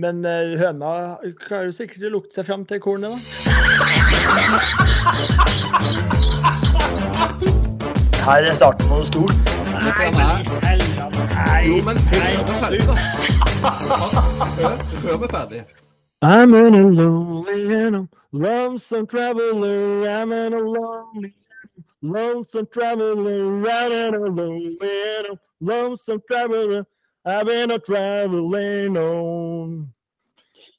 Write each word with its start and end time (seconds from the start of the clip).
Men 0.00 0.24
uh, 0.24 0.56
høna 0.56 0.90
klarer 1.42 1.72
sikkert 1.76 2.06
å 2.08 2.10
lukte 2.14 2.38
seg 2.38 2.46
fram 2.48 2.62
til 2.68 2.78
kornet, 2.80 3.10
da. 3.12 3.18
Her 8.24 8.46
er 8.46 8.54
starten 8.56 8.88
på 8.88 8.94
noe 8.96 9.08
stort. 9.08 9.36
Nei, 9.84 10.08
nei, 10.16 10.38
jo, 11.66 11.76
men 11.84 12.00
hør 12.06 12.22
meg 12.38 12.54
ferdig, 12.62 12.80
da. 12.88 12.94
Hør, 14.56 14.76
hør 15.04 15.16
meg 15.24 15.30
ferdig. 15.34 15.60
I'm 16.22 16.54
in 16.54 16.74
a 16.74 16.82
lonely 16.86 17.74
and 17.74 17.96
a 17.96 18.02
lonesome 18.32 19.06
traveler. 19.06 20.08
I'm 20.08 20.32
in 20.32 20.52
a 20.52 20.60
lonely 20.60 21.32
lonesome 22.00 22.66
traveler. 22.72 23.68
I'm 23.68 23.92
in 23.92 24.14
a 24.14 24.18
lonely 24.28 24.78
and 24.80 25.26
a 25.26 25.38
lonesome 25.60 26.20
traveler. 26.30 26.86
I've 27.22 27.46
been 27.46 27.70
a 27.70 27.78
traveling 27.78 28.96
on. 28.96 29.92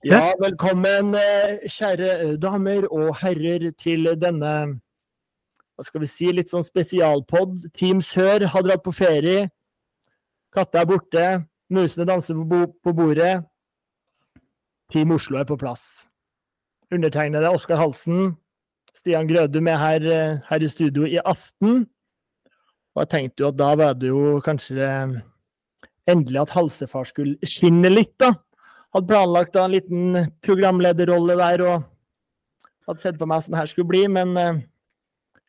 Ja, 0.03 0.33
velkommen, 0.39 1.13
eh, 1.13 1.59
kjære 1.69 2.39
damer 2.41 2.87
og 2.91 3.15
herrer, 3.19 3.71
til 3.77 4.09
denne 4.17 4.81
hva 5.75 5.85
skal 5.85 6.01
vi 6.01 6.09
si, 6.09 6.31
litt 6.33 6.49
sånn 6.49 6.65
spesialpod. 6.65 7.71
Team 7.77 8.01
Sør 8.01 8.47
har 8.49 8.65
dratt 8.65 8.81
på 8.83 8.93
ferie. 8.93 9.51
Katta 10.51 10.81
er 10.81 10.89
borte. 10.89 11.45
Musene 11.69 12.05
danser 12.09 12.33
på, 12.33 12.93
bordet. 12.93 13.45
Team 14.89 15.11
Oslo 15.11 15.37
er 15.37 15.45
på 15.45 15.57
plass. 15.57 16.07
Undertegnede 16.91 17.53
Oskar 17.53 17.77
Halsen. 17.77 18.35
Stian 18.97 19.29
Grødum 19.29 19.67
er 19.67 19.77
her, 19.77 20.01
eh, 20.01 20.39
her, 20.49 20.59
i 20.59 20.67
studio 20.67 21.05
i 21.05 21.21
aften. 21.23 21.85
Og 22.95 23.05
jeg 23.05 23.09
tenkte 23.09 23.41
jo 23.41 23.47
at 23.47 23.57
da 23.57 23.75
var 23.75 23.93
det 23.93 24.09
jo 24.09 24.41
kanskje 24.41 25.21
endelig 26.09 26.41
at 26.41 26.55
Halsefar 26.55 27.07
skulle 27.09 27.37
skinne 27.47 27.91
litt, 27.91 28.13
da. 28.21 28.33
Hadde 28.91 29.07
planlagt 29.07 29.53
da 29.55 29.65
en 29.65 29.75
liten 29.75 30.17
programlederrolle 30.43 31.37
der 31.39 31.63
og 31.67 31.87
hadde 32.89 33.03
sett 33.03 33.19
på 33.19 33.27
meg 33.29 33.39
hvordan 33.39 33.55
det 33.55 33.61
her 33.61 33.71
skulle 33.71 33.91
bli, 33.91 34.01
men 34.11 34.33
uh, 34.35 34.59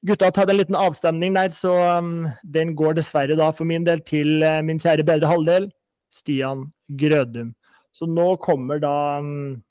gutta 0.06 0.28
har 0.28 0.36
tatt 0.36 0.52
en 0.52 0.60
liten 0.60 0.78
avstemning 0.78 1.34
der, 1.38 1.50
så 1.56 1.72
um, 1.98 2.28
den 2.54 2.77
går 2.78 2.98
dessverre 2.98 3.38
da 3.38 3.50
for 3.56 3.68
min 3.68 3.86
del 3.88 4.04
til 4.06 4.44
uh, 4.46 4.60
min 4.64 4.80
kjære 4.82 5.06
bedre 5.08 5.30
halvdel, 5.30 5.68
Stian 6.14 6.68
Grødum. 7.00 7.55
Så 7.92 8.06
nå 8.08 8.34
kommer 8.44 8.80
da 8.82 9.18
um, 9.20 9.62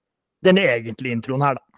den 0.45 0.59
egentlige 0.61 1.16
introen 1.19 1.45
her, 1.45 1.59
da. 1.61 1.70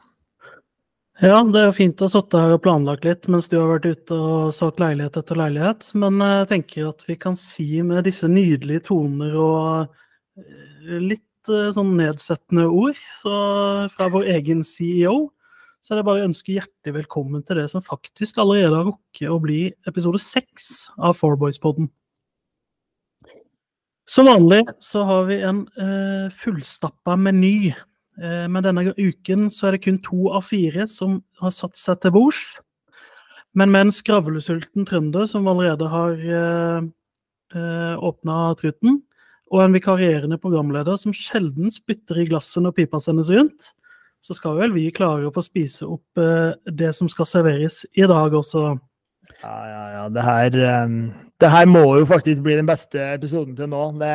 Ja, 1.21 1.43
det 1.45 1.59
er 1.59 1.67
jo 1.67 1.75
fint 1.77 1.99
å 2.01 2.07
ha 2.07 2.09
sittet 2.09 2.39
her 2.41 2.55
og 2.55 2.63
planlagt 2.63 3.03
litt 3.05 3.27
mens 3.29 3.45
du 3.45 3.59
har 3.59 3.67
vært 3.69 3.85
ute 3.85 4.15
og 4.17 4.53
solgt 4.55 4.79
leilighet 4.81 5.19
etter 5.19 5.37
leilighet. 5.37 5.91
Men 6.01 6.17
jeg 6.17 6.47
tenker 6.49 6.87
at 6.89 7.05
vi 7.05 7.17
kan 7.21 7.37
si 7.37 7.67
med 7.85 8.07
disse 8.07 8.25
nydelige 8.25 8.87
toner 8.87 9.35
og 9.37 9.93
eh, 10.41 10.97
litt 10.97 11.53
eh, 11.53 11.69
sånn 11.75 11.93
nedsettende 11.99 12.65
ord 12.65 12.97
så 13.21 13.35
fra 13.93 14.09
vår 14.09 14.25
egen 14.39 14.65
CEO, 14.65 15.29
så 15.83 15.93
er 15.93 16.01
det 16.01 16.07
bare 16.09 16.23
å 16.23 16.31
ønske 16.31 16.55
hjertelig 16.55 16.97
velkommen 16.97 17.45
til 17.45 17.61
det 17.61 17.67
som 17.69 17.85
faktisk 17.85 18.41
allerede 18.41 18.73
har 18.73 18.89
rukket 18.89 19.29
å 19.29 19.37
bli 19.43 19.67
episode 19.85 20.17
seks 20.23 20.87
av 20.97 21.19
Fourboys-podden. 21.21 21.91
Som 24.09 24.33
vanlig 24.33 24.63
så 24.81 25.05
har 25.05 25.29
vi 25.29 25.43
en 25.45 25.65
eh, 25.77 26.29
fullstappa 26.41 27.19
meny 27.21 27.69
Eh, 27.69 27.92
men 28.21 28.61
denne 28.61 28.91
uken 28.93 29.47
så 29.49 29.67
er 29.67 29.75
det 29.75 29.85
kun 29.87 29.95
to 30.05 30.27
av 30.37 30.43
fire 30.45 30.85
som 30.91 31.15
har 31.41 31.53
satt 31.55 31.79
seg 31.81 31.97
til 32.03 32.13
bords. 32.13 32.41
Men 33.53 33.69
med 33.73 33.87
en 33.87 33.93
skravlesulten 33.93 34.85
trønder 34.89 35.27
som 35.29 35.47
allerede 35.49 35.89
har 35.89 36.13
eh, 36.17 36.85
eh 37.53 38.03
åpna 38.03 38.55
truten, 38.57 39.01
og 39.53 39.61
en 39.61 39.75
vikarierende 39.75 40.39
programleder 40.41 40.97
som 40.97 41.13
sjelden 41.13 41.69
spytter 41.71 42.23
i 42.23 42.25
glasset 42.25 42.63
når 42.63 42.73
pipa 42.73 42.99
sendes 42.99 43.29
rundt, 43.29 43.69
så 44.23 44.33
skal 44.33 44.57
vel 44.57 44.73
vi 44.73 44.87
klare 44.95 45.27
å 45.27 45.33
få 45.35 45.43
spise 45.45 45.85
opp 45.85 46.17
eh, 46.17 46.55
det 46.65 46.93
som 46.97 47.09
skal 47.11 47.29
serveres 47.29 47.83
i 47.93 48.07
dag 48.09 48.33
også. 48.33 48.73
Ja, 49.43 49.57
ja, 49.69 49.83
ja. 49.93 50.03
Det 50.09 50.23
her, 50.25 50.57
um, 50.85 50.97
det 51.39 51.49
her 51.51 51.69
må 51.69 51.85
jo 51.99 52.07
faktisk 52.09 52.41
bli 52.41 52.55
den 52.57 52.67
beste 52.67 53.13
episoden 53.13 53.53
til 53.55 53.69
nå. 53.69 53.83
Det, 53.99 54.13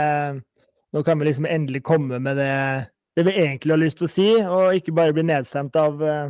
nå 0.96 1.02
kan 1.04 1.20
vi 1.20 1.28
liksom 1.28 1.46
endelig 1.46 1.84
komme 1.86 2.18
med 2.18 2.40
det 2.40 2.54
det 3.18 3.24
vi 3.26 3.34
egentlig 3.34 3.74
har 3.74 3.80
lyst 3.82 3.98
til 3.98 4.06
å 4.06 4.12
si, 4.12 4.28
og 4.46 4.76
ikke 4.78 4.94
bare 4.94 5.14
bli 5.16 5.24
nedstemt 5.26 5.74
av 5.78 5.98
uh, 5.98 6.28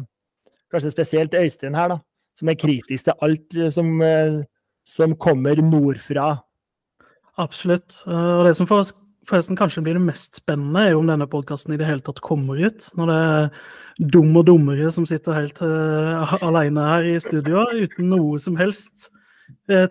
kanskje 0.73 0.95
spesielt 0.95 1.37
Øystein 1.37 1.77
her, 1.77 1.93
da, 1.93 1.99
som 2.39 2.49
er 2.49 2.57
kritisk 2.57 3.11
til 3.11 3.27
alt 3.27 3.59
uh, 3.59 3.67
som, 3.75 3.91
uh, 4.01 4.39
som, 4.89 5.17
kommer 5.21 5.61
nordfra. 5.61 6.31
Absolutt. 7.39 8.01
Og 8.09 8.49
det 8.49 8.57
som 8.59 8.67
forresten 8.67 9.55
kanskje 9.55 9.85
blir 9.85 9.95
det 9.95 10.03
mest 10.03 10.41
spennende, 10.41 10.81
er 10.81 10.95
jo 10.95 11.03
om 11.05 11.11
denne 11.13 11.29
podkasten 11.31 11.77
i 11.77 11.79
det 11.79 11.87
hele 11.87 12.03
tatt 12.03 12.19
kommer 12.25 12.59
ut. 12.59 12.89
Når 12.99 13.13
det 13.13 13.19
er 13.27 14.09
dum 14.17 14.33
og 14.41 14.49
dummere 14.49 14.89
som 14.97 15.07
sitter 15.07 15.37
helt 15.37 15.63
alene 16.43 16.89
her 16.89 17.07
i 17.13 17.15
studio 17.23 17.63
uten 17.77 18.11
noe 18.11 18.41
som 18.43 18.59
helst 18.59 19.07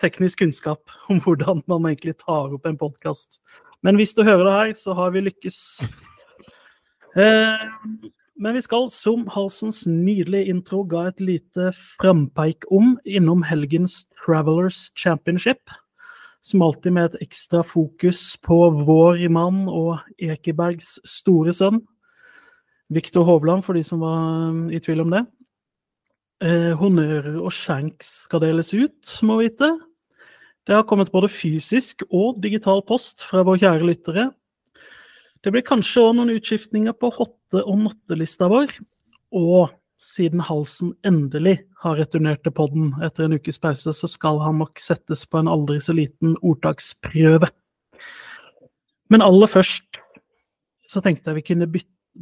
teknisk 0.03 0.41
kunnskap 0.41 0.91
om 1.07 1.21
hvordan 1.23 1.63
man 1.71 1.87
egentlig 1.87 2.17
tar 2.25 2.51
opp 2.57 2.67
en 2.67 2.81
podkast. 2.81 3.39
Men 3.79 3.95
hvis 3.95 4.17
du 4.17 4.25
hører 4.27 4.43
det 4.43 4.57
her, 4.57 4.75
så 4.81 4.97
har 4.97 5.15
vi 5.15 5.23
lykkes. 5.29 5.61
Eh, 7.15 7.63
men 8.37 8.53
vi 8.53 8.61
skal, 8.61 8.89
som 8.93 9.25
Halsens 9.33 9.85
nydelige 9.89 10.51
intro 10.51 10.83
ga 10.85 11.07
et 11.09 11.21
lite 11.23 11.71
frampeik 11.97 12.67
om, 12.73 12.95
innom 13.05 13.41
helgens 13.47 14.03
Travelers 14.19 14.91
Championship. 14.97 15.71
Som 16.45 16.61
alltid 16.61 16.93
med 16.93 17.09
et 17.09 17.21
ekstra 17.27 17.63
fokus 17.65 18.35
på 18.45 18.59
vår 18.85 19.23
mann 19.33 19.65
og 19.71 19.97
Ekebergs 20.21 20.97
store 21.07 21.55
sønn. 21.55 21.81
Viktor 22.93 23.25
Hovland, 23.27 23.65
for 23.65 23.75
de 23.75 23.83
som 23.83 23.99
var 23.99 24.51
um, 24.53 24.67
i 24.71 24.79
tvil 24.79 25.01
om 25.03 25.11
det. 25.11 25.25
Eh, 26.45 26.71
honnører 26.77 27.39
og 27.41 27.49
shanks 27.51 28.27
skal 28.27 28.43
deles 28.45 28.69
ut, 28.77 29.11
må 29.25 29.39
vite. 29.41 29.71
Det 30.67 30.75
har 30.75 30.85
kommet 30.85 31.11
både 31.11 31.31
fysisk 31.31 32.05
og 32.11 32.37
digital 32.43 32.83
post 32.85 33.25
fra 33.25 33.41
våre 33.47 33.63
kjære 33.63 33.87
lyttere. 33.87 34.27
Det 35.47 35.53
blir 35.55 35.63
kanskje 35.63 36.01
òg 36.03 36.17
noen 36.17 36.33
utskiftninger 36.33 36.91
på 36.99 37.07
hotte- 37.15 37.61
og 37.61 37.77
nattelista 37.79 38.49
vår. 38.51 38.73
Og 39.31 39.69
siden 39.95 40.41
Halsen 40.43 40.89
endelig 41.07 41.61
har 41.79 41.95
returnert 41.95 42.41
til 42.43 42.51
podden 42.51 42.89
etter 42.99 43.23
en 43.23 43.37
ukes 43.39 43.55
pause, 43.63 43.93
så 43.95 44.09
skal 44.11 44.41
han 44.43 44.59
nok 44.59 44.75
settes 44.83 45.23
på 45.23 45.39
en 45.39 45.47
aldri 45.47 45.79
så 45.79 45.95
liten 45.95 46.35
ordtaksprøve. 46.43 47.47
Men 49.07 49.23
aller 49.23 49.47
først 49.47 50.01
så 50.91 50.99
tenkte 50.99 51.31
jeg 51.31 51.39
vi 51.39 51.47
kunne 51.53 51.71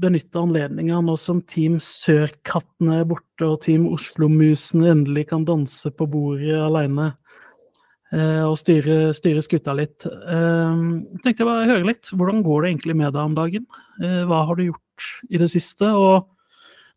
benytte 0.05 0.45
anledninga 0.45 1.01
nå 1.01 1.17
som 1.17 1.41
Team 1.49 1.79
Sørkattene 1.81 3.01
er 3.01 3.09
borte 3.09 3.49
og 3.49 3.63
Team 3.65 3.89
Oslo-musene 3.89 4.91
endelig 4.93 5.31
kan 5.33 5.49
danse 5.49 5.89
på 5.89 6.05
bordet 6.13 6.61
aleine 6.61 7.15
og 8.15 8.55
styre, 8.59 9.09
styre, 9.17 9.41
skutta 9.43 9.73
litt. 9.75 10.05
Eh, 10.05 10.77
tenkte 11.23 11.43
jeg 11.43 11.49
bare 11.49 11.67
høre 11.67 11.89
litt. 11.89 12.07
Hvordan 12.13 12.43
går 12.45 12.63
det 12.63 12.71
egentlig 12.71 12.95
med 13.01 13.11
deg 13.15 13.21
om 13.23 13.35
dagen? 13.35 13.65
Eh, 13.99 14.21
hva 14.29 14.45
har 14.47 14.55
du 14.55 14.69
gjort 14.69 15.09
i 15.27 15.41
det 15.41 15.49
siste? 15.51 15.89
Og 15.89 16.29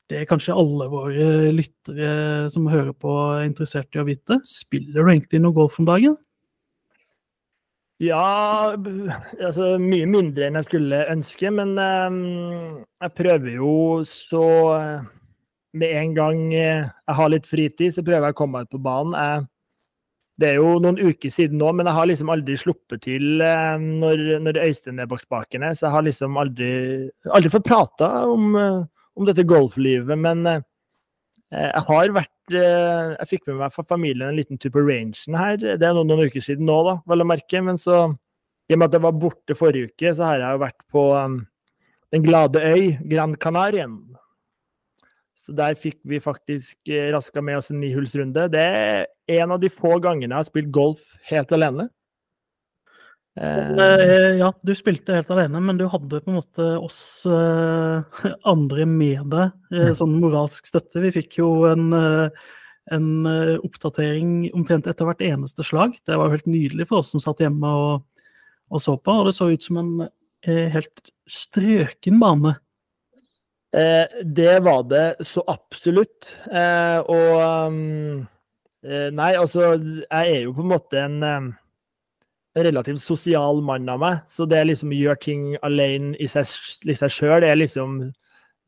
det 0.09 0.21
er 0.21 0.29
kanskje 0.31 0.57
alle 0.57 0.87
våre 0.93 1.51
lyttere 1.53 2.47
som 2.53 2.71
hører 2.71 2.95
på, 2.97 3.13
er 3.35 3.49
interessert 3.49 3.93
i 3.97 4.01
å 4.01 4.07
vite. 4.09 4.39
Spiller 4.49 5.03
du 5.03 5.13
egentlig 5.13 5.43
noe 5.43 5.57
golf 5.57 5.81
om 5.83 5.89
dagen? 5.89 6.17
Ja, 7.99 8.77
altså 9.43 9.73
mye 9.83 10.07
mindre 10.07 10.47
enn 10.47 10.57
jeg 10.61 10.69
skulle 10.69 11.03
ønske. 11.11 11.51
Men 11.51 11.75
um, 11.77 12.81
jeg 13.03 13.15
prøver 13.19 13.57
jo 13.59 13.75
så 14.07 14.47
Med 15.75 15.93
en 15.99 16.15
gang 16.17 16.39
jeg 16.55 16.87
har 17.19 17.29
litt 17.29 17.47
fritid, 17.47 17.93
så 17.93 18.03
prøver 18.03 18.31
jeg 18.31 18.35
å 18.35 18.39
komme 18.39 18.61
meg 18.61 18.69
ut 18.69 18.77
på 18.79 18.81
banen. 18.87 19.13
Jeg 19.19 19.49
det 20.39 20.53
er 20.53 20.61
jo 20.61 20.77
noen 20.79 21.01
uker 21.03 21.33
siden 21.35 21.59
nå, 21.59 21.73
men 21.75 21.89
jeg 21.89 21.97
har 21.97 22.07
liksom 22.07 22.31
aldri 22.31 22.55
sluppet 22.61 23.03
til 23.09 23.43
eh, 23.43 23.75
når, 23.83 24.21
når 24.45 24.61
Øystein 24.69 25.03
er 25.03 25.09
bak 25.11 25.25
spakene. 25.25 25.73
Så 25.75 25.89
jeg 25.89 25.95
har 25.97 26.05
liksom 26.07 26.39
aldri, 26.39 26.71
aldri 27.35 27.51
fått 27.51 27.67
prata 27.67 28.11
om, 28.31 28.53
eh, 28.55 28.85
om, 29.19 29.27
dette 29.27 29.47
golflivet. 29.51 30.15
Men 30.15 30.47
eh, 30.47 30.63
jeg 31.51 31.85
har 31.89 32.15
vært 32.15 32.35
Jeg 32.49 33.29
fikk 33.29 33.43
med 33.51 33.59
meg 33.59 33.73
fra 33.75 33.83
familien 33.85 34.31
en 34.31 34.39
liten 34.39 34.57
tur 34.61 34.71
på 34.73 34.81
rangen 34.87 35.35
her. 35.37 35.59
Det 35.59 35.85
er 35.85 35.97
noen, 35.97 36.09
noen 36.09 36.31
uker 36.31 36.45
siden 36.45 36.65
nå, 36.69 36.79
da, 36.87 36.95
vel 37.11 37.25
å 37.25 37.29
merke. 37.29 37.61
Men 37.65 37.81
så, 37.83 38.07
i 38.71 38.77
og 38.77 38.81
med 38.81 38.89
at 38.89 38.97
jeg 38.97 39.05
var 39.05 39.19
borte 39.21 39.57
forrige 39.59 39.91
uke, 39.91 40.15
så 40.15 40.31
har 40.31 40.45
jeg 40.45 40.55
jo 40.55 40.63
vært 40.63 40.81
på 40.95 41.05
Den 42.15 42.25
glade 42.25 42.63
øy, 42.63 42.95
Gran 43.11 43.35
Canarien. 43.37 43.99
Så 45.49 45.55
der 45.57 45.77
fikk 45.81 46.03
vi 46.05 46.19
faktisk 46.21 46.91
eh, 46.93 47.09
raska 47.15 47.41
med 47.41 47.57
oss 47.57 47.71
en 47.73 47.81
nihullsrunde. 47.81 48.51
Det 48.53 48.61
er 48.61 49.07
en 49.41 49.55
av 49.55 49.63
de 49.63 49.71
få 49.73 49.95
gangene 50.05 50.35
jeg 50.35 50.43
har 50.43 50.51
spilt 50.51 50.69
golf 50.77 51.01
helt 51.31 51.55
alene. 51.57 51.89
Eh, 53.39 54.37
ja, 54.41 54.51
du 54.67 54.75
spilte 54.75 55.15
helt 55.15 55.31
alene, 55.31 55.61
men 55.63 55.79
du 55.79 55.87
hadde 55.89 56.21
på 56.21 56.33
en 56.33 56.39
måte 56.41 56.69
oss 56.83 57.01
eh, 57.31 58.23
andre 58.53 58.87
med 58.89 59.25
deg, 59.33 59.57
eh, 59.73 59.93
sånn 59.97 60.19
moralsk 60.21 60.69
støtte. 60.69 61.01
Vi 61.07 61.15
fikk 61.21 61.39
jo 61.39 61.51
en, 61.71 61.89
eh, 61.97 62.53
en 62.93 63.11
eh, 63.31 63.57
oppdatering 63.63 64.51
omtrent 64.59 64.91
etter 64.91 65.09
hvert 65.09 65.25
eneste 65.25 65.65
slag. 65.65 65.97
Det 66.05 66.19
var 66.19 66.29
jo 66.29 66.37
helt 66.37 66.51
nydelig 66.51 66.91
for 66.91 67.01
oss 67.01 67.15
som 67.15 67.25
satt 67.25 67.41
hjemme 67.45 67.73
og, 67.73 68.27
og 68.69 68.85
så 68.85 68.99
på. 69.01 69.21
Og 69.21 69.31
det 69.31 69.39
så 69.39 69.49
ut 69.49 69.65
som 69.65 69.81
en 69.81 69.95
helt 70.47 71.09
strøken 71.29 72.21
bane? 72.21 72.59
Eh, 73.77 74.25
det 74.25 74.61
var 74.61 74.83
det 74.83 75.17
så 75.27 75.45
absolutt. 75.47 76.31
Eh, 76.53 76.99
og 77.05 77.41
um, 77.69 78.29
eh, 78.85 79.09
Nei, 79.13 79.33
altså, 79.37 79.75
jeg 79.77 80.37
er 80.37 80.47
jo 80.47 80.55
på 80.57 80.65
en 80.65 80.73
måte 80.73 81.03
en 81.03 81.53
relativt 82.59 83.03
sosial 83.05 83.61
mann 83.63 83.89
av 83.93 84.01
meg, 84.03 84.23
så 84.27 84.47
det 84.49 84.65
liksom 84.67 84.95
gjør 84.97 85.19
ting 85.23 85.43
alene 85.63 86.17
i 86.19 86.27
seg, 86.31 86.49
sjøl, 87.13 87.45
er 87.45 87.61
liksom 87.61 88.01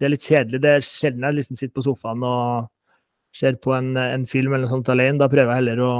det 0.00 0.06
er 0.06 0.12
litt 0.14 0.24
kjedelig. 0.24 0.60
Det 0.62 0.70
er 0.70 0.84
sjelden 0.84 1.24
jeg 1.26 1.36
liksom 1.36 1.56
sitter 1.60 1.74
på 1.76 1.84
sofaen 1.84 2.22
og 2.24 2.68
ser 3.36 3.56
på 3.60 3.72
en, 3.76 3.94
en 4.00 4.22
film 4.28 4.52
eller 4.52 4.68
noe 4.68 4.78
sånt 4.78 4.92
alene. 4.92 5.20
Da 5.20 5.28
prøver 5.28 5.52
jeg 5.52 5.60
heller 5.60 5.82
å 5.84 5.90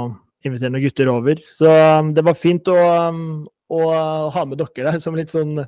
invitere 0.45 0.73
noen 0.73 0.85
gutter 0.85 1.11
over. 1.11 1.41
Så 1.53 1.69
um, 1.69 2.13
det 2.17 2.23
var 2.25 2.37
fint 2.37 2.71
å, 2.71 2.77
um, 3.09 3.43
å 3.69 3.81
ha 4.33 4.45
med 4.47 4.61
dere 4.61 4.87
der 4.87 5.03
som 5.03 5.17
litt 5.17 5.33
sånn, 5.33 5.59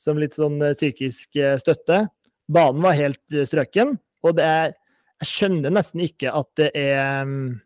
som 0.00 0.20
litt 0.20 0.36
sånn 0.36 0.58
psykisk 0.74 1.40
støtte. 1.62 2.02
Banen 2.52 2.84
var 2.84 2.98
helt 2.98 3.34
eh, 3.34 3.46
strøken, 3.48 3.96
og 4.22 4.38
det 4.38 4.46
er 4.46 4.72
Jeg 5.22 5.28
skjønner 5.30 5.70
nesten 5.70 6.00
ikke 6.02 6.32
at 6.34 6.48
det 6.58 6.72
er, 6.74 7.22
mm, 7.22 7.60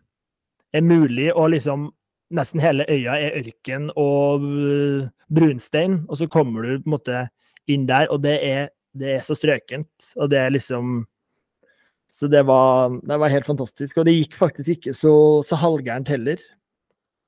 er 0.76 0.82
mulig 0.84 1.30
å 1.32 1.46
liksom 1.48 1.90
Nesten 2.36 2.58
hele 2.58 2.82
øya 2.90 3.14
er 3.22 3.36
ørken 3.38 3.84
og 3.94 4.42
uh, 4.42 5.04
brunstein, 5.30 6.00
og 6.10 6.18
så 6.18 6.26
kommer 6.26 6.64
du 6.64 6.72
på 6.80 6.88
en 6.88 6.94
måte 6.96 7.20
inn 7.70 7.84
der, 7.86 8.08
og 8.10 8.24
det 8.24 8.34
er, 8.42 8.64
det 8.98 9.12
er 9.12 9.22
så 9.22 9.36
strøkent. 9.38 10.08
Og 10.18 10.32
det 10.32 10.40
er 10.40 10.50
liksom 10.50 11.04
Så 12.10 12.26
det 12.26 12.42
var, 12.46 12.98
det 13.06 13.18
var 13.20 13.30
helt 13.30 13.46
fantastisk. 13.46 13.98
Og 13.98 14.06
det 14.08 14.16
gikk 14.16 14.34
faktisk 14.40 14.74
ikke 14.74 14.94
så, 14.96 15.14
så 15.46 15.58
halvgærent 15.60 16.08
heller. 16.08 16.42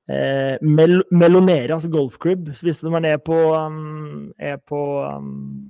Eh, 0.09 0.57
Mel 0.65 1.03
Meloneras 1.11 1.87
golfklubb, 1.93 2.49
hvis 2.63 2.83
man 2.83 3.05
er 3.05 3.19
på, 3.21 3.37
um, 3.53 4.33
er 4.39 4.57
på 4.57 4.81
um, 5.05 5.69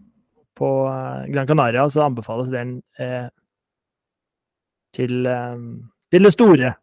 på 0.58 0.68
eh, 0.90 1.28
Gran 1.32 1.48
Canaria, 1.48 1.86
så 1.90 2.04
anbefales 2.06 2.50
den 2.52 2.78
eh, 2.98 3.28
til, 4.96 5.20
eh, 5.26 5.56
til, 6.12 6.28
det 6.28 6.34
store. 6.34 6.74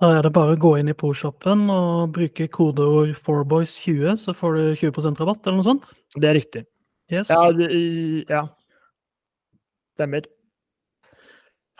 Da 0.00 0.10
er 0.16 0.24
det 0.24 0.32
bare 0.32 0.54
å 0.54 0.60
gå 0.60 0.76
inn 0.80 0.88
i 0.88 0.96
ProShoppen 0.96 1.66
og 1.72 2.14
bruke 2.16 2.46
kodeord 2.52 3.12
4boys20, 3.26 4.14
så 4.22 4.36
får 4.36 4.56
du 4.56 4.62
20 4.80 5.18
rabatt, 5.20 5.42
eller 5.44 5.58
noe 5.58 5.66
sånt? 5.66 5.90
Det 6.16 6.30
er 6.30 6.38
riktig. 6.38 6.64
Yes. 7.12 7.28
Ja, 7.28 7.50
det, 7.52 7.68
ja. 8.30 8.46
Stemmer. 9.98 10.24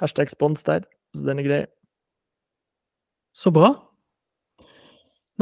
Hashtag 0.03 0.31
spons 0.31 0.63
der. 0.67 0.85
Så 1.15 1.25
den 1.25 1.41
er 1.41 1.47
grei. 1.47 1.65
Så 3.35 3.51
bra. 3.55 3.73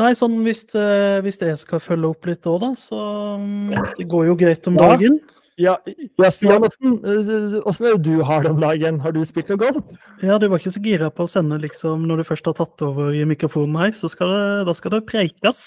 Nei, 0.01 0.15
sånn 0.17 0.39
hvis, 0.47 0.63
eh, 0.79 1.19
hvis 1.25 1.41
jeg 1.43 1.59
skal 1.61 1.83
følge 1.85 2.09
opp 2.15 2.29
litt 2.29 2.47
òg, 2.49 2.63
da, 2.63 2.71
så 2.81 2.99
mm, 3.41 3.73
Det 3.99 4.07
går 4.09 4.31
jo 4.31 4.37
greit 4.41 4.69
om 4.71 4.79
dagen. 4.81 5.19
Ja. 5.21 5.42
Ja, 5.63 5.77
ja 6.19 6.31
Stian, 6.33 6.65
åssen 6.67 7.87
er 7.87 7.95
det 7.95 8.07
du 8.07 8.23
har 8.27 8.43
det 8.43 8.51
om 8.51 8.61
dagen? 8.63 8.99
Har 9.05 9.15
du 9.15 9.21
spilt 9.27 9.51
noe 9.53 9.61
golf? 9.61 9.79
Ja, 10.25 10.39
du 10.41 10.49
var 10.51 10.59
ikke 10.59 10.73
så 10.75 10.83
gira 10.83 11.11
på 11.13 11.27
å 11.27 11.31
sende, 11.31 11.61
liksom, 11.63 12.07
når 12.09 12.23
du 12.23 12.29
først 12.31 12.49
har 12.51 12.57
tatt 12.59 12.83
over 12.87 13.13
i 13.15 13.23
mikrofonen 13.29 13.79
her, 13.79 13.93
så 13.97 14.11
skal 14.11 14.33
det, 14.33 14.47
da 14.69 14.75
skal 14.77 14.97
det 14.97 15.03
preikes. 15.11 15.61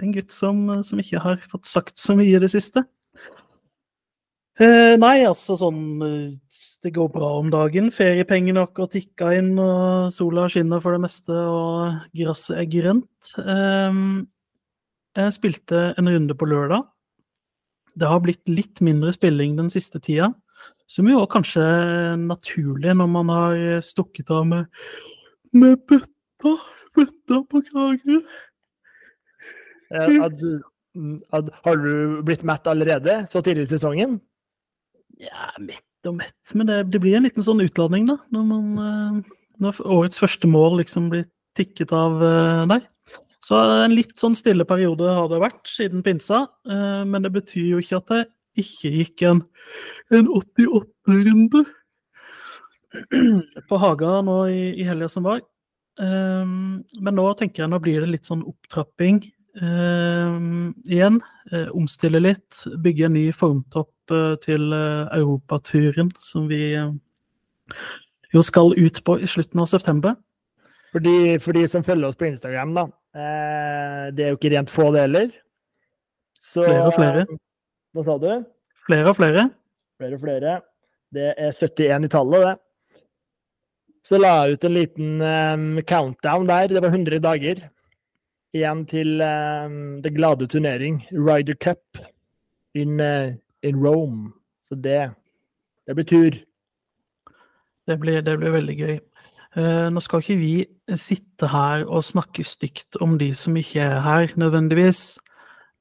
En 0.00 0.14
gutt 0.14 0.34
som, 0.34 0.64
som, 0.86 1.02
ikke 1.02 1.22
har 1.22 1.42
fått 1.52 1.68
sagt 1.70 2.00
så 2.02 2.16
mye 2.18 2.32
i 2.34 2.42
det 2.42 2.50
siste. 2.54 2.82
Eh, 4.56 4.94
nei, 4.96 5.18
altså 5.28 5.52
sånn 5.60 5.98
Det 6.00 6.92
går 6.94 7.10
bra 7.12 7.34
om 7.42 7.50
dagen. 7.52 7.90
Feriepengene 7.92 8.64
akkurat 8.64 8.94
tikka 8.96 9.34
inn, 9.36 9.52
og 9.60 10.10
sola 10.16 10.48
skinner 10.52 10.82
for 10.82 10.96
det 10.96 11.04
meste, 11.04 11.36
og 11.36 12.02
gresset 12.16 12.64
er 12.64 12.70
grønt. 12.72 13.32
Eh, 13.44 14.02
jeg 15.16 15.38
spilte 15.38 15.90
en 15.96 16.12
runde 16.12 16.36
på 16.36 16.48
lørdag 16.48 16.86
det 17.96 18.10
har 18.10 18.22
blitt 18.24 18.44
litt 18.50 18.82
mindre 18.84 19.14
spilling 19.16 19.56
den 19.58 19.70
siste 19.72 20.00
tida. 20.02 20.32
Som 20.90 21.08
jo 21.10 21.24
kanskje 21.30 21.62
er 21.62 22.18
naturlig 22.20 22.94
når 22.96 23.08
man 23.10 23.30
har 23.32 23.62
stukket 23.84 24.30
av 24.34 24.46
med, 24.48 24.68
med 25.56 25.80
bøtta, 25.88 26.52
bøtta 26.96 27.40
på 27.50 27.62
Kragerø. 27.70 28.20
Ja, 29.86 30.06
har 31.66 31.76
du 31.82 32.22
blitt 32.26 32.42
mett 32.46 32.66
allerede, 32.66 33.20
så 33.30 33.42
tidlig 33.44 33.66
i 33.66 33.74
sesongen? 33.74 34.18
Ja, 35.20 35.52
mett 35.62 36.08
og 36.08 36.16
mett. 36.18 36.54
Men 36.54 36.68
det, 36.68 36.80
det, 36.92 37.00
blir 37.02 37.18
en 37.18 37.26
liten 37.26 37.44
sånn 37.44 37.62
utladning, 37.64 38.08
da. 38.10 38.18
Når, 38.34 38.46
man, 38.48 38.66
eh, 38.82 39.48
når 39.62 39.80
årets 39.98 40.20
første 40.20 40.50
mål 40.50 40.80
liksom 40.82 41.10
blir 41.12 41.26
tikket 41.56 41.92
av 41.96 42.20
uh, 42.20 42.66
der. 42.68 42.84
Så 43.44 43.58
en 43.84 43.94
litt 43.94 44.16
sånn 44.18 44.36
stille 44.38 44.64
periode 44.68 45.10
har 45.12 45.28
det 45.30 45.42
vært 45.42 45.68
siden 45.70 46.02
pinsa, 46.06 46.46
eh, 46.68 47.02
men 47.06 47.26
det 47.26 47.34
betyr 47.34 47.74
jo 47.74 47.82
ikke 47.82 48.00
at 48.00 48.12
det 48.12 48.22
ikke 48.62 48.92
gikk 49.00 49.26
en, 49.28 49.42
en 50.16 50.30
88-runde 50.32 51.66
på 53.68 53.80
Haga 53.82 54.20
nå 54.24 54.38
i, 54.48 54.62
i 54.80 54.86
helga 54.88 55.10
som 55.12 55.26
var. 55.28 55.42
Um, 55.96 56.84
men 57.00 57.16
nå 57.16 57.24
tenker 57.40 57.64
jeg 57.64 57.72
nå 57.72 57.80
blir 57.80 58.02
det 58.04 58.10
litt 58.10 58.28
sånn 58.28 58.44
opptrapping 58.48 59.22
um, 59.60 60.74
igjen. 60.88 61.20
Um, 61.52 61.82
omstille 61.82 62.20
litt, 62.20 62.62
bygge 62.84 63.08
en 63.08 63.16
ny 63.16 63.26
formtopp 63.36 64.12
uh, 64.12 64.34
til 64.44 64.68
uh, 64.72 65.08
europaturen 65.16 66.12
som 66.20 66.48
vi 66.50 66.76
jo 68.34 68.42
skal 68.44 68.74
ut 68.76 69.00
på 69.04 69.18
i 69.20 69.28
slutten 69.30 69.62
av 69.62 69.70
september. 69.72 70.16
For 70.92 71.52
de 71.52 71.66
som 71.68 71.84
følger 71.84 72.08
oss 72.08 72.16
på 72.16 72.28
Instagram, 72.28 72.72
da. 72.76 72.86
Eh, 73.16 74.06
det 74.12 74.24
er 74.24 74.32
jo 74.32 74.38
ikke 74.38 74.52
rent 74.52 74.72
få, 74.72 74.90
det 74.92 75.06
heller. 75.06 75.30
Så, 76.36 76.64
flere 76.66 76.84
og 76.84 76.94
flere. 76.96 77.24
Hva 77.96 78.04
sa 78.04 78.16
du? 78.20 78.30
Flere 78.86 79.12
og 79.12 79.16
flere. 79.16 79.48
Flere 79.96 80.18
og 80.18 80.24
flere. 80.24 80.56
Det 81.16 81.30
er 81.32 81.56
71 81.56 82.04
i 82.04 82.10
tallet, 82.12 82.44
det. 82.50 82.56
Så 84.06 84.20
la 84.20 84.34
jeg 84.36 84.54
ut 84.54 84.66
en 84.68 84.76
liten 84.76 85.14
um, 85.24 85.64
countdown 85.88 86.46
der. 86.46 86.68
Det 86.70 86.82
var 86.84 86.92
100 86.92 87.22
dager 87.24 87.64
igjen 88.54 88.84
til 88.86 89.22
um, 89.24 90.02
det 90.04 90.12
glade 90.14 90.46
turnering, 90.46 91.00
Ryder 91.10 91.56
Cup, 91.58 91.98
in, 92.74 93.00
uh, 93.00 93.32
in 93.66 93.80
Rome. 93.82 94.32
Så 94.62 94.74
det 94.74 95.10
Det 95.86 95.94
blir 95.94 96.04
tur. 96.04 96.30
Det 97.86 97.98
blir, 98.00 98.20
det 98.20 98.38
blir 98.38 98.50
veldig 98.50 98.76
gøy. 98.78 98.96
Uh, 99.56 99.88
nå 99.88 100.02
skal 100.04 100.20
ikke 100.20 100.36
vi 100.36 100.54
sitte 101.00 101.48
her 101.48 101.86
og 101.88 102.04
snakke 102.04 102.44
stygt 102.44 102.98
om 103.00 103.16
de 103.18 103.30
som 103.34 103.56
ikke 103.56 103.80
er 103.80 104.02
her, 104.04 104.34
nødvendigvis. 104.36 105.16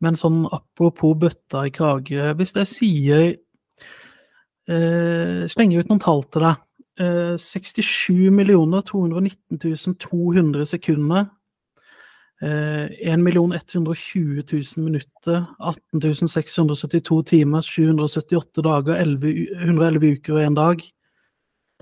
Men 0.03 0.17
sånn 0.19 0.43
apropos 0.53 1.15
bøtta 1.19 1.65
i 1.67 1.71
Kragerø 1.73 2.33
Hvis 2.35 2.51
jeg 2.57 2.67
sier 2.67 3.21
eh, 4.67 5.45
Slenger 5.51 5.83
ut 5.83 5.91
noen 5.91 6.03
tall 6.03 6.25
til 6.33 6.45
deg. 6.45 6.61
Eh, 6.99 7.35
67 7.39 8.31
219 8.91 9.95
200 10.03 10.65
sekunder. 10.69 11.29
Eh, 12.43 12.91
1 13.13 13.23
120 13.27 14.43
000 14.51 14.83
minutter. 14.83 15.45
18 15.59 16.27
672 16.27 17.23
timer, 17.31 17.61
778 17.61 18.63
dager, 18.63 18.95
11, 18.95 19.47
111 19.63 20.11
uker 20.19 20.33
og 20.33 20.45
én 20.45 20.55
dag. 20.55 20.85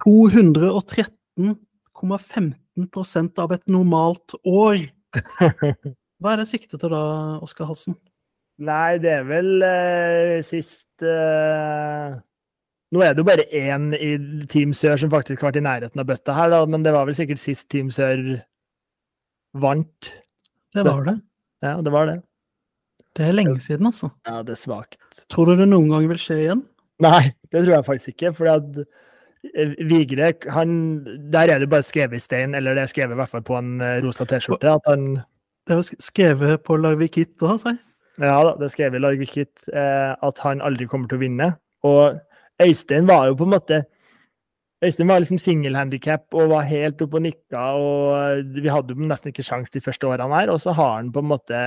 213 0.04 1.58
0,15% 2.02 3.40
av 3.44 3.54
et 3.56 3.64
normalt 3.72 4.36
år. 4.44 4.82
Hva 6.24 6.34
er 6.34 6.42
det 6.42 6.50
siktet 6.50 6.82
til 6.82 6.94
da, 6.94 7.04
Oskar 7.44 7.70
Halsen? 7.70 7.98
Nei, 8.64 9.00
det 9.02 9.12
er 9.20 9.26
vel 9.28 9.66
eh, 9.66 10.40
sist 10.46 11.04
eh... 11.04 12.14
Nå 12.94 13.02
er 13.02 13.16
det 13.16 13.24
jo 13.24 13.26
bare 13.26 13.48
én 13.58 13.88
i 13.98 14.12
Team 14.52 14.74
Sør 14.78 15.00
som 15.02 15.10
faktisk 15.10 15.42
har 15.42 15.50
vært 15.50 15.64
i 15.64 15.66
nærheten 15.66 16.02
av 16.02 16.06
bøtta 16.06 16.36
her, 16.38 16.52
da, 16.54 16.60
men 16.70 16.84
det 16.86 16.94
var 16.94 17.08
vel 17.10 17.18
sikkert 17.18 17.42
sist 17.42 17.66
Team 17.74 17.90
Sør 17.94 18.22
vant. 19.58 20.12
Det 20.74 20.86
var 20.86 21.02
det. 21.08 21.16
Ja, 21.66 21.80
det 21.82 21.94
var 21.94 22.12
det. 22.12 22.20
Det 23.18 23.26
er 23.26 23.34
lenge 23.34 23.58
siden, 23.62 23.90
altså. 23.90 24.12
Ja, 24.28 24.42
det 24.46 24.56
er 24.56 24.62
svakt. 24.62 25.26
Tror 25.30 25.50
du 25.50 25.58
det 25.58 25.68
noen 25.70 25.90
gang 25.90 26.06
vil 26.10 26.22
skje 26.22 26.38
igjen? 26.44 26.64
Nei, 27.02 27.34
det 27.50 27.64
tror 27.64 27.76
jeg 27.76 27.88
faktisk 27.90 28.14
ikke. 28.14 28.34
For 28.38 28.50
Vigre, 29.44 30.32
han, 30.56 30.76
der 31.32 31.52
er 31.52 31.60
det 31.60 31.70
bare 31.70 31.84
skrevet 31.84 32.16
i 32.16 32.24
stein, 32.24 32.56
eller 32.56 32.78
det 32.78 32.86
er 32.86 32.92
skrevet 32.92 33.12
i 33.12 33.20
hvert 33.20 33.32
fall 33.32 33.44
på 33.44 33.58
en 33.60 33.82
eh, 33.84 33.98
rosa 34.06 34.26
T-skjorte, 34.26 34.78
at 34.80 34.88
han 34.88 35.18
Det 35.68 35.76
er 35.78 36.04
skrevet 36.04 36.64
på 36.64 36.76
Larvikit 36.80 37.44
òg, 37.44 37.58
si? 37.60 37.74
Ja 38.22 38.38
da, 38.46 38.54
det 38.60 38.68
er 38.68 38.74
skrevet 38.74 39.00
i 39.00 39.04
Larvikit 39.04 39.68
eh, 39.74 40.14
at 40.16 40.40
han 40.44 40.64
aldri 40.64 40.88
kommer 40.88 41.12
til 41.12 41.20
å 41.20 41.24
vinne. 41.24 41.50
Og 41.88 42.20
Øystein 42.64 43.08
var 43.08 43.28
jo 43.28 43.38
på 43.40 43.48
en 43.48 43.54
måte 43.56 43.84
Øystein 44.84 45.08
var 45.08 45.24
liksom 45.24 45.40
singelhandikap 45.40 46.36
og 46.36 46.52
var 46.52 46.68
helt 46.68 47.02
oppe 47.02 47.20
og 47.20 47.24
nikka, 47.24 47.62
og 47.80 48.56
vi 48.60 48.68
hadde 48.68 48.96
jo 48.96 49.08
nesten 49.08 49.32
ikke 49.32 49.46
sjans 49.48 49.72
de 49.72 49.82
første 49.84 50.08
årene 50.10 50.36
her. 50.36 50.52
Og 50.52 50.60
så 50.60 50.76
har 50.76 50.98
han 50.98 51.12
på 51.16 51.24
en 51.24 51.30
måte 51.32 51.60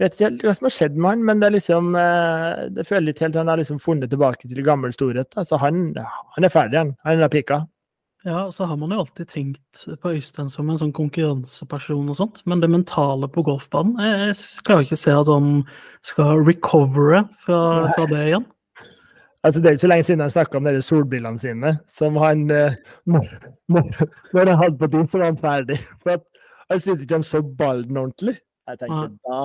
vet 0.00 0.14
ikke 0.16 0.26
helt 0.28 0.44
hva 0.46 0.54
som 0.56 0.66
har 0.68 0.74
skjedd 0.76 0.96
med 0.96 1.10
han, 1.10 1.24
men 1.28 1.40
det 1.42 1.48
er 1.50 1.56
liksom 1.58 1.90
eh, 1.98 2.62
det 2.76 2.86
føler 2.88 3.10
litt 3.10 3.20
helt 3.24 3.36
han 3.36 3.50
har 3.52 3.60
liksom 3.60 3.80
funnet 3.82 4.10
tilbake 4.12 4.48
til 4.48 4.62
gammel 4.66 4.92
storhet. 4.96 5.32
Altså 5.40 5.58
han, 5.60 5.90
han 6.36 6.46
er 6.48 6.52
ferdig, 6.52 6.78
han. 6.80 6.94
Han 7.04 7.20
er 7.26 7.32
pika. 7.32 7.60
Ja, 8.24 8.42
så 8.52 8.66
har 8.68 8.76
man 8.76 8.90
jo 8.92 8.98
alltid 9.00 9.30
tenkt 9.32 9.84
på 10.02 10.10
Øystein 10.12 10.50
som 10.52 10.68
en 10.68 10.76
sånn 10.76 10.90
konkurranseperson 10.92 12.10
og 12.12 12.18
sånt, 12.18 12.42
men 12.44 12.60
det 12.60 12.68
mentale 12.68 13.30
på 13.32 13.40
golfbanen 13.46 13.94
Jeg, 13.96 14.34
jeg 14.34 14.64
klarer 14.68 14.84
ikke 14.84 14.98
å 14.98 15.00
se 15.00 15.14
at 15.16 15.30
han 15.32 15.46
skal 16.04 16.42
recovere 16.44 17.22
fra, 17.46 17.60
fra 17.94 18.04
det 18.10 18.26
igjen. 18.26 18.44
Altså, 19.40 19.62
det 19.64 19.70
er 19.70 19.78
ikke 19.78 19.86
så 19.86 19.88
lenge 19.88 20.04
siden 20.04 20.20
han 20.20 20.32
snakka 20.34 20.58
om 20.60 20.66
de 20.68 20.82
solbrillene 20.84 21.40
sine, 21.40 21.70
som 21.88 22.18
han 22.20 22.42
eh, 22.52 22.76
må- 23.08 23.24
må- 23.72 23.86
Når 24.36 24.50
han 24.52 24.58
hadde 24.66 24.76
på 24.82 24.90
de, 24.92 25.00
så 25.08 25.22
var 25.22 25.30
han 25.30 25.40
ferdig. 25.40 25.78
For 26.02 26.18
at 26.18 26.26
han 26.68 26.78
syntes 26.84 27.06
ikke 27.06 27.16
han 27.22 27.24
så 27.24 27.40
ballen 27.40 27.96
ordentlig. 28.02 28.36
Jeg 28.68 28.82
tenkte, 28.82 29.16
da, 29.24 29.40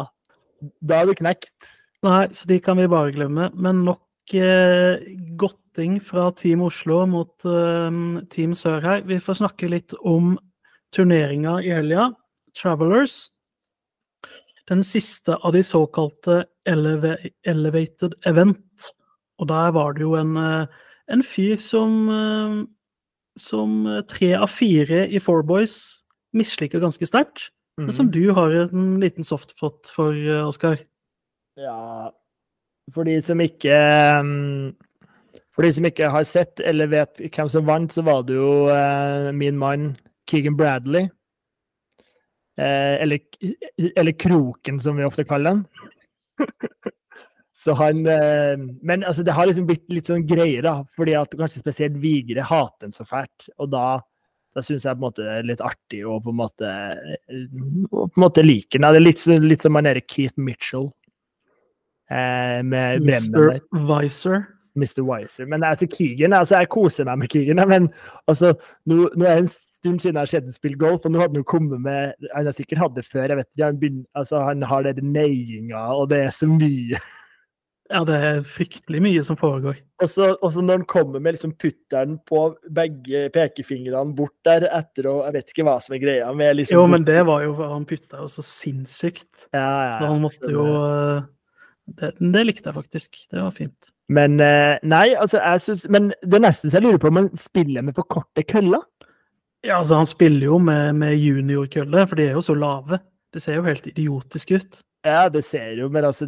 da 0.82 1.02
er 1.02 1.10
du 1.10 1.16
knekt. 1.18 1.70
Nei, 2.06 2.28
så 2.36 2.48
de 2.50 2.60
kan 2.64 2.78
vi 2.80 2.90
bare 2.92 3.14
glemme. 3.16 3.50
Men 3.54 3.84
nok 3.88 4.36
eh, 4.38 5.02
godting 5.40 5.98
fra 6.04 6.30
Team 6.38 6.64
Oslo 6.66 7.04
mot 7.10 7.48
eh, 7.50 8.02
Team 8.34 8.56
Sør 8.58 8.84
her. 8.86 9.06
Vi 9.08 9.20
får 9.24 9.42
snakke 9.42 9.72
litt 9.72 9.96
om 10.02 10.36
turneringa 10.96 11.60
i 11.66 11.74
helga. 11.76 12.12
Travelers. 12.56 13.26
Den 14.70 14.82
siste 14.86 15.36
av 15.36 15.54
de 15.54 15.62
såkalte 15.66 16.44
eleva 16.66 17.18
elevated 17.46 18.16
event. 18.26 18.92
Og 19.42 19.50
der 19.52 19.74
var 19.76 19.94
det 19.94 20.06
jo 20.06 20.16
en, 20.20 20.38
eh, 20.38 20.80
en 21.12 21.26
fyr 21.26 21.60
som 21.62 22.00
eh, 22.10 22.64
som 23.36 23.84
tre 24.08 24.32
av 24.40 24.48
fire 24.48 25.06
i 25.12 25.20
Four 25.20 25.44
Boys 25.44 26.02
misliker 26.36 26.80
ganske 26.80 27.08
sterkt. 27.08 27.50
Men 27.78 27.92
som 27.92 28.12
du 28.12 28.30
har 28.32 28.52
en 28.52 29.00
liten 29.02 29.24
softpot 29.28 29.90
for, 29.92 30.16
eh, 30.16 30.48
Oskar. 30.48 30.80
Ja, 31.60 32.12
for 32.94 33.08
de 33.08 33.16
som 33.26 33.42
ikke 33.42 33.76
um, 34.20 34.76
For 35.56 35.66
de 35.66 35.72
som 35.74 35.88
ikke 35.88 36.10
har 36.12 36.26
sett 36.28 36.60
eller 36.60 36.92
vet 36.92 37.22
hvem 37.32 37.50
som 37.52 37.68
vant, 37.68 37.92
så 37.92 38.04
var 38.06 38.26
det 38.28 38.36
jo 38.36 38.68
eh, 38.72 39.32
min 39.32 39.58
mann 39.58 39.94
Keegan 40.28 40.58
Bradley. 40.60 41.08
Eh, 42.60 42.96
eller, 43.04 43.20
eller 43.96 44.12
Kroken, 44.20 44.82
som 44.84 45.00
vi 45.00 45.08
ofte 45.08 45.24
kaller 45.24 45.56
den. 45.56 45.64
så 47.64 47.76
han 47.80 48.04
eh, 48.04 48.60
Men 48.82 49.04
altså, 49.04 49.24
det 49.24 49.36
har 49.38 49.48
liksom 49.48 49.70
blitt 49.70 49.88
litt 49.96 50.12
sånn 50.12 50.28
greier, 50.28 50.68
da. 50.68 50.76
Fordi 50.98 51.16
at 51.22 51.40
kanskje 51.40 51.64
spesielt 51.64 51.96
Vigre 52.04 52.44
hater 52.44 52.90
den 52.90 52.96
så 52.96 53.08
fælt. 53.08 53.48
Og 53.56 53.72
da 53.72 53.88
da 54.56 54.64
syns 54.64 54.86
jeg 54.88 54.96
på 54.96 55.02
en 55.02 55.04
måte 55.04 55.24
det 55.26 55.34
er 55.36 55.48
litt 55.50 55.64
artig 55.64 56.02
å 56.08 56.18
på 56.24 56.32
en 56.32 56.40
måte, 56.40 56.74
å 57.92 58.06
på 58.08 58.16
en 58.16 58.24
måte 58.24 58.46
like 58.46 58.78
den. 58.78 58.88
Det 58.88 59.02
er 59.02 59.04
litt, 59.04 59.24
litt 59.44 59.66
som 59.66 59.76
han 59.76 59.90
derre 59.90 60.04
Keith 60.08 60.40
Mitchell 60.40 60.88
eh, 62.10 62.62
med 62.64 63.04
Mr. 63.04 63.60
Wiser. 63.90 64.46
Mr. 64.76 65.04
Wiser. 65.04 65.50
Men 65.52 65.64
altså, 65.64 65.88
Keegan, 65.92 66.34
altså, 66.34 66.60
jeg 66.60 66.72
koser 66.72 67.08
meg 67.08 67.24
med 67.24 67.32
Keegan, 67.36 67.62
men 67.68 67.90
altså, 68.32 68.54
nå, 68.88 69.10
nå 69.16 69.28
er 69.28 69.42
det 69.42 69.46
en 69.46 69.52
stund 69.52 70.02
siden 70.02 70.16
jeg 70.16 70.22
har 70.22 70.32
sett 70.32 70.48
ham 70.48 70.56
spille 70.56 70.80
golf, 70.80 71.04
og 71.04 71.14
nå 71.14 71.22
hadde 71.22 71.36
han 71.36 71.44
jo 71.44 71.52
kommet 71.52 71.84
med 71.84 72.28
Han 72.32 72.50
har 72.50 72.56
sikkert 72.56 72.84
hatt 72.84 72.98
det 72.98 73.06
før, 73.08 73.28
jeg 73.28 73.40
vet 73.42 73.52
ikke. 73.52 73.68
Han, 73.68 73.84
begynner, 73.84 74.08
altså, 74.16 74.42
han 74.48 74.66
har 74.72 74.88
den 74.88 75.14
neiinga, 75.16 75.86
og 75.96 76.10
det 76.12 76.24
er 76.26 76.36
så 76.36 76.50
mye. 76.50 77.02
Ja, 77.94 78.02
det 78.08 78.16
er 78.18 78.40
fryktelig 78.50 79.00
mye 79.06 79.22
som 79.26 79.38
foregår. 79.38 79.78
Og 80.02 80.10
så, 80.10 80.32
når 80.42 80.80
han 80.80 80.86
kommer 80.90 81.22
med 81.22 81.36
liksom 81.36 81.54
putteren 81.62 82.18
på 82.26 82.48
begge 82.74 83.28
pekefingrene 83.36 84.16
bort 84.18 84.34
der 84.48 84.66
etter 84.72 85.08
å 85.08 85.14
Jeg 85.28 85.36
vet 85.38 85.54
ikke 85.54 85.66
hva 85.68 85.76
som 85.84 85.96
er 85.96 86.02
greia 86.02 86.32
med 86.36 86.58
liksom 86.58 86.80
Jo, 86.80 86.88
men 86.90 87.06
det 87.08 87.22
var 87.30 87.46
jo 87.46 87.54
Han 87.62 87.86
putta 87.88 88.24
jo 88.24 88.28
så 88.32 88.44
sinnssykt. 88.44 89.48
ja, 89.54 89.70
ja, 89.86 89.94
Så 90.00 90.10
han 90.10 90.24
måtte 90.24 90.52
jo 90.52 90.66
eh, 90.66 91.30
det, 91.86 92.16
det 92.18 92.44
likte 92.48 92.72
jeg 92.72 92.76
faktisk. 92.80 93.20
Det 93.30 93.38
var 93.38 93.54
fint. 93.54 93.92
Men 94.10 94.40
eh, 94.42 94.82
nei, 94.82 95.14
altså, 95.14 95.38
jeg 95.38 95.62
syns 95.68 95.84
Men 95.94 96.10
det 96.26 96.42
nesten 96.42 96.72
så 96.72 96.80
jeg 96.80 96.88
lurer 96.88 97.02
på 97.04 97.12
om 97.14 97.22
han 97.22 97.30
spiller 97.38 97.86
med 97.86 97.98
for 97.98 98.10
korte 98.10 98.44
køller. 98.50 98.82
Ja, 99.66 99.80
altså 99.80 100.02
Han 100.02 100.10
spiller 100.10 100.50
jo 100.50 100.58
med, 100.62 100.96
med 100.98 101.16
juniorkølle, 101.18 102.08
for 102.10 102.18
de 102.18 102.28
er 102.30 102.38
jo 102.38 102.44
så 102.46 102.58
lave. 102.58 103.00
Det 103.34 103.42
ser 103.42 103.60
jo 103.60 103.66
helt 103.66 103.88
idiotisk 103.90 104.52
ut. 104.58 104.82
Ja, 105.06 105.30
det 105.30 105.44
ser 105.46 105.76
jo, 105.78 105.88
men 105.94 106.06
altså 106.08 106.26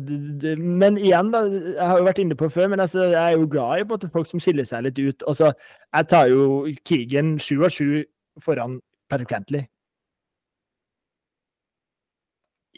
Men 0.57 0.97
igjen, 0.97 1.31
da. 1.33 1.39
Jeg 1.49 1.81
har 1.81 1.97
jo 1.97 2.05
vært 2.05 2.19
inne 2.21 2.35
på 2.37 2.45
det 2.45 2.53
før, 2.53 2.67
men 2.69 2.83
altså, 2.83 3.07
jeg 3.09 3.23
er 3.23 3.33
jo 3.33 3.47
glad 3.49 3.81
i 3.81 3.87
måte, 3.89 4.09
folk 4.13 4.29
som 4.29 4.41
skiller 4.43 4.67
seg 4.69 4.85
litt 4.85 4.99
ut. 5.01 5.25
Altså, 5.27 5.49
jeg 5.95 6.09
tar 6.11 6.29
jo 6.29 6.67
Keegan 6.85 7.39
sju 7.41 7.63
av 7.65 7.73
sju 7.73 8.03
foran 8.43 8.77
Patrick 9.09 9.31
Cantley. 9.33 9.65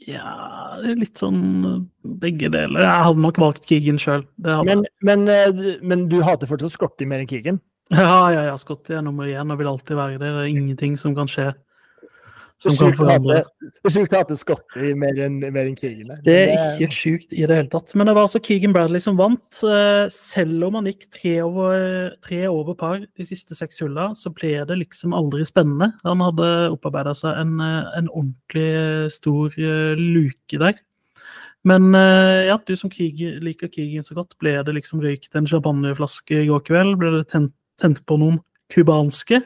Ja, 0.07 0.79
det 0.79 0.93
er 0.93 1.01
litt 1.01 1.19
sånn 1.19 1.41
begge 2.21 2.47
deler. 2.53 2.85
Jeg 2.85 3.07
hadde 3.09 3.25
nok 3.25 3.39
valgt 3.43 3.67
Keegan 3.67 3.99
sjøl. 3.99 4.23
Men, 4.39 4.85
men, 5.03 5.27
eh, 5.27 5.65
men 5.83 6.07
du 6.07 6.21
hater 6.23 6.47
fortsatt 6.47 6.77
Scotty 6.77 7.09
mer 7.09 7.25
enn 7.25 7.29
Keegan? 7.29 7.59
Ja, 7.91 8.29
ja, 8.31 8.45
ja. 8.47 8.55
Scotty 8.61 8.95
er 8.95 9.03
nummer 9.03 9.27
én 9.27 9.51
og 9.51 9.59
vil 9.59 9.67
alltid 9.67 9.99
være 9.99 10.15
det. 10.21 10.31
Det 10.31 10.45
er 10.45 10.53
ingenting 10.53 10.95
som 11.01 11.17
kan 11.17 11.27
skje 11.27 11.51
som 12.59 12.75
kan 12.75 12.95
forandre. 12.97 13.37
det 13.63 13.87
er 13.87 13.93
sjukt 13.93 14.13
å 14.13 14.19
hate 14.19 14.35
Scotty 14.35 14.91
mer 14.99 15.19
enn 15.23 15.37
en 15.47 15.77
Keegan. 15.79 16.11
Det 16.25 16.35
er 16.49 16.75
ikke 16.75 16.95
sjukt 16.95 17.31
i 17.31 17.45
det 17.45 17.55
hele 17.55 17.71
tatt. 17.71 17.93
Men 17.95 18.09
det 18.09 18.15
var 18.17 18.27
altså 18.27 18.41
Keegan 18.43 18.75
Bradley 18.75 19.03
som 19.03 19.19
vant. 19.19 19.61
Eh, 19.63 20.09
Selv 20.13 20.67
om 20.67 20.75
han 20.79 20.89
gikk 20.89 21.07
tre 21.15 21.37
over, 21.45 22.11
tre 22.25 22.41
over 22.49 22.75
par 22.79 22.99
de 22.99 23.27
siste 23.27 23.55
seks 23.55 23.79
hulla, 23.83 24.09
så 24.17 24.33
ble 24.35 24.57
det 24.67 24.79
liksom 24.81 25.15
aldri 25.15 25.47
spennende. 25.47 25.93
Han 26.03 26.23
hadde 26.25 26.49
opparbeida 26.73 27.15
seg 27.17 27.39
en, 27.39 27.55
eh, 27.63 27.89
en 28.01 28.11
ordentlig 28.11 29.11
stor 29.15 29.55
eh, 29.55 29.95
luke 29.99 30.59
der. 30.59 30.75
Men 31.67 31.93
eh, 31.95 32.47
ja, 32.47 32.57
du 32.59 32.75
som 32.79 32.91
Keegan, 32.91 33.39
liker 33.43 33.71
Keegan 33.71 34.05
så 34.05 34.15
godt, 34.17 34.37
ble 34.39 34.55
det 34.63 34.75
liksom 34.77 35.01
røykt 35.03 35.35
en 35.35 35.47
champagneflaske 35.49 36.43
i 36.43 36.49
går 36.51 36.63
kveld? 36.67 36.97
Ble 36.99 37.17
det 37.17 37.25
tent, 37.31 37.55
tent 37.79 38.03
på 38.07 38.19
noen 38.19 38.39
cubanske? 38.71 39.41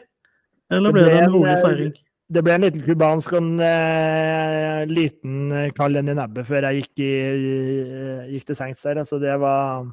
Eller 0.74 0.94
Det 0.94 0.98
ble 0.98 1.06
ble 1.06 1.14
det 1.14 1.24
en 1.24 1.34
rolig 1.34 1.54
eh, 1.54 1.62
feiring? 1.64 1.94
Det 2.34 2.42
ble 2.46 2.56
en 2.58 2.64
liten 2.66 2.84
cubansk 2.86 3.34
og 3.36 3.40
en 3.42 3.60
eh, 3.64 4.84
liten 4.90 5.52
eh, 5.54 5.70
kald 5.78 6.00
en 6.00 6.10
i 6.12 6.16
nebbet 6.18 6.48
før 6.48 6.66
jeg 6.70 6.82
gikk, 6.84 7.04
i, 7.06 7.12
i- 7.14 8.32
gikk 8.36 8.48
til 8.50 8.58
sengs 8.60 8.82
der. 8.86 9.02
Altså, 9.04 9.20
det 9.22 9.36
var 9.42 9.86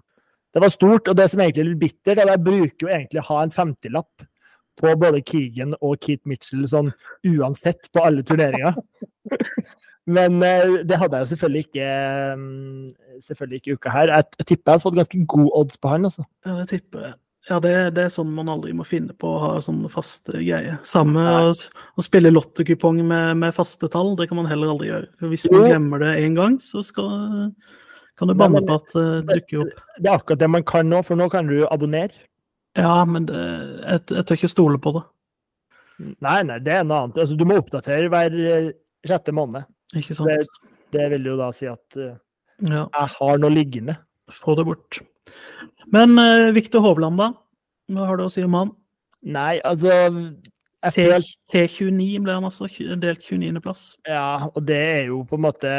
det 0.54 0.62
var 0.64 0.72
stort, 0.74 1.06
og 1.06 1.14
det 1.18 1.28
som 1.30 1.40
egentlig 1.44 1.62
er 1.62 1.68
litt 1.70 1.78
bittert, 1.84 2.18
er 2.18 2.24
at 2.26 2.32
jeg 2.34 2.42
bruker 2.48 2.86
jo 2.86 2.88
egentlig 2.90 3.20
å 3.22 3.26
ha 3.28 3.42
en 3.46 3.52
50-lapp 3.54 4.24
på 4.80 4.94
både 4.98 5.20
Keegan 5.28 5.76
og 5.84 5.98
Keith 6.02 6.24
Mitchell 6.26 6.64
sånn 6.66 6.88
uansett 7.28 7.86
på 7.94 8.02
alle 8.02 8.24
turneringer. 8.26 8.74
Men 10.10 10.40
eh, 10.42 10.80
det 10.88 10.96
hadde 10.98 11.18
jeg 11.20 11.26
jo 11.26 11.30
selvfølgelig 11.34 11.64
ikke 11.68 11.90
mm, 12.40 12.86
selvfølgelig 13.28 13.60
ikke 13.60 13.76
uka 13.78 13.92
her. 13.94 14.14
Jeg, 14.16 14.30
jeg 14.40 14.48
tipper 14.50 14.64
jeg 14.72 14.74
hadde 14.78 14.86
fått 14.88 14.98
ganske 14.98 15.20
god 15.36 15.50
odds 15.60 15.78
på 15.78 15.92
han, 15.92 16.08
altså. 16.08 16.24
Ja, 16.48 16.56
det 16.58 16.66
tipper 16.72 17.04
jeg. 17.10 17.14
Ja, 17.50 17.58
det, 17.58 17.70
det 17.96 18.04
er 18.06 18.12
sånn 18.14 18.30
man 18.30 18.48
aldri 18.52 18.70
må 18.78 18.84
finne 18.86 19.10
på 19.18 19.26
å 19.34 19.38
ha 19.42 19.50
sånne 19.64 19.88
faste 19.90 20.36
greier. 20.38 20.76
Samme 20.86 21.18
å, 21.18 21.50
å 21.50 22.04
spille 22.04 22.30
lottokupong 22.30 23.00
med, 23.02 23.36
med 23.40 23.54
faste 23.56 23.88
tall, 23.90 24.12
det 24.20 24.28
kan 24.30 24.38
man 24.38 24.46
heller 24.46 24.70
aldri 24.70 24.86
gjøre. 24.92 25.08
For 25.18 25.32
hvis 25.32 25.48
man 25.50 25.64
glemmer 25.66 26.04
det 26.04 26.12
én 26.22 26.36
gang, 26.38 26.60
så 26.62 26.84
skal, 26.86 27.48
kan 28.20 28.30
du 28.30 28.36
banne 28.38 28.62
på 28.68 28.76
at 28.78 28.94
det 28.94 29.02
uh, 29.02 29.24
dukker 29.32 29.64
opp. 29.64 29.82
Det 29.98 30.06
er 30.12 30.14
akkurat 30.20 30.42
det 30.44 30.50
man 30.54 30.66
kan 30.70 30.86
nå, 30.92 31.02
for 31.08 31.18
nå 31.18 31.26
kan 31.32 31.50
du 31.50 31.56
abonnere. 31.66 32.14
Ja, 32.78 33.00
men 33.04 33.26
det, 33.26 33.40
jeg, 33.82 34.04
jeg 34.14 34.28
tør 34.30 34.38
ikke 34.38 34.52
stole 34.54 34.78
på 34.86 34.94
det. 34.94 35.02
Nei, 36.22 36.38
nei, 36.46 36.60
det 36.64 36.72
er 36.78 36.84
noe 36.86 37.02
annet. 37.08 37.18
Altså, 37.24 37.34
du 37.36 37.42
må 37.50 37.58
oppdatere 37.60 38.06
hver 38.12 38.36
eh, 38.40 38.70
sjette 39.10 39.34
måned. 39.36 39.66
Ikke 39.98 40.14
sant? 40.16 40.30
Det- 40.30 40.68
Det 40.90 41.04
vil 41.12 41.26
jo 41.28 41.34
da 41.38 41.50
si 41.54 41.66
at 41.70 41.96
uh, 41.98 42.14
Ja, 42.66 42.86
jeg 42.94 43.10
har 43.18 43.36
noe 43.42 43.50
liggende. 43.54 43.94
få 44.42 44.54
det 44.58 44.64
bort. 44.66 44.98
Men 45.94 46.14
uh, 46.18 46.50
Viktor 46.56 46.84
Hovland, 46.84 47.20
da? 47.20 47.32
Hva 47.90 48.06
har 48.06 48.20
du 48.20 48.26
å 48.26 48.32
si 48.32 48.44
om 48.46 48.56
han? 48.56 48.72
Nei, 49.26 49.58
altså 49.66 49.92
føler, 50.88 51.26
T29 51.52 52.22
ble 52.24 52.36
han 52.38 52.48
altså, 52.48 52.68
delt 53.02 53.24
29.-plass. 53.26 53.84
Ja, 54.08 54.48
og 54.48 54.64
det 54.68 54.80
er 54.80 55.02
jo 55.10 55.22
på 55.28 55.36
en 55.36 55.44
måte 55.44 55.72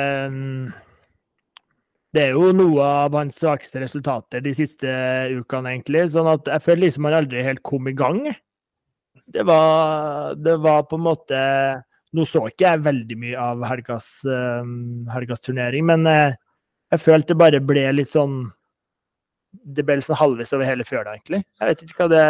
Det 2.11 2.25
er 2.25 2.35
jo 2.35 2.51
noe 2.53 2.85
av 3.07 3.15
hans 3.15 3.39
svakeste 3.39 3.81
resultater 3.81 4.43
de 4.43 4.53
siste 4.53 4.87
ukene, 5.31 5.73
egentlig. 5.73 6.09
Sånn 6.13 6.29
at 6.29 6.49
jeg 6.51 6.65
føler 6.67 6.85
liksom 6.85 7.07
han 7.07 7.21
aldri 7.21 7.45
helt 7.45 7.63
kom 7.65 7.87
i 7.89 7.95
gang. 7.97 8.25
Det 9.31 9.45
var, 9.47 10.35
det 10.35 10.57
var 10.59 10.83
på 10.89 10.99
en 10.99 11.07
måte 11.07 11.39
Nå 12.11 12.25
så 12.27 12.41
ikke 12.49 12.65
jeg 12.65 12.83
veldig 12.83 13.15
mye 13.15 13.39
av 13.39 13.61
helgas, 13.63 14.07
eh, 14.27 14.65
helgas 15.13 15.39
turnering, 15.45 15.85
men 15.87 16.01
eh, 16.11 16.33
jeg 16.91 16.99
følte 16.99 17.31
det 17.31 17.39
bare 17.39 17.61
ble 17.63 17.85
litt 17.95 18.11
sånn 18.11 18.49
Det 19.51 19.85
ble 19.85 19.99
liksom 19.99 20.17
halvveis 20.19 20.53
over 20.55 20.67
hele 20.67 20.85
fjøla, 20.87 21.17
egentlig. 21.17 21.43
Jeg 21.59 21.71
vet 21.71 21.83
ikke 21.85 21.97
hva, 22.03 22.09
det, 22.13 22.25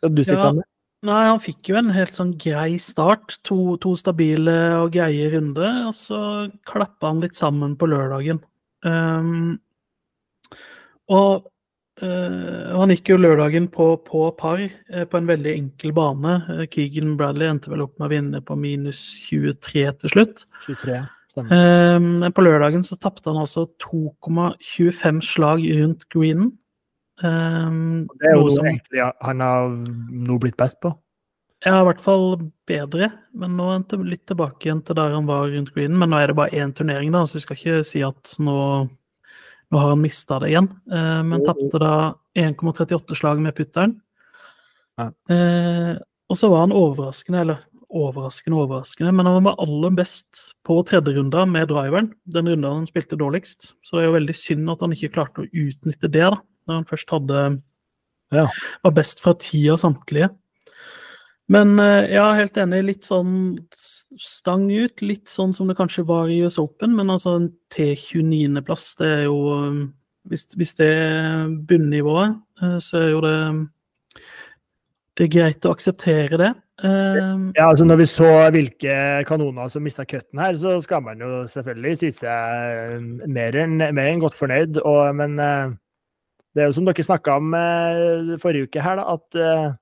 hva 0.00 0.10
du 0.12 0.22
sitter 0.24 0.46
Ja. 0.46 0.52
med. 0.60 0.70
Nei, 1.04 1.20
han 1.28 1.40
fikk 1.42 1.68
jo 1.68 1.76
en 1.76 1.90
helt 1.92 2.16
sånn 2.16 2.32
grei 2.40 2.78
start. 2.80 3.36
To, 3.44 3.76
to 3.76 3.92
stabile 4.00 4.54
og 4.78 4.94
greie 4.94 5.28
runder, 5.34 5.82
og 5.90 5.96
så 5.98 6.20
klappa 6.64 7.10
han 7.10 7.20
litt 7.20 7.36
sammen 7.36 7.74
på 7.76 7.90
lørdagen. 7.92 8.40
Um, 8.84 9.58
og 11.12 11.50
Uh, 12.02 12.74
han 12.74 12.90
gikk 12.90 13.12
jo 13.12 13.16
lørdagen 13.20 13.68
på, 13.70 13.84
på 14.02 14.24
par 14.34 14.58
uh, 14.58 15.04
på 15.06 15.18
en 15.20 15.28
veldig 15.28 15.52
enkel 15.54 15.92
bane. 15.94 16.32
Uh, 16.48 16.64
Keegan 16.66 17.12
Bradley 17.20 17.46
endte 17.46 17.70
vel 17.70 17.84
opp 17.84 17.94
med 18.00 18.08
å 18.08 18.10
vinne 18.10 18.40
på 18.42 18.56
minus 18.58 19.04
23 19.28 19.84
til 20.00 20.10
slutt. 20.10 20.42
23. 20.66 20.96
Stemmer. 21.34 21.96
Um, 21.98 22.26
på 22.30 22.44
lørdagen 22.46 22.84
så 22.86 22.96
tapte 23.00 23.32
han 23.32 23.40
altså 23.42 23.66
2,25 23.82 25.22
slag 25.26 25.64
rundt 25.80 26.06
greenen. 26.14 26.52
Um, 27.22 28.06
Det 28.20 28.28
er 28.28 28.36
jo 28.36 28.44
noe 28.46 28.52
som- 28.54 28.66
egentlig 28.66 29.12
han 29.22 29.40
har 29.40 29.68
nå 29.68 30.38
blitt 30.38 30.56
best 30.56 30.80
på. 30.80 30.94
Ja, 31.64 31.80
i 31.80 31.84
hvert 31.88 32.00
fall 32.00 32.50
bedre. 32.68 33.10
Men 33.32 33.56
nå 33.56 33.64
er 33.70 33.84
han 33.96 34.04
litt 34.04 34.26
tilbake 34.26 34.66
igjen 34.68 34.84
til 34.84 34.94
der 34.94 35.14
han 35.14 35.26
var 35.26 35.48
rundt 35.48 35.72
greenen. 35.74 35.98
Men 35.98 36.10
nå 36.10 36.20
er 36.20 36.26
det 36.28 36.36
bare 36.36 36.50
én 36.50 36.74
turnering, 36.74 37.10
da, 37.10 37.24
så 37.24 37.34
vi 37.34 37.40
skal 37.40 37.56
ikke 37.56 37.84
si 37.84 38.02
at 38.02 38.36
nå, 38.38 38.88
nå 39.72 39.78
har 39.80 39.88
han 39.94 40.02
mista 40.02 40.38
det 40.40 40.50
igjen. 40.52 40.68
Eh, 40.92 41.22
men 41.22 41.40
jo. 41.40 41.46
tapte 41.46 41.80
da 41.80 42.14
1,38 42.36 43.16
slag 43.16 43.40
med 43.40 43.56
putteren. 43.56 44.00
Ja. 44.98 45.10
Eh, 45.30 45.96
og 46.28 46.36
så 46.36 46.50
var 46.50 46.66
han 46.66 46.76
overraskende, 46.76 47.40
eller 47.40 47.58
overraskende, 47.94 48.58
overraskende, 48.58 49.12
men 49.14 49.28
han 49.30 49.46
var 49.46 49.58
aller 49.62 49.94
best 49.96 50.50
på 50.66 50.80
tredje 50.88 51.14
runda 51.16 51.44
med 51.48 51.68
driveren. 51.70 52.12
Den 52.26 52.50
runda 52.50 52.72
han 52.74 52.88
spilte 52.90 53.18
dårligst. 53.20 53.74
Så 53.84 53.96
det 53.96 54.04
er 54.04 54.08
jo 54.10 54.16
veldig 54.18 54.36
synd 54.38 54.72
at 54.72 54.82
han 54.84 54.94
ikke 54.96 55.12
klarte 55.16 55.44
å 55.44 55.50
utnytte 55.50 56.10
det, 56.10 56.26
da. 56.34 56.40
Når 56.68 56.80
han 56.80 56.88
først 56.90 57.14
hadde 57.14 57.44
Ja. 58.34 58.48
Var 58.82 58.94
best 58.96 59.20
fra 59.22 59.34
ti 59.38 59.60
av 59.70 59.78
samtlige. 59.78 60.30
Men 61.52 61.78
eh, 61.78 62.14
ja, 62.14 62.30
helt 62.34 62.56
enig. 62.58 62.80
Litt 62.88 63.04
sånn 63.06 63.34
stang 64.20 64.66
ut. 64.72 65.02
Litt 65.04 65.28
sånn 65.30 65.52
som 65.54 65.68
det 65.68 65.76
kanskje 65.78 66.06
var 66.08 66.32
i 66.32 66.40
US 66.44 66.58
Open, 66.58 66.96
men 66.96 67.12
altså 67.12 67.36
en 67.38 67.50
T29-plass, 67.74 68.94
det 69.00 69.10
er 69.18 69.22
jo 69.28 69.38
eh, 69.58 69.84
hvis, 70.32 70.48
hvis 70.56 70.74
det 70.80 70.88
er 70.88 71.54
bunnivået, 71.68 72.38
eh, 72.62 72.78
så 72.80 73.02
er 73.02 73.08
jo 73.12 73.24
det 73.24 73.38
Det 75.14 75.28
er 75.28 75.30
greit 75.30 75.66
å 75.68 75.70
akseptere 75.70 76.38
det. 76.40 76.52
Eh, 76.82 77.52
Ja, 77.54 77.68
altså 77.68 77.84
Når 77.84 77.96
vi 78.00 78.06
så 78.10 78.30
hvilke 78.50 78.96
kanoner 79.28 79.70
som 79.70 79.84
mista 79.86 80.04
cutten 80.04 80.40
her, 80.42 80.56
så 80.58 80.80
skal 80.82 81.02
man 81.02 81.20
jo 81.22 81.44
selvfølgelig 81.46 81.98
si 82.00 82.10
seg 82.18 83.28
mer 83.30 83.54
enn 83.62 83.78
mer 83.78 84.10
enn 84.10 84.22
godt 84.22 84.34
fornøyd. 84.34 84.80
Og, 84.82 85.14
men 85.14 85.38
eh, 85.38 85.70
det 86.54 86.64
er 86.64 86.70
jo 86.70 86.76
som 86.80 86.88
dere 86.88 87.06
snakka 87.06 87.38
om 87.38 87.54
eh, 87.54 88.34
forrige 88.42 88.66
uke 88.68 88.82
her, 88.82 88.98
da, 88.98 89.14
at 89.14 89.38
eh, 89.38 89.72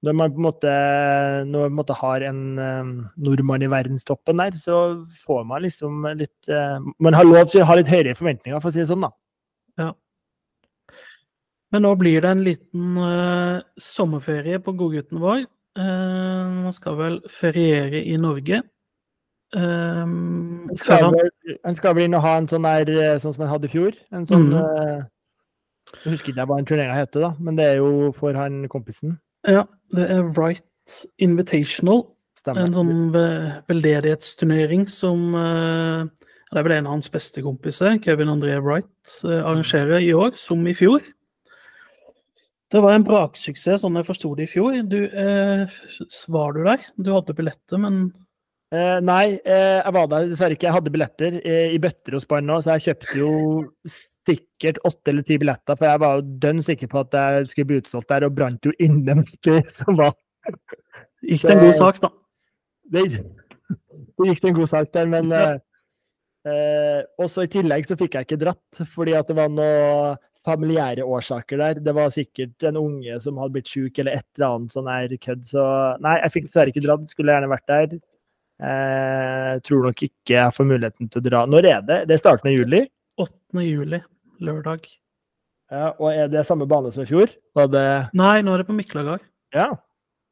når 0.00 0.16
man 0.16 0.32
på 0.32 0.40
en 0.40 0.46
måte, 0.48 0.74
når 1.46 1.60
man 1.60 1.68
på 1.68 1.70
en 1.70 1.78
måte 1.78 1.96
har 2.00 2.22
en 2.24 2.38
nordmann 3.20 3.62
i 3.62 3.68
verdenstoppen 3.68 4.40
der, 4.40 4.54
så 4.56 4.76
får 5.26 5.42
man 5.44 5.60
liksom 5.60 6.06
litt 6.16 6.48
Man 6.96 7.12
har 7.12 7.28
lov 7.28 7.50
til 7.52 7.60
å 7.60 7.66
ha 7.68 7.76
litt 7.76 7.90
høyere 7.92 8.14
forventninger, 8.16 8.62
for 8.62 8.70
å 8.70 8.72
si 8.72 8.80
det 8.80 8.88
sånn, 8.88 9.04
da. 9.04 9.10
Ja. 9.76 9.90
Men 11.70 11.84
nå 11.84 11.92
blir 12.00 12.24
det 12.24 12.30
en 12.32 12.46
liten 12.48 12.96
uh, 12.96 13.60
sommerferie 13.76 14.56
på 14.64 14.72
godgutten 14.72 15.20
vår. 15.20 15.44
Uh, 15.78 16.70
skal 16.74 16.96
vel 16.98 17.20
feriere 17.30 18.02
i 18.02 18.16
Norge. 18.20 18.62
Eh, 19.50 20.06
Han 20.06 20.76
skal, 20.78 21.08
vel, 21.10 21.30
han 21.64 21.74
skal 21.74 21.94
vel 21.96 22.04
inn 22.06 22.14
og 22.14 22.22
ha 22.22 22.36
en 22.38 22.46
sånn 22.50 22.62
der, 22.62 22.90
eh, 22.94 23.16
sånn 23.18 23.34
som 23.34 23.42
han 23.42 23.50
hadde 23.50 23.66
i 23.66 23.72
fjor. 23.72 23.96
En 24.14 24.26
sånn 24.28 24.46
mm. 24.52 24.54
uh, 24.54 25.00
Jeg 26.04 26.12
husker 26.12 26.30
ikke 26.30 26.46
hva 26.46 26.58
den 26.60 26.68
turneringa 26.70 26.98
heter, 27.00 27.24
da, 27.24 27.30
men 27.42 27.58
det 27.58 27.66
er 27.66 27.80
jo 27.80 28.12
for 28.14 28.36
han 28.38 28.62
kompisen. 28.70 29.18
ja, 29.48 29.64
det 29.96 30.06
er 30.06 30.22
Right 30.38 30.66
Invitational. 31.18 32.04
Stemmer. 32.38 32.62
En 32.64 32.74
sånn 32.74 33.10
ve- 33.12 33.58
veldedighetsturnering 33.68 34.86
som 34.88 35.34
uh, 35.34 36.06
Det 36.50 36.58
er 36.58 36.64
vel 36.64 36.76
en 36.78 36.86
av 36.86 36.94
hans 36.96 37.10
beste 37.12 37.42
kompiser, 37.42 37.98
Kevin 38.02 38.30
André 38.32 38.56
Wright, 38.62 38.88
uh, 39.26 39.42
arrangerer 39.42 39.98
i 39.98 40.14
år, 40.14 40.38
som 40.38 40.62
i 40.66 40.74
fjor. 40.74 41.02
Det 42.70 42.80
var 42.84 42.94
en 42.94 43.04
braksuksess, 43.06 43.82
sånn 43.82 43.98
jeg 43.98 44.06
forsto 44.06 44.32
det 44.38 44.46
i 44.46 44.50
fjor. 44.50 44.76
Du, 44.86 45.00
eh, 45.04 45.78
var 46.30 46.52
du 46.54 46.64
der? 46.68 46.84
Du 46.96 47.10
hadde 47.16 47.34
billetter, 47.34 47.80
men 47.82 48.04
Eh, 48.70 49.00
nei, 49.02 49.32
eh, 49.42 49.80
jeg 49.80 49.92
var 49.96 50.04
der 50.06 50.28
dessverre 50.30 50.54
ikke. 50.54 50.68
Jeg 50.68 50.76
hadde 50.76 50.90
billetter 50.94 51.36
eh, 51.40 51.72
i 51.74 51.78
bøtter 51.82 52.14
og 52.14 52.22
spann 52.22 52.46
nå, 52.46 52.60
så 52.62 52.76
jeg 52.76 52.84
kjøpte 52.84 53.16
jo 53.18 53.30
sikkert 53.90 54.78
åtte 54.86 55.10
eller 55.10 55.26
ti 55.26 55.38
billetter, 55.42 55.78
for 55.78 55.88
jeg 55.88 56.02
var 56.04 56.20
jo 56.20 56.36
dønn 56.44 56.62
sikker 56.62 56.90
på 56.92 57.00
at 57.02 57.16
jeg 57.18 57.48
skulle 57.50 57.70
bli 57.72 57.80
utsolgt 57.82 58.12
der, 58.12 58.28
og 58.28 58.36
brant 58.36 58.68
jo 58.68 58.74
inne 58.78 59.16
midt 59.24 59.50
som 59.80 59.98
var 59.98 60.14
gikk 61.26 61.48
det 61.48 61.56
en 61.56 61.64
god 61.64 61.74
sak, 61.80 61.98
da. 62.04 62.12
det, 62.94 63.04
det 63.10 64.30
gikk 64.30 64.46
en 64.46 64.58
god 64.60 64.70
sak 64.70 64.94
der, 64.94 65.10
men 65.16 65.34
eh, 65.34 65.58
eh, 66.46 67.02
også 67.26 67.48
i 67.48 67.52
tillegg 67.58 67.90
så 67.90 67.98
fikk 67.98 68.20
jeg 68.20 68.28
ikke 68.28 68.42
dratt, 68.44 68.84
fordi 68.94 69.18
at 69.18 69.26
det 69.26 69.38
var 69.40 69.50
noe 69.50 70.14
familiære 70.46 71.04
årsaker 71.04 71.60
der. 71.60 71.80
Det 71.84 71.94
var 71.96 72.12
sikkert 72.14 72.68
en 72.68 72.78
unge 72.80 73.18
som 73.24 73.40
hadde 73.40 73.56
blitt 73.56 73.68
syk, 73.70 73.98
eller 73.98 74.20
et 74.20 74.26
eller 74.38 74.54
annet 74.54 74.76
sånn 74.76 74.88
her 74.90 75.16
kødd. 75.26 75.44
Så 75.50 75.66
nei, 76.04 76.16
jeg 76.22 76.34
fikk 76.36 76.48
dessverre 76.48 76.72
ikke 76.72 76.84
dratt. 76.86 77.10
Skulle 77.12 77.36
gjerne 77.36 77.52
vært 77.52 77.68
der. 77.70 77.98
Eh, 78.60 79.52
tror 79.64 79.86
nok 79.88 80.02
ikke 80.04 80.36
jeg 80.36 80.56
får 80.56 80.68
muligheten 80.68 81.12
til 81.12 81.22
å 81.22 81.26
dra. 81.28 81.44
Når 81.48 81.68
er 81.68 81.84
det? 81.84 82.00
Det 82.08 82.16
er 82.16 82.22
starten 82.22 82.50
av 82.50 82.56
juli. 82.56 82.82
8. 83.20 83.64
juli, 83.66 84.00
lørdag. 84.40 84.88
Ja, 85.70 85.92
og 85.92 86.10
er 86.10 86.30
det 86.32 86.42
samme 86.48 86.66
bane 86.68 86.90
som 86.92 87.04
i 87.04 87.08
fjor? 87.08 87.30
Var 87.54 87.70
det 87.70 87.86
Nei, 88.18 88.40
nå 88.42 88.54
er 88.54 88.62
det 88.62 88.68
på 88.68 88.76
Miklagard. 88.76 89.22
Ja. 89.54 89.70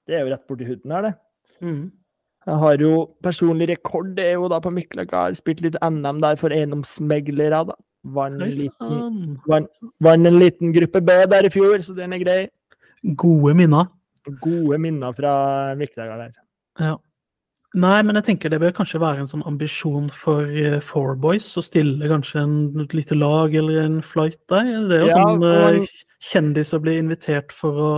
Det 0.08 0.16
er 0.16 0.24
jo 0.24 0.32
rett 0.32 0.46
borti 0.48 0.66
huden 0.66 0.94
her, 0.94 1.08
det. 1.08 1.14
Mm. 1.62 1.82
Jeg 2.48 2.60
har 2.62 2.80
jo 2.80 2.92
personlig 3.24 3.68
rekord, 3.68 4.14
det 4.16 4.24
er 4.24 4.38
jo 4.38 4.48
da 4.50 4.58
på 4.64 4.72
Miklagard. 4.72 5.36
Spilt 5.36 5.60
litt 5.64 5.76
NM 5.84 6.22
der 6.24 6.38
for 6.40 6.54
eiendomsmeglere, 6.54 7.60
da. 7.68 7.76
Vant 8.14 9.68
en, 10.06 10.26
en 10.26 10.38
liten 10.38 10.72
gruppe 10.74 11.02
B 11.04 11.18
der 11.30 11.48
i 11.48 11.52
fjor, 11.52 11.78
så 11.84 11.94
den 11.96 12.12
er 12.16 12.22
grei. 12.22 12.40
Gode 13.18 13.54
minner. 13.58 13.90
Gode 14.42 14.78
minner 14.82 15.14
fra 15.16 15.74
Miklagard 15.78 16.26
der. 16.26 16.34
Ja. 16.80 16.96
Nei, 17.78 17.98
men 18.02 18.16
jeg 18.16 18.24
tenker 18.24 18.48
det 18.50 18.62
bør 18.62 18.72
kanskje 18.78 19.00
være 19.02 19.20
en 19.22 19.28
sånn 19.28 19.44
ambisjon 19.46 20.06
for 20.16 20.48
uh, 20.48 20.78
Four 20.84 21.18
Boys 21.20 21.50
å 21.60 21.62
stille 21.62 22.08
kanskje 22.08 22.40
en, 22.40 22.54
et 22.80 22.94
lite 22.96 23.16
lag 23.18 23.52
eller 23.60 23.82
en 23.82 23.98
flight 24.02 24.38
der. 24.48 24.70
Det 24.88 24.96
er 24.96 25.04
jo 25.04 25.10
Ja, 25.10 25.18
sånn 25.18 25.44
eh, 25.44 25.64
man- 25.66 25.90
kjendiser 26.30 26.80
blir 26.82 26.98
invitert 26.98 27.52
for 27.54 27.82
å, 27.84 27.92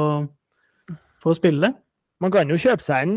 for 1.23 1.33
å 1.33 1.39
spille. 1.39 1.71
Man 2.21 2.35
kan 2.35 2.51
jo 2.51 2.59
kjøpe 2.61 2.85
seg 2.85 3.07
en, 3.07 3.15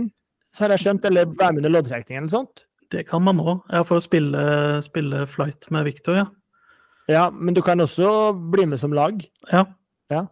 så 0.54 0.64
har 0.64 0.76
jeg 0.76 0.86
skjønt, 0.86 1.10
eller 1.10 1.26
være 1.34 1.58
med 1.58 1.64
under 1.66 1.74
loddtrekning 1.74 2.22
eller 2.22 2.32
sånt. 2.32 2.64
Det 2.94 3.08
kan 3.10 3.24
man 3.26 3.42
òg. 3.42 3.64
Ja, 3.74 3.82
for 3.84 3.98
å 3.98 4.04
spille, 4.06 4.44
spille 4.86 5.26
flight 5.28 5.66
med 5.74 5.90
Victor, 5.90 6.22
ja. 6.22 6.28
Ja, 7.10 7.30
men 7.30 7.54
du 7.56 7.62
kan 7.62 7.80
også 7.84 8.34
bli 8.52 8.66
med 8.66 8.80
som 8.80 8.94
lag. 8.94 9.24
ja. 9.52 9.66
Ja. 10.12 10.26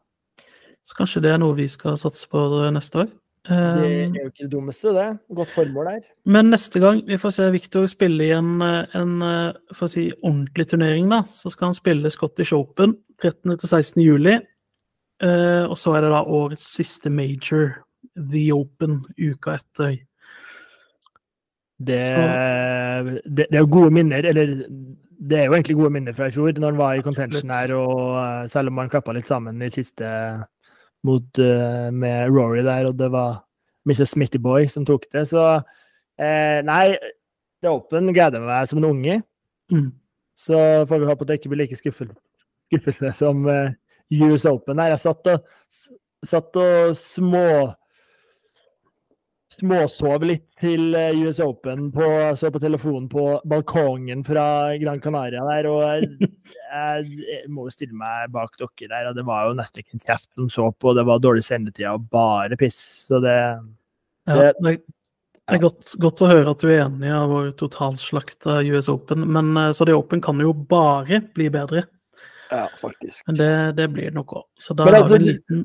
Så 0.83 0.95
kanskje 0.97 1.21
det 1.23 1.31
er 1.31 1.37
noe 1.39 1.55
vi 1.55 1.67
skal 1.69 1.97
satse 1.97 2.27
på 2.29 2.39
neste 2.73 3.03
år. 3.03 3.09
Det 3.47 3.55
Eh, 3.57 4.09
er 4.11 4.17
jo 4.21 4.29
ikke 4.29 4.43
det 4.43 4.51
dummeste, 4.51 4.91
det. 4.93 5.17
Godt 5.33 5.49
formål 5.55 5.85
der. 5.85 5.99
Men 6.25 6.49
neste 6.51 6.79
gang 6.79 6.99
vi 7.07 7.17
får 7.17 7.31
se 7.33 7.47
Victor 7.51 7.85
spille 7.89 8.23
i 8.27 8.31
en, 8.35 8.61
eh, 8.61 8.85
en 8.93 9.21
eh, 9.21 9.87
si, 9.87 10.11
ordentlig 10.23 10.67
turnering, 10.69 11.09
da, 11.09 11.23
så 11.31 11.49
skal 11.49 11.67
han 11.71 11.73
spille 11.73 12.09
Scottish 12.09 12.53
Open 12.53 12.97
13. 13.21 13.57
til 13.57 13.69
16. 13.69 14.01
juli. 14.03 14.35
Eh, 15.23 15.63
og 15.65 15.77
så 15.77 15.95
er 15.95 16.01
det 16.01 16.11
da 16.11 16.21
årets 16.21 16.65
siste 16.75 17.09
major, 17.09 17.83
The 18.15 18.51
Open, 18.53 19.05
uka 19.17 19.55
etter. 19.57 19.97
Det, 21.81 22.01
det, 23.25 23.45
det 23.49 23.55
er 23.57 23.63
jo 23.63 23.71
gode 23.73 23.91
minner, 23.91 24.21
eller 24.25 24.53
det 25.21 25.37
er 25.37 25.45
jo 25.45 25.53
egentlig 25.53 25.77
gode 25.77 25.93
minner 25.93 26.15
fra 26.17 26.27
i 26.29 26.33
fjor, 26.33 26.51
når 26.57 26.71
han 26.73 26.79
var 26.79 26.97
i 26.97 27.03
contention 27.05 27.53
her, 27.53 27.73
og 27.77 28.17
eh, 28.17 28.49
selv 28.49 28.71
om 28.71 28.81
han 28.81 28.89
klappa 28.89 29.13
litt 29.13 29.29
sammen 29.29 29.61
i 29.61 29.69
siste 29.73 30.09
mot 31.05 31.41
eh, 31.41 31.89
med 31.93 32.33
Rory 32.33 32.63
der, 32.65 32.89
og 32.89 32.97
det 32.97 33.11
var 33.13 33.43
Mrs. 33.85 34.15
Smitty 34.15 34.41
Boy 34.41 34.67
som 34.69 34.85
tok 34.85 35.05
det, 35.13 35.27
så 35.29 35.45
eh, 36.17 36.61
Nei, 36.65 36.95
det 37.61 37.69
Open 37.69 38.09
gleder 38.13 38.41
meg 38.41 38.69
som 38.69 38.81
en 38.81 38.89
unge. 38.89 39.19
Mm. 39.73 39.91
Så 40.37 40.57
får 40.89 41.01
vi 41.01 41.09
håpe 41.09 41.25
at 41.25 41.29
det 41.29 41.39
ikke 41.39 41.51
blir 41.53 41.63
like 41.63 41.77
skuffelse 41.77 43.13
som 43.19 43.45
eh, 43.49 43.75
US 44.21 44.47
Open 44.49 44.81
her. 44.81 44.95
Jeg 44.95 45.03
satt 45.05 45.29
og, 45.29 45.45
satt 46.25 46.57
og 46.61 46.97
små 46.97 47.45
småsov 49.51 50.23
litt 50.25 50.45
til 50.61 50.95
eh, 50.97 51.11
US 51.25 51.41
Open 51.43 51.89
på, 51.93 52.05
så 52.39 52.51
på 52.53 52.61
telefonen 52.63 53.09
på 53.11 53.25
balkongen 53.51 54.23
fra 54.27 54.45
Gran 54.81 55.01
Canaria 55.03 55.43
der, 55.47 55.67
og 55.71 55.81
jeg, 55.83 56.31
jeg, 56.71 57.41
må 57.51 57.67
jo 57.67 57.73
stille 57.75 57.97
meg 57.97 58.31
bak 58.31 58.55
dere 58.61 58.87
der, 58.93 59.09
og 59.11 59.19
det 59.19 59.25
var 59.27 59.49
jo 59.49 59.57
nesten 59.59 59.83
ikke 59.83 59.97
en 59.97 60.05
kjeft 60.05 60.29
som 60.39 60.49
så 60.51 60.69
på, 60.71 60.91
og 60.93 60.97
det 60.99 61.05
var 61.09 61.21
dårlig 61.23 61.43
sendetid 61.47 61.89
og 61.91 62.07
bare 62.13 62.57
piss, 62.59 62.79
så 63.09 63.19
det 63.23 63.37
Ja, 64.29 64.35
Det- 64.37 64.55
det, 64.61 64.75
det 65.49 65.57
er 65.57 65.63
godt, 65.65 65.95
godt 65.99 66.21
å 66.23 66.27
høre 66.29 66.51
at 66.53 66.61
du 66.61 66.67
er 66.69 66.85
enig 66.85 67.09
av 67.11 67.27
vår 67.33 67.51
totalslakt 67.59 68.45
av 68.47 68.61
US 68.71 68.87
Open, 68.93 69.25
men 69.27 69.51
eh, 69.57 69.71
så 69.75 69.85
det 69.89 69.97
Open 69.97 70.21
kan 70.23 70.39
jo 70.39 70.53
bare 70.53 71.19
bli 71.35 71.49
bedre. 71.51 71.83
Ja, 72.51 72.67
faktisk. 72.79 73.25
Men 73.27 73.35
det, 73.39 73.51
det 73.75 73.87
blir 73.91 74.09
det 74.09 74.15
nok 74.15 74.33
òg. 74.35 74.43
Så 74.59 74.75
da 74.75 74.85
Men 74.85 74.93
har 74.93 75.01
altså, 75.05 75.17
vi 75.17 75.23
en 75.23 75.29
liten 75.33 75.61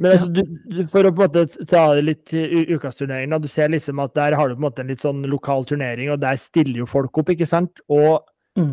Men 0.00 0.14
altså, 0.14 0.28
du, 0.32 0.40
du, 0.72 0.80
for 0.90 1.06
å 1.06 1.12
på 1.14 1.26
en 1.26 1.28
måte 1.28 1.66
ta 1.68 1.82
det 1.96 2.04
litt 2.06 2.32
ukasturneringen, 2.32 3.42
du 3.42 3.48
ser 3.50 3.70
liksom 3.72 4.00
at 4.02 4.14
der 4.16 4.36
har 4.38 4.48
du 4.48 4.56
på 4.56 4.62
en 4.62 4.66
måte 4.66 4.84
en 4.84 4.90
litt 4.90 5.02
sånn 5.04 5.20
lokal 5.30 5.66
turnering, 5.68 6.10
og 6.14 6.22
der 6.22 6.40
stiller 6.40 6.82
jo 6.82 6.88
folk 6.90 7.20
opp, 7.20 7.32
ikke 7.34 7.48
sant? 7.48 7.82
Og 7.92 8.22
mm. 8.58 8.72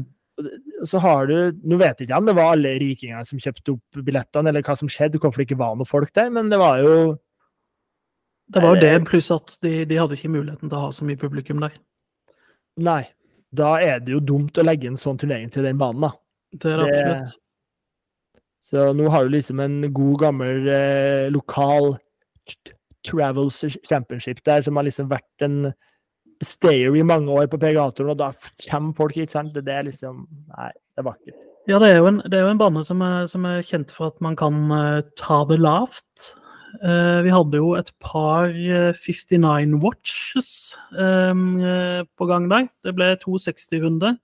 så 0.90 1.02
har 1.04 1.28
du 1.30 1.36
Nå 1.68 1.80
vet 1.82 2.00
jeg 2.00 2.08
ikke 2.08 2.22
om 2.22 2.30
det 2.30 2.38
var 2.40 2.54
alle 2.56 2.78
rikingene 2.82 3.26
som 3.28 3.42
kjøpte 3.42 3.76
opp 3.76 4.00
billettene, 4.08 4.54
eller 4.54 4.66
hva 4.66 4.78
som 4.80 4.92
skjedde, 4.92 5.22
hvorfor 5.22 5.44
det 5.44 5.50
ikke 5.50 5.60
var 5.60 5.76
noen 5.76 5.90
folk 5.90 6.14
der, 6.16 6.32
men 6.34 6.50
det 6.54 6.62
var 6.62 6.82
jo 6.86 6.96
Det 8.50 8.64
var 8.64 8.74
jo 8.74 8.82
det, 8.82 8.96
Eh, 8.96 9.06
pluss 9.12 9.30
at 9.36 9.58
de, 9.66 9.76
de 9.86 10.00
hadde 10.00 10.18
ikke 10.18 10.34
muligheten 10.34 10.72
til 10.72 10.80
å 10.80 10.88
ha 10.88 10.96
så 10.96 11.06
mye 11.06 11.20
publikum 11.20 11.62
der. 11.62 11.76
Nei. 12.80 13.04
Da 13.54 13.76
er 13.82 14.02
det 14.02 14.14
jo 14.14 14.24
dumt 14.24 14.58
å 14.62 14.66
legge 14.66 14.90
en 14.90 14.98
sånn 14.98 15.18
turnering 15.20 15.52
til 15.54 15.66
den 15.66 15.78
banen, 15.78 16.08
da. 16.08 16.12
Det 16.54 16.74
er 16.74 16.84
absolutt. 16.86 17.36
Det-. 17.36 17.49
Så 18.70 18.92
nå 18.94 19.10
har 19.10 19.26
du 19.26 19.34
liksom 19.34 19.62
en 19.64 19.82
god, 19.90 20.16
gammel 20.22 20.68
eh, 20.70 21.28
lokal 21.34 21.96
Travel 23.08 23.50
Championship 23.88 24.44
der, 24.46 24.62
som 24.62 24.78
har 24.78 24.86
liksom 24.86 25.10
vært 25.10 25.46
en 25.46 25.72
stayer 26.46 26.96
i 26.96 27.04
mange 27.04 27.32
år 27.34 27.50
på 27.52 27.60
PGA-turen, 27.60 28.14
og 28.14 28.20
da 28.20 28.32
kommer 28.70 28.96
folk, 28.96 29.18
ikke 29.18 29.34
sant? 29.34 29.56
Det, 29.56 29.74
er 29.74 29.88
liksom 29.88 30.26
Nei, 30.54 30.72
det 30.72 31.04
er 31.04 31.08
vakkert. 31.08 31.40
Ja, 31.70 31.80
det 31.82 31.90
er 31.92 32.00
jo 32.00 32.10
en, 32.10 32.22
er 32.26 32.46
jo 32.46 32.52
en 32.54 32.62
bane 32.62 32.84
som 32.88 33.02
er, 33.06 33.26
som 33.30 33.46
er, 33.46 33.66
kjent 33.66 33.92
for 33.94 34.14
at 34.14 34.22
man 34.24 34.38
kan 34.40 34.62
uh, 34.72 35.02
ta 35.20 35.42
det 35.50 35.60
lavt. 35.62 36.32
Uh, 36.84 37.20
vi 37.26 37.34
hadde 37.34 37.60
jo 37.60 37.74
et 37.78 37.92
par 38.02 38.54
uh, 38.54 38.96
59 38.96 39.76
watches 39.84 40.50
um, 40.94 41.60
på 42.18 42.30
gang 42.30 42.48
der. 42.52 42.70
Det 42.86 42.96
ble 42.98 43.12
260-runde. 43.26 44.16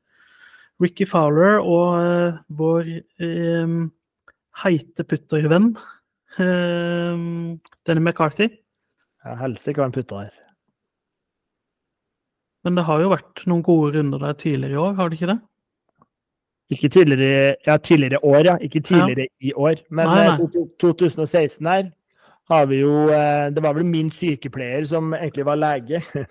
Ricky 0.82 1.06
Fowler 1.08 1.62
og 1.64 2.42
vår 2.52 2.90
heite 4.64 5.04
puttervenn 5.04 5.74
denne 6.38 8.02
McCarthy. 8.02 8.50
Ja, 9.24 9.36
Helsike 9.40 9.80
hva 9.80 9.88
han 9.88 9.96
putter 9.96 10.26
her. 10.26 10.34
Men 12.66 12.78
det 12.80 12.86
har 12.88 13.02
jo 13.04 13.12
vært 13.14 13.44
noen 13.50 13.64
gode 13.66 13.94
runder 13.96 14.22
der 14.22 14.38
tidligere 14.42 14.74
i 14.74 14.82
år, 14.82 14.96
har 14.98 15.10
det 15.10 15.20
ikke 15.20 15.30
det? 15.32 15.38
Ikke 16.74 16.90
tidligere 16.90 17.56
ja, 17.68 17.76
tidligere 17.78 18.24
år, 18.26 18.40
ja. 18.46 18.56
Ikke 18.58 18.82
tidligere 18.82 19.28
ja. 19.28 19.34
i 19.40 19.52
år. 19.54 19.84
Men 19.94 20.10
nei, 20.10 20.24
nei. 20.34 20.64
2016 20.82 21.70
her 21.70 21.92
har 22.50 22.66
vi 22.70 22.80
jo 22.82 22.94
eh, 23.14 23.52
Det 23.54 23.62
var 23.64 23.76
vel 23.78 23.86
min 23.86 24.10
sykepleier 24.14 24.86
som 24.90 25.14
egentlig 25.14 25.46
var 25.46 25.62
lege. 25.62 26.02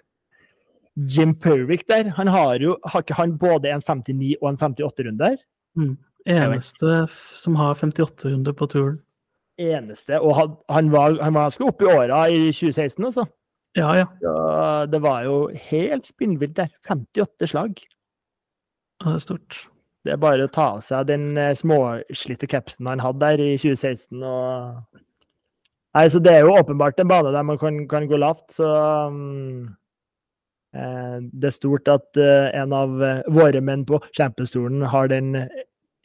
Jim 1.15 1.35
Perwick 1.39 1.87
der. 1.91 2.11
Han 2.19 2.31
har 2.31 2.59
jo 2.63 2.77
Har 2.85 3.03
ikke 3.03 3.19
han 3.19 3.39
både 3.39 3.71
en 3.71 3.83
59 3.83 4.35
og 4.41 4.51
en 4.51 4.59
58-runde 4.59 5.23
der? 5.23 5.39
Mm. 5.79 5.97
Eneste 6.27 7.07
som 7.37 7.57
har 7.61 7.75
58 7.75 8.31
runder 8.31 8.53
på 8.57 8.69
turen. 8.73 9.01
Eneste. 9.61 10.19
Og 10.21 10.35
han, 10.39 10.55
han 10.71 10.93
var, 10.93 11.19
han 11.23 11.35
var 11.35 11.51
ganske 11.51 11.67
oppe 11.69 11.85
i 11.85 11.91
åra 11.93 12.25
i 12.33 12.41
2016, 12.53 13.05
altså. 13.05 13.27
Ja, 13.75 13.91
ja. 13.99 14.07
Så 14.23 14.33
det 14.91 15.03
var 15.03 15.25
jo 15.27 15.37
helt 15.71 16.07
spinnvilt 16.07 16.57
der. 16.57 16.73
58 16.89 17.47
slag. 17.51 17.81
Ja, 19.03 19.09
det 19.09 19.15
er 19.15 19.25
stort. 19.27 19.61
Det 20.05 20.13
er 20.13 20.21
bare 20.21 20.47
å 20.47 20.53
ta 20.53 20.67
av 20.77 20.83
seg 20.85 21.09
den 21.09 21.33
eh, 21.41 21.55
småslitte 21.57 22.49
capsen 22.51 22.91
han 22.91 23.03
hadde 23.03 23.25
der 23.25 23.41
i 23.41 23.55
2016 23.57 24.21
og 24.21 25.01
Nei, 25.95 26.09
så 26.11 26.19
det 26.19 26.33
er 26.35 26.41
jo 26.43 26.57
åpenbart 26.59 26.99
en 26.99 27.07
bane 27.07 27.31
der 27.31 27.45
man 27.47 27.59
kan, 27.59 27.77
kan 27.87 28.09
gå 28.11 28.19
lavt, 28.19 28.49
så 28.57 28.67
um, 29.07 29.69
eh, 30.75 31.21
Det 31.31 31.47
er 31.47 31.55
stort 31.55 31.87
at 31.89 32.19
uh, 32.19 32.51
en 32.51 32.75
av 32.75 32.97
uh, 32.99 33.21
våre 33.31 33.63
menn 33.63 33.85
på 33.87 34.01
Champions-stolen 34.11 34.83
har 34.91 35.13
den 35.13 35.37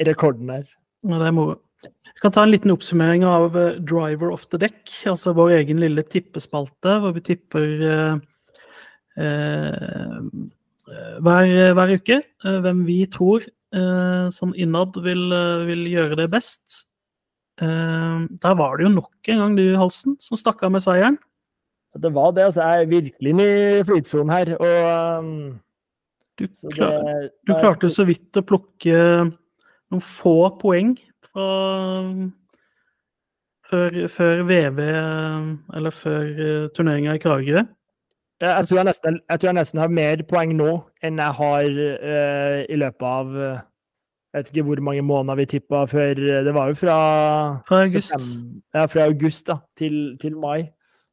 rekorden 0.08 0.52
der. 0.52 0.66
Ja, 1.08 1.20
det 1.20 1.28
er 1.28 1.36
moro. 1.36 1.60
Jeg 1.84 2.24
kan 2.24 2.34
ta 2.36 2.44
en 2.44 2.52
liten 2.52 2.74
oppsummering 2.74 3.24
av 3.28 3.56
uh, 3.56 3.78
Driver 3.80 4.34
of 4.34 4.44
the 4.52 4.60
Deck, 4.60 4.82
altså 5.08 5.32
vår 5.38 5.50
egen 5.62 5.80
lille 5.80 6.04
tippespalte, 6.04 6.98
hvor 7.00 7.16
vi 7.16 7.24
tipper 7.32 8.20
hver, 11.20 11.48
hver, 11.76 11.90
uke 12.00 12.22
hvem 12.40 12.86
vi 12.88 13.02
tror 13.12 13.44
eh, 13.76 14.28
sånn 14.34 14.54
innad 14.58 14.98
vil, 15.04 15.26
eh, 15.36 15.66
vil, 15.70 15.88
gjøre 15.92 16.20
det 16.24 16.30
best. 16.34 16.86
Eh, 17.62 18.26
der 18.44 18.60
var 18.60 18.78
det 18.78 18.88
jo 18.88 18.94
nok 18.98 19.32
en 19.34 19.44
gang 19.44 19.58
du, 19.58 19.66
Halsen, 19.78 20.18
som 20.24 20.40
stakk 20.40 20.64
av 20.64 20.74
med 20.76 20.86
seieren. 20.86 21.20
Det 22.00 22.12
var 22.14 22.32
det. 22.34 22.46
altså 22.46 22.62
Jeg 22.62 22.84
er 22.84 22.92
virkelig 22.92 23.32
inne 23.34 23.46
i 23.46 23.84
flytsonen 23.84 24.30
her. 24.30 24.54
og 24.62 25.24
um, 25.26 25.60
du, 26.38 26.46
klar, 26.72 27.02
det, 27.04 27.32
du, 27.50 27.54
klarte 27.58 27.90
så 27.90 28.06
vidt 28.06 28.38
å 28.38 28.46
plukke 28.46 29.00
noen 29.90 30.04
få 30.06 30.38
poeng 30.62 30.94
fra 31.30 31.48
før, 33.70 34.08
før 34.08 34.44
VV, 34.50 34.80
eller 35.78 35.94
før 35.94 36.24
uh, 36.40 36.70
turneringa 36.76 37.16
i 37.18 37.22
Kragerø. 37.22 37.66
Jeg 38.40 38.68
tror 38.70 38.78
jeg, 38.78 38.88
nesten, 38.88 39.20
jeg 39.30 39.40
tror 39.40 39.48
jeg, 39.50 39.58
nesten, 39.58 39.82
har 39.84 39.92
mer 39.92 40.22
poeng 40.30 40.54
nå 40.56 40.70
enn 41.04 41.20
jeg 41.20 41.36
har 41.42 41.66
uh, 41.68 42.60
i 42.72 42.78
løpet 42.80 43.08
av 43.08 43.34
uh, 43.36 43.58
Jeg 44.30 44.38
vet 44.38 44.52
ikke 44.54 44.64
hvor 44.70 44.82
mange 44.86 45.04
måneder 45.04 45.40
vi 45.42 45.46
tippa 45.50 45.82
før 45.90 46.20
eh, 46.22 46.44
Det 46.46 46.54
var 46.54 46.70
jo 46.70 46.76
fra 46.78 46.98
Fra 47.68 47.82
august. 47.84 48.14
ja, 48.76 48.86
fra 48.86 49.08
august 49.10 49.48
da, 49.48 49.58
til, 49.78 50.18
til, 50.22 50.38
mai. 50.38 50.70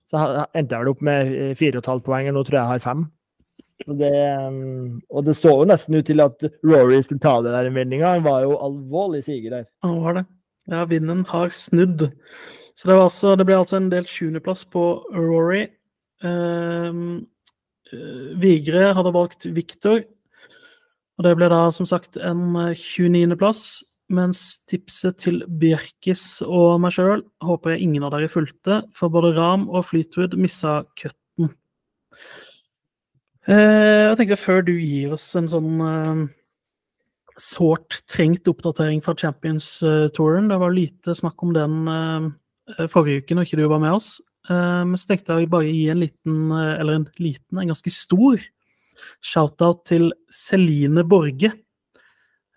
Så 0.07 0.21
endte 0.55 0.77
jeg 0.77 0.85
vel 0.85 0.93
opp 0.93 1.03
med 1.03 1.57
fire 1.57 1.81
og 1.81 1.83
et 1.83 1.89
halvt 1.91 2.05
poeng, 2.05 2.29
og 2.29 2.37
nå 2.37 2.43
tror 2.45 2.59
jeg 2.59 2.63
jeg 2.63 2.75
har 2.75 2.85
fem. 2.85 3.07
Og 3.85 3.99
det, 4.01 4.13
um, 4.41 5.01
og 5.13 5.27
det 5.27 5.35
så 5.37 5.53
jo 5.53 5.67
nesten 5.69 5.99
ut 5.99 6.07
til 6.09 6.23
at 6.25 6.45
Rory 6.65 7.03
skulle 7.05 7.21
ta 7.21 7.35
det 7.45 7.53
der 7.53 7.69
innvendinga. 7.69 8.15
Han 8.17 8.25
var 8.25 8.47
jo 8.47 8.57
alvorlig 8.65 9.25
siger 9.27 9.51
der. 9.53 9.67
Han 9.85 9.99
var 10.03 10.21
det. 10.21 10.25
Ja, 10.73 10.85
vinden 10.89 11.25
har 11.29 11.53
snudd. 11.53 12.09
Så 12.77 12.89
det, 12.89 12.97
altså, 12.97 13.35
det 13.37 13.47
ble 13.49 13.59
altså 13.61 13.79
en 13.79 13.91
delt 13.93 14.11
sjuendeplass 14.11 14.65
på 14.73 14.85
Rory. 15.15 15.67
Ehm, 16.25 17.27
eh, 17.93 18.33
Vigre 18.41 18.93
hadde 18.97 19.13
valgt 19.15 19.47
Victor, 19.57 20.03
og 21.17 21.25
det 21.25 21.37
ble 21.39 21.49
da 21.53 21.67
som 21.73 21.89
sagt 21.89 22.17
en 22.17 22.49
29.-plass. 22.57 23.63
Eh, 23.83 23.93
mens 24.07 24.61
tipset 24.71 25.17
til 25.19 25.41
Bjerkis 25.51 26.39
og 26.47 26.77
meg 26.79 26.93
sjøl 26.95 27.25
håper 27.43 27.73
jeg 27.73 27.89
ingen 27.89 28.05
av 28.07 28.13
dere 28.15 28.31
fulgte, 28.31 28.85
for 28.95 29.11
både 29.11 29.33
Ram 29.35 29.65
og 29.67 29.89
Fleetwood 29.89 30.37
missa 30.39 30.85
cutten. 30.95 31.26
Eh, 33.47 34.03
jeg 34.11 34.19
tenkte 34.19 34.41
før 34.41 34.65
du 34.67 34.73
gir 34.75 35.15
oss 35.15 35.29
en 35.39 35.47
sånn 35.51 36.31
sårt 37.39 38.01
trengt 38.11 38.49
oppdatering 38.49 39.03
fra 39.05 39.13
Champions-touren 39.15 40.49
Det 40.49 40.57
var 40.59 40.73
lite 40.73 41.15
snakk 41.15 41.43
om 41.45 41.53
den 41.55 41.75
forrige 42.91 43.23
uke 43.23 43.37
når 43.37 43.47
ikke 43.47 43.59
du 43.61 43.67
var 43.71 43.83
med 43.83 43.99
oss. 43.99 44.17
Eh, 44.51 44.83
men 44.87 44.99
så 44.99 45.11
tenkte 45.11 45.39
jeg 45.41 45.51
bare 45.51 45.69
gi 45.69 45.87
en 45.91 46.03
liten, 46.05 46.51
eh, 46.55 46.75
eller 46.81 47.01
en 47.01 47.09
liten, 47.19 47.59
en 47.59 47.73
ganske 47.73 47.93
stor 47.93 48.43
shout-out 49.25 49.85
til 49.89 50.13
Celine 50.31 51.05
Borge. 51.05 51.53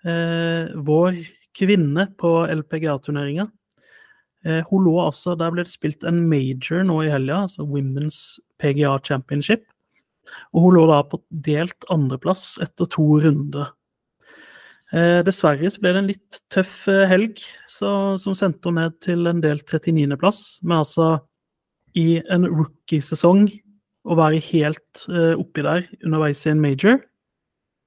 Eh, 0.05 0.69
vår 0.75 1.17
kvinne 1.57 2.07
på 2.17 2.33
LPGA-turneringa. 2.47 3.49
Hun 4.69 4.85
lå 4.85 4.93
altså, 5.03 5.37
Der 5.37 5.51
ble 5.51 5.65
det 5.65 5.73
spilt 5.73 6.05
en 6.07 6.29
major 6.29 6.85
nå 6.87 7.01
i 7.03 7.09
helga, 7.11 7.41
altså 7.43 7.65
Women's 7.67 8.39
PGA 8.57 8.97
Championship. 9.03 9.65
Og 10.53 10.67
hun 10.67 10.77
lå 10.77 10.85
da 10.89 11.01
på 11.07 11.21
delt 11.29 11.87
andreplass 11.93 12.57
etter 12.63 12.89
to 12.89 13.05
runder. 13.23 13.71
Eh, 14.89 15.19
dessverre 15.25 15.69
så 15.69 15.81
ble 15.83 15.93
det 15.93 16.01
en 16.01 16.09
litt 16.09 16.39
tøff 16.49 16.87
helg 16.87 17.43
så, 17.69 18.17
som 18.17 18.37
sendte 18.37 18.71
henne 18.71 18.87
ned 18.87 18.99
til 19.05 19.29
en 19.29 19.41
delt 19.43 19.69
39.-plass. 19.69 20.59
Men 20.65 20.81
altså 20.81 21.11
i 21.97 22.19
en 22.29 22.47
rookie-sesong 22.47 23.47
å 24.09 24.17
være 24.17 24.41
helt 24.49 25.05
eh, 25.11 25.35
oppi 25.37 25.63
der 25.65 25.85
underveis 26.01 26.45
i 26.45 26.53
en 26.53 26.63
major. 26.63 26.99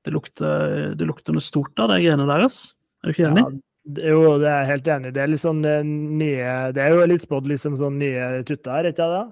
Det 0.03 0.15
lukter, 0.15 0.95
det 0.99 1.07
lukter 1.07 1.35
noe 1.35 1.45
stort 1.45 1.79
av 1.83 1.93
de 1.93 2.01
greiene 2.03 2.27
deres. 2.29 2.73
Er 3.03 3.11
du 3.11 3.15
ikke 3.17 3.29
enig? 3.31 3.45
Ja, 3.45 4.11
jo, 4.13 4.19
det 4.39 4.47
er 4.47 4.61
jeg 4.61 4.69
helt 4.69 4.89
enig 4.95 5.11
Det 5.11 5.23
er 5.25 5.31
litt 5.33 5.43
sånn 5.43 5.65
eh, 5.67 5.81
nye 5.83 6.51
Det 6.71 6.85
er 6.85 6.93
jo 6.95 7.07
litt 7.11 7.25
spådd 7.25 7.49
liksom 7.51 7.75
sånn 7.81 7.97
nye 7.99 8.29
tutter 8.47 8.77
her, 8.77 8.89
ikke 8.93 9.09
det? 9.11 9.23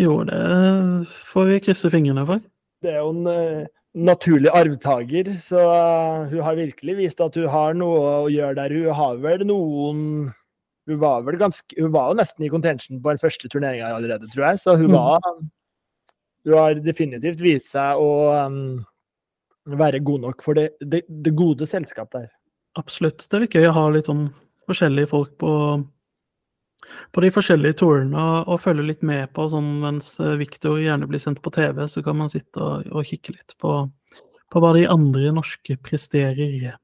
Jo, 0.00 0.22
det 0.24 0.40
får 1.28 1.48
vi 1.50 1.62
krysse 1.66 1.90
fingrene 1.92 2.24
for. 2.28 2.42
Det 2.82 2.94
er 2.94 3.02
jo 3.02 3.10
en 3.12 3.26
uh, 3.28 3.66
naturlig 3.92 4.50
arvtaker, 4.56 5.34
så 5.44 5.64
uh, 5.68 6.30
hun 6.30 6.44
har 6.46 6.58
virkelig 6.58 6.96
vist 6.98 7.20
at 7.22 7.36
hun 7.38 7.50
har 7.52 7.76
noe 7.78 8.14
å 8.22 8.30
gjøre 8.32 8.56
der. 8.58 8.76
Hun 8.78 8.96
har 8.98 9.20
vel 9.22 9.44
noen 9.48 10.06
hun 10.90 10.98
var 10.98 11.22
vel 11.22 11.36
ganske 11.38 11.76
Hun 11.78 11.92
var 11.94 12.10
jo 12.10 12.18
nesten 12.18 12.44
i 12.44 12.50
contention 12.50 13.02
på 13.02 13.12
den 13.12 13.20
første 13.22 13.48
turneringa 13.48 13.92
allerede, 13.94 14.26
tror 14.32 14.48
jeg. 14.48 14.62
Så 14.64 14.76
hun 14.76 14.90
mm. 14.90 14.96
var 14.96 15.20
Hun 16.42 16.56
har 16.58 16.80
definitivt 16.82 17.42
vist 17.42 17.70
seg 17.70 18.00
å 18.02 18.08
um, 18.34 18.80
være 19.78 20.02
god 20.02 20.24
nok 20.26 20.42
for 20.42 20.58
det, 20.58 20.72
det, 20.80 21.04
det, 21.06 21.34
gode 21.38 21.68
selskap 21.70 22.10
der. 22.10 22.26
Absolutt. 22.78 23.28
Det 23.28 23.36
er 23.36 23.44
litt 23.44 23.54
gøy 23.54 23.68
å 23.68 23.76
ha 23.76 23.84
litt 23.94 24.08
sånn 24.10 24.24
forskjellige 24.66 25.10
folk 25.12 25.36
på, 25.38 25.52
på 27.14 27.22
de 27.24 27.30
forskjellige 27.34 27.78
turene 27.82 28.18
og, 28.18 28.48
og, 28.48 28.60
følge 28.64 28.88
litt 28.88 29.02
med 29.06 29.30
på 29.36 29.46
sånn 29.52 29.74
mens 29.84 30.14
Viktor 30.40 30.80
gjerne 30.82 31.08
blir 31.10 31.22
sendt 31.22 31.42
på 31.44 31.52
TV, 31.54 31.84
så 31.88 32.02
kan 32.04 32.18
man 32.18 32.32
sitte 32.32 32.58
og, 32.58 32.88
og 32.90 33.06
kikke 33.08 33.36
litt 33.36 33.56
på, 33.62 33.76
på 34.50 34.62
hva 34.62 34.72
de 34.76 34.88
andre 34.90 35.34
norske 35.36 35.78
presterer. 35.84 36.74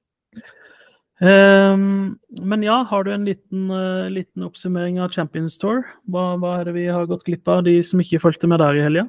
Um, 1.19 2.19
men 2.31 2.63
ja, 2.63 2.85
har 2.87 3.05
du 3.05 3.11
en 3.11 3.25
liten, 3.27 3.71
uh, 3.71 4.07
liten 4.11 4.45
oppsummering 4.47 5.01
av 5.03 5.11
Champions 5.11 5.59
Tour? 5.59 5.83
Hva, 6.07 6.37
hva, 6.39 6.61
er 6.61 6.69
det 6.69 6.77
vi 6.77 6.87
har 6.87 7.09
gått 7.11 7.25
glipp 7.27 7.49
av, 7.51 7.65
de 7.67 7.81
som 7.83 7.99
ikke 8.03 8.21
fulgte 8.23 8.51
med 8.51 8.63
der 8.63 8.79
i 8.79 8.85
helga? 8.87 9.09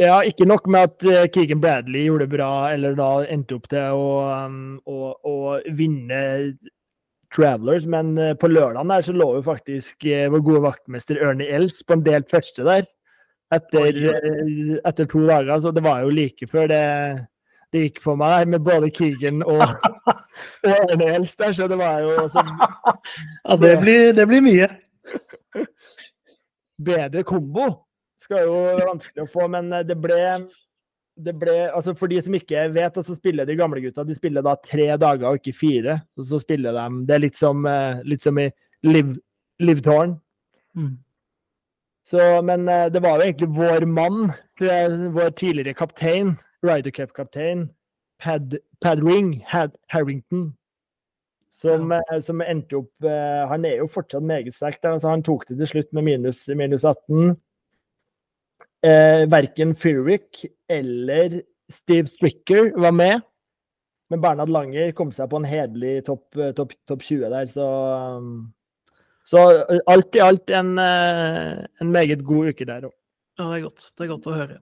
Ja, 0.00 0.22
ikke 0.24 0.48
nok 0.48 0.64
med 0.72 0.88
at 0.88 1.04
uh, 1.04 1.26
Keegan 1.28 1.60
Bradley 1.60 2.06
gjorde 2.06 2.24
det 2.24 2.36
bra, 2.38 2.52
eller 2.72 2.96
da 2.96 3.10
endte 3.28 3.58
opp 3.58 3.68
til 3.68 3.92
å, 3.92 4.08
um, 4.46 4.78
å, 4.88 5.12
å 5.20 5.36
vinne 5.76 6.22
Travelers, 7.34 7.86
men 7.86 8.14
uh, 8.18 8.32
på 8.38 8.50
lørdagen 8.50 8.90
der 8.90 9.04
så 9.06 9.14
lå 9.16 9.28
jo 9.36 9.42
faktisk 9.46 10.06
vår 10.06 10.42
gode 10.46 10.64
vaktmester 10.66 11.20
Ernie 11.22 11.50
Els 11.54 11.82
på 11.86 11.96
en 11.96 12.06
delt 12.06 12.30
første 12.32 12.66
der. 12.66 12.88
Etter, 13.50 13.96
etter 14.86 15.08
to 15.10 15.24
dager. 15.26 15.56
Så 15.58 15.72
det 15.74 15.82
var 15.82 16.04
jo 16.04 16.12
like 16.14 16.46
før 16.46 16.68
det 16.70 16.82
det 17.70 17.84
gikk 17.84 18.00
for 18.02 18.18
meg 18.18 18.48
med 18.50 18.64
både 18.66 18.90
Keegan 18.94 19.44
og, 19.46 19.62
og 20.66 21.04
Els 21.06 21.36
der, 21.38 21.52
så 21.54 21.68
det 21.70 21.78
var 21.78 22.00
jo 22.02 22.26
så, 22.32 22.42
Ja, 23.46 23.56
det 23.62 23.76
blir, 23.82 24.10
det 24.16 24.26
blir 24.30 24.42
mye. 24.42 24.68
Bedre 26.80 27.22
kombo 27.26 27.68
skal 28.20 28.46
jo 28.48 28.56
være 28.66 28.88
vanskelig 28.88 29.24
å 29.24 29.30
få, 29.30 29.46
men 29.52 29.70
eh, 29.74 29.86
det 29.86 29.96
ble 30.00 30.18
det 31.24 31.34
ble, 31.38 31.54
altså 31.74 31.94
For 31.98 32.10
de 32.10 32.20
som 32.22 32.34
ikke 32.36 32.64
vet, 32.74 32.98
så 33.04 33.16
spiller 33.16 33.48
de 33.48 33.56
gamle 33.58 33.82
gutta 33.84 34.04
de 34.06 34.16
spiller 34.16 34.44
da 34.44 34.56
tre 34.64 34.88
dager 35.00 35.28
og 35.28 35.40
ikke 35.40 35.56
fire. 35.56 36.00
og 36.16 36.26
så 36.26 36.40
spiller 36.40 36.76
de, 36.76 37.06
Det 37.06 37.14
er 37.14 37.24
litt 37.26 37.36
som, 37.36 37.66
eh, 37.66 38.02
litt 38.04 38.22
som 38.22 38.38
i 38.38 38.50
Liv, 38.82 39.82
Tårn. 39.84 40.20
Mm. 40.74 40.96
Så, 42.02 42.42
men 42.42 42.68
eh, 42.68 42.88
det 42.92 43.02
var 43.02 43.18
jo 43.18 43.26
egentlig 43.28 43.50
vår 43.56 43.84
mann, 43.86 44.32
vår 44.58 45.34
tidligere 45.36 45.74
kaptein, 45.74 46.38
Ryder 46.64 46.90
Cup-kaptein, 46.90 47.68
Pad, 48.20 48.56
Padring 48.80 49.44
Had, 49.46 49.76
Harrington, 49.88 50.54
som, 51.50 51.92
eh, 51.92 52.20
som 52.20 52.40
endte 52.40 52.76
opp 52.76 53.08
Han 53.50 53.64
er 53.64 53.82
jo 53.82 53.86
fortsatt 53.86 54.22
meget 54.22 54.54
sterk. 54.54 54.78
altså 54.84 55.08
Han 55.08 55.22
tok 55.22 55.48
det 55.48 55.58
til 55.58 55.66
slutt 55.66 55.92
med 55.92 56.02
minus, 56.02 56.48
minus 56.48 56.84
18. 56.84 57.36
Eh, 58.86 59.26
verken 59.28 59.74
Furwick 59.76 60.46
eller 60.68 61.42
Steve 61.70 62.08
Stricker 62.08 62.72
var 62.80 62.94
med. 62.96 63.20
Men 64.10 64.22
Bernhard 64.22 64.50
Langer 64.50 64.94
kom 64.96 65.12
seg 65.14 65.28
på 65.30 65.38
en 65.38 65.46
hederlig 65.46 66.00
topp 66.06 66.38
top, 66.56 66.72
top 66.88 67.04
20 67.04 67.28
der, 67.30 67.50
så 67.52 67.66
um, 68.18 68.32
Så 69.28 69.38
alt 69.86 70.16
i 70.16 70.22
alt 70.24 70.50
en, 70.50 70.72
eh, 70.80 71.60
en 71.80 71.92
meget 71.92 72.24
god 72.26 72.50
uke 72.50 72.66
der 72.66 72.88
òg. 72.88 72.94
Ja, 73.38 73.46
det 73.46 73.60
er 73.60 73.66
godt. 73.68 73.84
Det 73.94 74.04
er 74.04 74.10
godt 74.10 74.26
å 74.26 74.34
høre. 74.36 74.58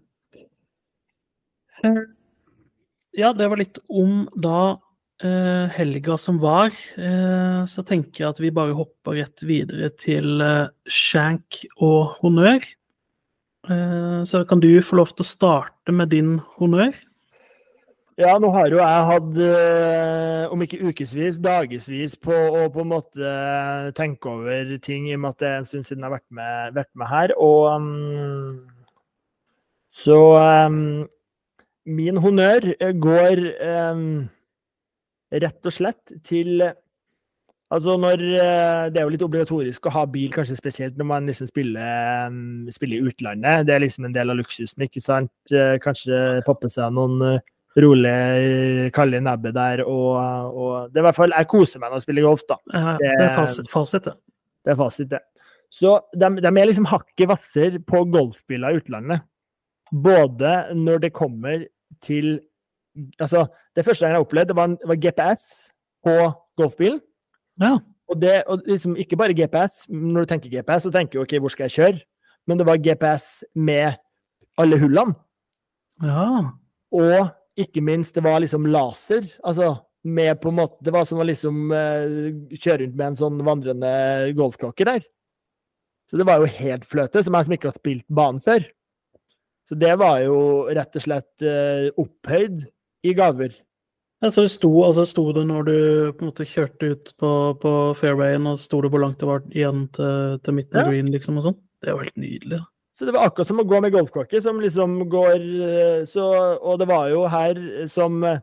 Ja, 3.18 3.32
det 3.34 3.48
var 3.50 3.58
litt 3.58 3.78
om 3.88 4.26
da 4.38 4.78
eh, 5.24 5.70
helga 5.74 6.18
som 6.20 6.38
var. 6.42 6.74
Eh, 6.98 7.62
så 7.70 7.84
tenker 7.86 8.24
jeg 8.24 8.28
at 8.34 8.42
vi 8.42 8.52
bare 8.54 8.76
hopper 8.78 9.18
rett 9.18 9.42
videre 9.46 9.90
til 9.98 10.42
eh, 10.44 10.68
shank 10.86 11.62
og 11.76 12.18
honnør. 12.20 12.62
Eh, 13.68 14.24
så 14.24 14.44
kan 14.48 14.60
du 14.60 14.70
få 14.82 14.96
lov 14.96 15.12
til 15.12 15.26
å 15.26 15.28
starte 15.28 15.92
med 15.92 16.12
din 16.14 16.38
honnør. 16.56 16.94
Ja, 18.18 18.32
nå 18.42 18.48
har 18.50 18.66
jo 18.72 18.80
jeg 18.80 19.04
hatt, 19.10 19.36
eh, 19.46 20.48
om 20.50 20.62
ikke 20.64 20.80
ukevis, 20.88 21.36
dagevis 21.38 22.16
på 22.16 22.34
å 22.34 22.64
på 22.72 22.82
en 22.82 22.90
måte 22.90 23.92
tenke 23.94 24.32
over 24.32 24.72
ting, 24.82 25.06
i 25.06 25.14
og 25.14 25.20
med 25.22 25.36
at 25.36 25.38
det 25.38 25.48
er 25.48 25.58
en 25.58 25.68
stund 25.68 25.86
siden 25.86 26.02
jeg 26.02 26.08
har 26.08 26.16
vært 26.16 26.30
med, 26.34 26.74
vært 26.74 26.90
med 26.98 27.06
her. 27.12 27.34
Og 27.38 27.76
um, 27.76 28.66
så 29.94 30.18
um, 30.66 31.06
min 31.86 32.16
honnør 32.16 32.72
går 32.98 33.44
um, 33.92 34.28
rett 35.30 35.70
og 35.70 35.76
slett 35.76 36.18
til 36.26 36.72
Altså 37.68 37.98
når 38.00 38.22
eh, 38.24 38.86
Det 38.92 39.00
er 39.00 39.04
jo 39.04 39.12
litt 39.12 39.24
obligatorisk 39.26 39.88
å 39.88 39.92
ha 39.92 40.06
bil, 40.08 40.30
kanskje 40.32 40.56
spesielt 40.56 40.96
når 40.96 41.08
man 41.10 41.28
liksom 41.28 41.50
spiller, 41.50 42.28
um, 42.32 42.68
spiller 42.72 42.96
i 42.96 43.10
utlandet. 43.10 43.66
Det 43.68 43.74
er 43.74 43.84
liksom 43.84 44.08
en 44.08 44.14
del 44.14 44.32
av 44.32 44.38
luksusen, 44.38 44.86
ikke 44.86 45.02
sant? 45.04 45.32
Eh, 45.52 45.76
Kanskje 45.84 46.40
poppe 46.46 46.70
seg 46.72 46.94
noen 46.96 47.20
eh, 47.26 47.42
rolig 47.78 48.88
kalde 48.96 49.20
nebbet 49.24 49.56
der. 49.56 49.82
Og, 49.84 50.16
og 50.48 50.92
det 50.92 51.00
er 51.00 51.04
i 51.04 51.08
hvert 51.10 51.18
fall, 51.18 51.36
Jeg 51.36 51.50
koser 51.52 51.82
meg 51.82 51.92
når 51.92 52.00
jeg 52.00 52.08
spiller 52.08 52.28
golf, 52.30 52.46
da. 52.48 52.56
Det, 52.72 53.10
det 53.20 53.26
er 53.26 53.34
fasit, 53.36 53.68
fasit 53.72 54.08
det. 54.08 54.16
Det 54.64 54.72
er 54.72 54.78
fasit, 54.80 55.10
det. 55.12 55.22
Så 55.68 55.98
de, 56.16 56.30
de 56.40 56.48
er 56.48 56.70
liksom 56.70 56.88
hakket 56.88 57.28
hvassere 57.28 57.82
på 57.84 58.00
golfbiler 58.08 58.72
i 58.72 58.80
utlandet. 58.80 59.26
Både 59.92 60.54
når 60.76 61.04
det 61.04 61.16
kommer 61.16 61.66
til 62.04 62.38
Altså, 63.20 63.44
det 63.78 63.84
første 63.86 64.08
jeg 64.08 64.16
har 64.16 64.24
opplevd, 64.24 64.48
det 64.50 64.56
var, 64.58 64.72
var 64.90 64.96
GPS 64.98 65.44
på 66.02 66.14
golfbilen. 66.58 66.98
Ja. 67.62 67.78
Og 68.08 68.20
det, 68.20 68.42
og 68.48 68.62
liksom 68.66 68.96
ikke 68.96 69.18
bare 69.20 69.36
GPS. 69.36 69.82
Når 69.92 70.24
du 70.24 70.30
tenker 70.30 70.52
GPS, 70.52 70.86
så 70.86 70.92
tenker 70.94 71.18
du 71.18 71.24
OK, 71.24 71.34
hvor 71.42 71.52
skal 71.52 71.68
jeg 71.68 71.76
kjøre? 71.76 72.04
Men 72.48 72.60
det 72.60 72.66
var 72.68 72.80
GPS 72.80 73.26
med 73.54 73.98
alle 74.58 74.78
hullene. 74.80 75.18
ja. 76.02 76.54
Og 76.88 77.34
ikke 77.58 77.82
minst, 77.84 78.14
det 78.16 78.22
var 78.24 78.38
liksom 78.40 78.64
laser. 78.70 79.26
Altså 79.44 79.74
med 80.06 80.38
på 80.40 80.48
en 80.48 80.58
måte 80.60 80.78
Det 80.84 80.92
var 80.94 81.04
som 81.04 81.20
å 81.20 81.26
liksom 81.26 81.72
eh, 81.74 82.30
kjøre 82.54 82.84
rundt 82.84 82.96
med 82.96 83.06
en 83.10 83.18
sånn 83.18 83.40
vandrende 83.44 83.92
golfklokke 84.38 84.86
der. 84.88 85.02
Så 86.08 86.16
det 86.16 86.24
var 86.24 86.40
jo 86.40 86.48
helt 86.48 86.86
fløte, 86.88 87.20
som 87.24 87.34
jeg 87.36 87.48
som 87.48 87.56
ikke 87.56 87.68
har 87.68 87.76
spilt 87.76 88.06
banen 88.08 88.40
før. 88.40 88.64
Så 89.68 89.76
det 89.76 89.90
var 90.00 90.22
jo 90.24 90.38
rett 90.72 90.96
og 90.96 91.04
slett 91.04 91.44
eh, 91.44 91.90
opphøyd 92.00 92.64
i 93.04 93.12
gaver. 93.18 93.52
Ja, 94.22 94.30
så 94.34 94.42
det 94.42 94.50
sto, 94.50 94.70
altså 94.82 95.04
sto 95.06 95.28
det 95.36 95.44
når 95.46 95.68
du 95.68 96.22
måte 96.26 96.46
kjørte 96.48 96.88
ut 96.90 97.12
på, 97.22 97.28
på 97.62 97.72
fairwayen, 98.00 98.48
og 98.50 98.58
sto 98.58 98.80
det 98.82 98.90
hvor 98.90 99.04
langt 99.04 99.20
det 99.20 99.28
var 99.28 99.44
igjen 99.54 99.84
til, 99.94 100.40
til 100.42 100.56
midten 100.56 100.80
av 100.80 100.88
Ja. 100.88 100.90
green, 100.90 101.12
liksom, 101.14 101.38
og 101.38 101.44
sånn? 101.46 101.58
Det 101.78 101.86
er 101.90 101.94
jo 101.94 102.02
helt 102.02 102.18
nydelig. 102.18 102.58
da. 102.58 102.64
Så 102.98 103.06
det 103.06 103.14
var 103.14 103.28
akkurat 103.28 103.46
som 103.46 103.60
å 103.62 103.66
gå 103.70 103.78
med 103.84 103.94
golfklokke, 103.94 104.40
som 104.42 104.58
liksom 104.58 104.96
går 105.12 105.36
eh, 105.38 106.00
så, 106.10 106.24
Og 106.58 106.80
det 106.80 106.88
var 106.90 107.12
jo 107.12 107.20
her 107.30 107.60
som 107.86 108.24
eh, 108.26 108.40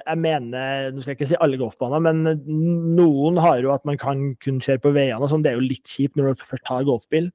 jeg 0.00 0.16
mener 0.16 0.88
Nå 0.94 1.02
skal 1.04 1.12
jeg 1.12 1.18
ikke 1.18 1.28
si 1.34 1.36
alle 1.44 1.58
golfbaner, 1.60 2.00
men 2.00 2.24
noen 2.96 3.36
har 3.44 3.60
jo 3.60 3.74
at 3.74 3.84
man 3.84 4.00
kan 4.00 4.30
kun 4.40 4.62
kjøre 4.64 4.80
på 4.80 4.94
veiene 4.96 5.20
og 5.20 5.28
sånn. 5.28 5.44
Det 5.44 5.52
er 5.52 5.58
jo 5.60 5.66
litt 5.68 5.84
kjipt 5.92 6.16
når 6.16 6.32
du 6.32 6.40
først 6.40 6.64
har 6.72 6.88
golfbil. 6.88 7.28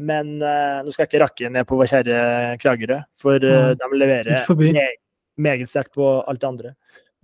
Men 0.00 0.38
eh, 0.40 0.80
nå 0.80 0.94
skal 0.94 1.04
jeg 1.04 1.10
ikke 1.12 1.22
rakke 1.26 1.52
ned 1.52 1.68
på 1.68 1.76
vår 1.76 1.92
kjære 1.92 2.24
Kragerø, 2.64 3.02
for 3.20 3.36
eh, 3.44 3.74
de 3.76 3.90
leverer 4.00 4.48
meget 5.40 5.70
sterkt 5.70 5.94
på 5.96 6.08
alt 6.28 6.42
det 6.42 6.48
andre. 6.48 6.74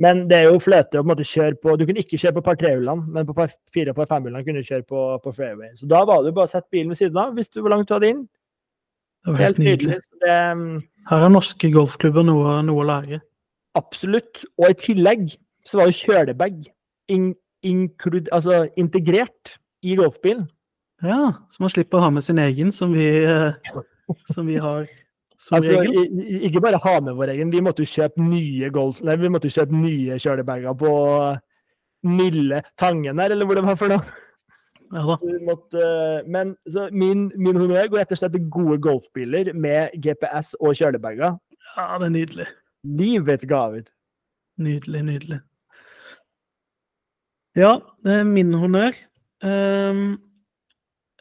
Men 0.03 0.27
det 0.29 0.37
er 0.37 0.51
jo 0.51 0.61
fløte 0.61 0.99
å 0.99 1.01
på 1.01 1.07
en 1.07 1.11
måte 1.15 1.25
kjøre 1.25 1.57
på 1.63 1.75
Du 1.81 1.87
kunne 1.89 2.03
ikke 2.03 2.19
kjøre 2.21 2.37
på 2.37 2.45
par 2.45 2.59
trehullene, 2.61 3.07
men 3.15 3.29
på 3.29 3.37
par 3.37 3.53
fire 3.73 3.95
og 3.95 3.97
par 3.97 4.11
femhullene 4.11 4.45
kunne 4.45 4.61
du 4.61 4.69
kjøre 4.69 4.85
på, 4.89 5.05
på 5.25 5.33
fairway. 5.39 5.71
Så 5.79 5.89
da 5.89 6.03
var 6.09 6.21
det 6.21 6.33
jo 6.33 6.37
bare 6.37 6.51
å 6.51 6.53
sette 6.53 6.69
bilen 6.75 6.93
ved 6.93 7.01
siden 7.01 7.21
av 7.23 7.33
hvis 7.37 7.49
du 7.49 7.63
hvor 7.63 7.73
langt 7.73 7.89
du 7.89 7.95
hadde 7.97 8.11
inn. 8.13 8.27
Det 9.25 9.33
var 9.33 9.43
Helt 9.47 9.63
nydelig. 9.63 9.97
Så 10.05 10.21
Det, 10.21 10.37
mm, 10.61 10.75
Her 11.09 11.25
har 11.25 11.33
norske 11.33 11.71
golfklubber 11.73 12.27
noe, 12.29 12.59
noe 12.67 12.85
å 12.85 12.89
lære. 12.91 13.23
absolutt. 13.77 14.45
Og 14.61 14.71
i 14.71 14.79
tillegg 14.81 15.33
så 15.67 15.81
var 15.81 15.89
jo 15.89 15.97
kjølebag 15.99 16.61
in, 17.13 17.33
inklud, 17.65 18.29
altså 18.33 18.67
integrert 18.77 19.57
i 19.83 19.97
golfbilen. 19.97 20.47
Ja, 21.05 21.33
så 21.53 21.61
man 21.61 21.73
slipper 21.73 21.99
å 21.99 22.07
ha 22.07 22.11
med 22.11 22.25
sin 22.25 22.39
egen, 22.41 22.71
som 22.73 22.93
vi, 22.97 23.05
eh, 23.25 23.53
som 24.33 24.47
vi 24.49 24.57
har 24.57 24.87
Altså, 25.53 25.83
i- 25.85 26.07
i- 26.07 26.41
ikke 26.49 26.61
bare 26.65 26.79
ha 26.83 27.01
med 27.01 27.15
vår 27.15 27.29
egen, 27.35 27.51
vi 27.53 27.61
måtte 27.61 27.85
jo 27.85 27.91
kjøpe 27.93 28.19
nye 28.19 28.71
goals, 28.71 29.03
nei, 29.05 29.17
vi 29.17 29.29
måtte 29.29 29.51
kjøpe 29.53 29.73
nye 29.77 30.17
kjølebager 30.19 30.77
på 30.81 30.93
Nille 32.05 32.63
Tangen 32.79 33.19
her, 33.19 33.31
eller 33.35 33.45
hvor 33.47 33.55
det 33.59 33.65
var 33.65 33.77
for 33.77 33.89
noe. 33.89 34.05
Ja 34.95 35.17
måtte, 35.43 36.27
men 36.31 36.57
så 36.71 36.89
min, 36.93 37.33
min 37.37 37.57
honnør 37.59 37.89
går 37.91 37.99
rett 38.05 38.13
og 38.15 38.19
slett 38.21 38.33
til 38.37 38.45
gode 38.55 38.79
golfbiler 38.81 39.53
med 39.53 39.91
GPS 40.01 40.55
og 40.61 40.77
kjølebager. 40.79 41.35
Ja, 41.77 41.99
det 41.99 42.07
er 42.07 42.15
nydelig. 42.15 42.47
Livets 42.85 43.45
gaver. 43.51 43.83
Nydelig, 44.63 45.03
nydelig. 45.05 45.41
Ja, 47.57 47.79
det 48.05 48.21
er 48.21 48.25
min 48.29 48.53
honnør. 48.55 48.95
Um, 49.43 50.21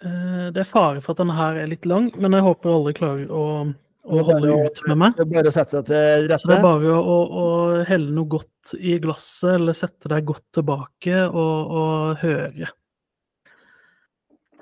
eh, 0.04 0.52
det 0.54 0.62
er 0.62 0.70
fare 0.70 1.02
for 1.02 1.16
at 1.16 1.24
denne 1.24 1.36
her 1.36 1.58
er 1.64 1.68
litt 1.72 1.86
lang, 1.90 2.12
men 2.22 2.36
jeg 2.38 2.46
håper 2.46 2.70
alle 2.72 2.94
klarer 2.96 3.28
å, 3.34 3.74
å 4.06 4.24
holde 4.28 4.54
ut 4.66 4.82
med 4.90 5.00
meg. 5.02 5.16
Det 5.18 5.26
bare 5.32 5.52
å 5.52 5.54
sette 5.56 5.80
seg 5.80 5.88
til 5.90 6.34
Så 6.38 6.50
det 6.50 6.58
er 6.58 6.66
bare 6.66 6.92
å, 6.94 7.00
å, 7.02 7.18
å 7.42 7.86
helle 7.88 8.14
noe 8.14 8.30
godt 8.30 8.76
i 8.78 8.98
glasset, 9.02 9.56
eller 9.58 9.78
sette 9.78 10.12
deg 10.12 10.28
godt 10.28 10.46
tilbake 10.60 11.24
og, 11.28 11.74
og 11.82 12.22
høre. 12.22 12.70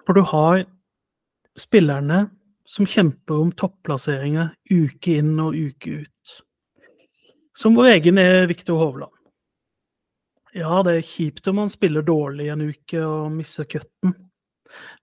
For 0.03 0.17
du 0.17 0.23
har 0.34 0.63
spillerne 1.60 2.25
som 2.67 2.88
kjemper 2.88 3.41
om 3.43 3.51
topplasseringer 3.56 4.53
uke 4.71 5.19
inn 5.19 5.36
og 5.43 5.56
uke 5.56 6.03
ut. 6.03 6.38
Som 7.56 7.75
vår 7.77 7.91
egen 7.97 8.17
er 8.17 8.47
Viktor 8.49 8.79
Hovland. 8.79 9.12
Ja, 10.53 10.82
det 10.86 10.97
er 10.97 11.06
kjipt 11.06 11.47
om 11.49 11.63
han 11.63 11.71
spiller 11.73 12.06
dårlig 12.06 12.51
en 12.53 12.67
uke 12.69 13.01
og 13.01 13.32
mister 13.34 13.65
cutten, 13.65 14.13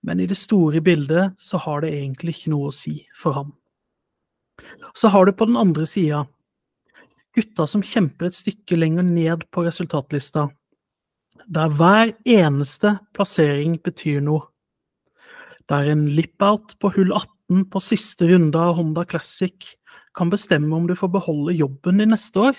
men 0.07 0.23
i 0.23 0.27
det 0.31 0.39
store 0.39 0.83
bildet 0.83 1.35
så 1.43 1.59
har 1.63 1.83
det 1.83 1.91
egentlig 1.95 2.37
ikke 2.37 2.53
noe 2.55 2.71
å 2.71 2.75
si 2.75 3.01
for 3.19 3.35
ham. 3.35 3.51
Så 4.95 5.09
har 5.09 5.27
du 5.27 5.33
på 5.33 5.47
den 5.49 5.59
andre 5.61 5.87
sida 5.87 6.27
gutta 7.37 7.67
som 7.71 7.83
kjemper 7.83 8.29
et 8.29 8.37
stykke 8.37 8.79
lenger 8.79 9.07
ned 9.07 9.45
på 9.55 9.65
resultatlista, 9.67 10.49
der 11.47 11.75
hver 11.79 12.13
eneste 12.29 12.97
plassering 13.17 13.79
betyr 13.85 14.21
noe. 14.25 14.49
Der 15.71 15.87
en 15.93 16.09
lip-out 16.17 16.75
på 16.83 16.91
hull 16.97 17.13
18 17.15 17.69
på 17.71 17.83
siste 17.83 18.27
runde 18.27 18.59
av 18.59 18.75
Honda 18.79 19.05
Classic 19.07 19.77
kan 20.19 20.31
bestemme 20.33 20.75
om 20.75 20.89
du 20.89 20.97
får 20.99 21.13
beholde 21.15 21.55
jobben 21.55 22.03
din 22.03 22.11
neste 22.11 22.51
år, 22.51 22.59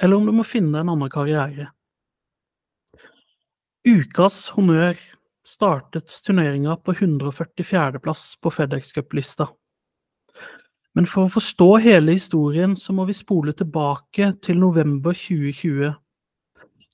eller 0.00 0.16
om 0.16 0.28
du 0.28 0.34
må 0.36 0.44
finne 0.44 0.82
en 0.82 0.92
annen 0.92 1.12
karriere. 1.12 1.70
Ukas 3.88 4.50
honnør 4.52 4.98
startet 5.48 6.12
turneringa 6.26 6.76
på 6.84 6.92
144.-plass 6.92 8.34
på 8.44 8.52
FedEx 8.52 8.92
Cup-lista. 8.92 9.48
Men 10.94 11.06
for 11.06 11.26
å 11.26 11.32
forstå 11.36 11.68
hele 11.84 12.16
historien, 12.16 12.74
så 12.76 12.92
må 12.92 13.06
vi 13.06 13.14
spole 13.14 13.54
tilbake 13.54 14.32
til 14.42 14.58
november 14.58 15.14
2020. 15.14 15.92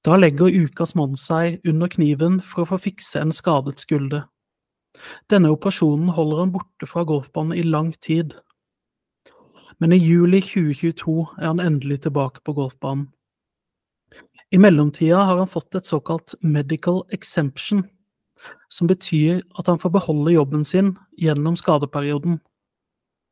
Da 0.04 0.16
legger 0.20 0.52
ukas 0.52 0.94
mann 0.94 1.16
seg 1.18 1.62
under 1.66 1.88
kniven 1.90 2.40
for 2.44 2.62
å 2.62 2.70
få 2.74 2.80
fikse 2.90 3.22
en 3.22 3.32
skadet 3.34 3.80
skulder. 3.82 4.28
Denne 5.32 5.50
operasjonen 5.52 6.12
holder 6.16 6.44
han 6.44 6.52
borte 6.54 6.88
fra 6.88 7.04
golfbanen 7.08 7.56
i 7.56 7.64
lang 7.66 7.90
tid. 8.04 8.36
Men 9.80 9.92
i 9.92 10.00
juli 10.00 10.40
2022 10.44 11.16
er 11.40 11.50
han 11.50 11.60
endelig 11.60 12.04
tilbake 12.06 12.44
på 12.44 12.54
golfbanen. 12.56 13.08
I 14.54 14.60
mellomtida 14.62 15.24
har 15.26 15.40
han 15.40 15.50
fått 15.50 15.74
et 15.74 15.88
såkalt 15.88 16.36
medical 16.40 17.02
exemption, 17.12 17.82
som 18.70 18.86
betyr 18.86 19.42
at 19.58 19.66
han 19.66 19.80
får 19.82 19.90
beholde 19.96 20.36
jobben 20.36 20.64
sin 20.64 20.94
gjennom 21.18 21.56
skadeperioden. 21.58 22.38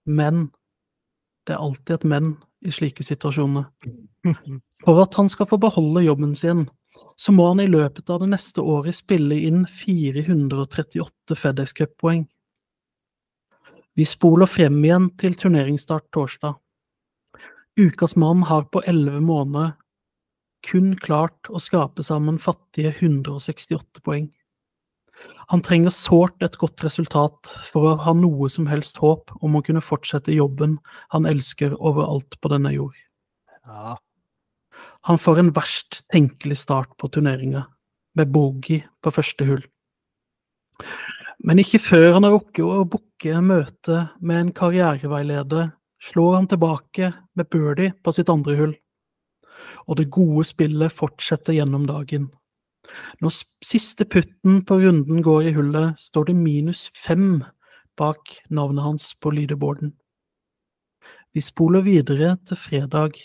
Men 0.04 0.48
det 1.46 1.56
er 1.56 1.64
alltid 1.64 1.94
et 1.98 2.08
men 2.08 2.34
i 2.64 2.72
slike 2.72 3.04
situasjoner. 3.04 3.66
For 4.84 5.02
at 5.02 5.16
han 5.18 5.28
skal 5.32 5.48
få 5.50 5.58
beholde 5.60 6.04
jobben 6.06 6.34
sin, 6.38 6.66
så 7.16 7.32
må 7.32 7.50
han 7.50 7.60
i 7.60 7.68
løpet 7.70 8.10
av 8.10 8.22
det 8.22 8.30
neste 8.32 8.62
året 8.64 8.96
spille 8.96 9.36
inn 9.46 9.64
438 9.70 11.36
FedEx 11.38 11.76
Cup-poeng. 11.76 12.24
Vi 13.94 14.06
spoler 14.08 14.50
frem 14.50 14.80
igjen 14.82 15.10
til 15.20 15.36
turneringsstart 15.38 16.08
torsdag. 16.14 16.56
Ukas 17.78 18.16
mann 18.16 18.42
har 18.48 18.66
på 18.70 18.82
elleve 18.86 19.20
måneder 19.22 19.74
kun 20.64 20.94
klart 20.96 21.50
å 21.50 21.60
skrape 21.60 22.02
sammen 22.06 22.38
fattige 22.40 22.94
168 22.96 24.02
poeng. 24.02 24.30
Han 25.52 25.62
trenger 25.64 25.92
sårt 25.92 26.42
et 26.44 26.56
godt 26.60 26.84
resultat 26.84 27.52
for 27.72 27.90
å 27.90 27.98
ha 28.04 28.14
noe 28.16 28.48
som 28.52 28.68
helst 28.70 29.00
håp 29.02 29.32
om 29.44 29.58
å 29.58 29.62
kunne 29.64 29.84
fortsette 29.84 30.34
jobben 30.34 30.78
han 31.12 31.28
elsker 31.28 31.76
overalt 31.76 32.38
på 32.40 32.50
denne 32.52 32.72
jord. 32.74 32.96
Ja. 33.66 33.96
Han 35.04 35.20
får 35.20 35.40
en 35.42 35.52
verst 35.56 36.02
tenkelig 36.12 36.62
start 36.62 36.94
på 37.00 37.10
turneringa, 37.12 37.66
med 38.16 38.30
bogey 38.32 38.84
på 39.04 39.12
første 39.12 39.44
hull. 39.48 39.64
Men 41.44 41.60
ikke 41.60 41.82
før 41.82 42.14
han 42.16 42.24
har 42.24 42.38
rukket 42.38 42.64
å 42.64 42.86
booke 42.88 43.40
møte 43.44 44.06
med 44.24 44.40
en 44.40 44.52
karriereveileder, 44.56 45.74
slår 46.04 46.38
han 46.38 46.48
tilbake 46.48 47.10
med 47.36 47.50
birdie 47.52 47.92
på 48.04 48.14
sitt 48.16 48.32
andre 48.32 48.56
hull. 48.56 48.72
Og 49.84 50.00
det 50.00 50.08
gode 50.12 50.46
spillet 50.48 50.92
fortsetter 50.92 51.56
gjennom 51.56 51.84
dagen. 51.88 52.30
Når 53.22 53.42
siste 53.64 54.04
putten 54.04 54.62
på 54.66 54.78
runden 54.82 55.22
går 55.24 55.50
i 55.50 55.54
hullet, 55.56 55.98
står 56.00 56.30
det 56.30 56.36
minus 56.36 56.90
fem 56.94 57.42
bak 57.96 58.34
navnet 58.50 58.84
hans 58.84 59.12
på 59.20 59.32
leaderboarden. 59.34 59.94
Vi 61.34 61.42
spoler 61.42 61.84
videre 61.86 62.36
til 62.46 62.58
fredag 62.58 63.18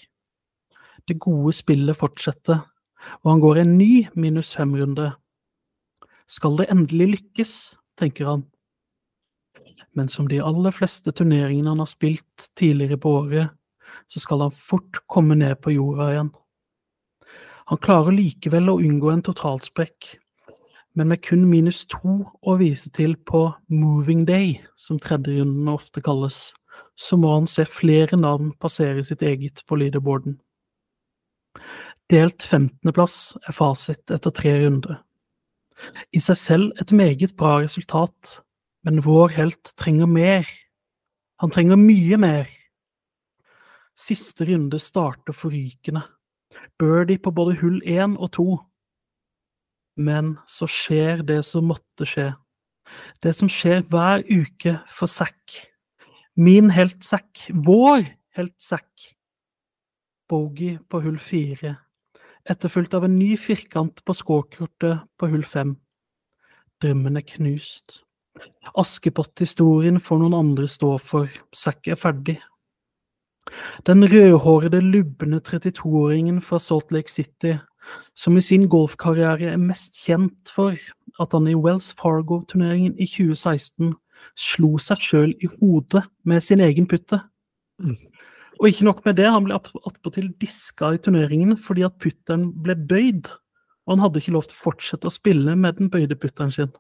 det 1.10 1.19
gode 1.22 1.54
spillet 1.58 1.98
fortsetter, 1.98 2.62
og 3.24 3.32
han 3.32 3.41
går 3.41 3.62
en 3.62 3.78
ny 3.80 4.08
minus 4.13 4.54
fem-runde. 4.56 5.12
Skal 6.30 6.58
det 6.60 6.69
endelig 6.69 7.08
lykkes, 7.15 7.54
tenker 7.98 8.30
han. 8.30 8.43
Men 9.98 10.10
som 10.12 10.28
de 10.30 10.41
aller 10.43 10.74
fleste 10.76 11.12
turneringene 11.15 11.72
han 11.72 11.82
har 11.82 11.89
spilt 11.89 12.50
tidligere 12.60 13.00
på 13.02 13.15
året, 13.24 13.56
så 14.08 14.22
skal 14.22 14.45
han 14.45 14.54
fort 14.54 15.02
komme 15.10 15.38
ned 15.39 15.58
på 15.63 15.74
jorda 15.74 16.12
igjen. 16.13 16.30
Han 17.69 17.77
klarer 17.86 18.15
likevel 18.17 18.71
å 18.71 18.79
unngå 18.82 19.12
en 19.13 19.21
totalsprekk, 19.21 20.15
men 20.97 21.12
med 21.12 21.21
kun 21.21 21.43
minus 21.45 21.84
to 21.91 22.23
å 22.41 22.55
vise 22.58 22.89
til 22.97 23.13
på 23.29 23.43
moving 23.69 24.23
day, 24.25 24.55
som 24.73 24.97
tredjerunden 24.97 25.69
ofte 25.69 26.01
kalles, 26.01 26.47
så 26.97 27.19
må 27.21 27.36
han 27.36 27.45
se 27.47 27.67
flere 27.69 28.17
navn 28.17 28.55
passere 28.58 29.05
sitt 29.05 29.21
eget 29.21 29.62
på 29.69 29.77
leaderboarden. 29.77 30.39
Delt 32.10 32.41
15.-plass 32.41 33.38
er 33.45 33.53
fasit 33.53 34.17
etter 34.17 34.34
tre 34.34 34.58
runder. 34.63 35.03
I 36.10 36.25
seg 36.25 36.41
selv 36.41 36.82
et 36.82 36.89
meget 36.89 37.38
bra 37.38 37.60
resultat, 37.62 38.39
men 38.82 39.03
vår 39.05 39.36
helt 39.38 39.75
trenger 39.77 40.10
mer. 40.10 40.49
Han 41.38 41.53
trenger 41.53 41.77
mye 41.77 42.17
mer. 42.17 42.49
Siste 43.93 44.49
runde 44.49 44.82
starter 44.82 45.38
forrykende. 45.38 46.01
Birdie 46.80 47.19
på 47.19 47.32
både 47.32 47.58
hull 47.62 47.82
én 47.86 48.17
og 48.17 48.32
to. 48.38 48.48
Men 50.00 50.38
så 50.48 50.67
skjer 50.69 51.26
det 51.28 51.41
som 51.45 51.67
måtte 51.72 52.08
skje. 52.08 52.32
Det 53.24 53.36
som 53.36 53.52
skjer 53.52 53.84
hver 53.91 54.24
uke 54.26 54.78
for 54.89 55.12
Zack. 55.12 55.60
Min 56.36 56.72
helt 56.72 57.04
Zack. 57.04 57.50
Vår 57.52 58.08
helt 58.38 58.56
Zack. 58.62 59.12
Bogey 60.30 60.78
på 60.89 61.02
hull 61.04 61.19
fire 61.19 61.78
etterfulgt 62.50 62.93
av 62.93 63.06
en 63.06 63.17
ny 63.19 63.36
firkant 63.38 64.04
på 64.06 64.15
scorekortet 64.17 65.06
på 65.19 65.30
hull 65.32 65.45
fem. 65.45 65.76
Drømmen 66.82 67.19
er 67.19 67.26
knust. 67.28 68.04
Askepott-historien 68.80 70.00
får 70.02 70.22
noen 70.22 70.38
andre 70.38 70.69
stå 70.72 70.95
for, 71.04 71.30
Zack 71.56 71.89
er 71.91 72.00
ferdig. 72.00 72.38
Den 73.88 74.03
rødhårede, 74.03 74.81
lubne 74.81 75.41
32-åringen 75.41 76.41
fra 76.41 76.59
Salt 76.59 76.91
Lake 76.91 77.12
City, 77.12 77.55
som 78.15 78.38
i 78.38 78.43
sin 78.43 78.67
golfkarriere 78.69 79.53
er 79.53 79.62
mest 79.62 80.01
kjent 80.05 80.51
for 80.55 80.77
at 81.19 81.33
han 81.33 81.47
i 81.47 81.55
Wells 81.55 81.93
Fargo-turneringen 81.97 82.95
i 82.99 83.07
2016 83.09 83.95
slo 84.38 84.75
seg 84.81 85.01
sjøl 85.03 85.33
i 85.39 85.49
hodet 85.59 86.03
med 86.27 86.43
sin 86.43 86.62
egen 86.63 86.88
putte. 86.89 87.21
Mm. 87.79 87.97
Og 88.59 88.67
ikke 88.67 88.85
nok 88.85 89.05
med 89.05 89.15
det, 89.15 89.29
han 89.31 89.45
ble 89.45 89.55
attpåtil 89.55 90.33
diska 90.41 90.91
i 90.93 90.99
turneringen 90.99 91.55
fordi 91.63 91.85
at 91.88 91.95
putteren 92.01 92.49
ble 92.63 92.75
bøyd, 92.75 93.31
og 93.88 93.95
han 93.95 94.03
hadde 94.03 94.21
ikke 94.21 94.35
lov 94.35 94.49
til 94.49 94.57
å 94.57 94.63
fortsette 94.65 95.07
å 95.07 95.15
spille 95.15 95.55
med 95.55 95.79
den 95.79 95.91
bøyde 95.91 96.19
putteren 96.19 96.51
sin. 96.53 96.73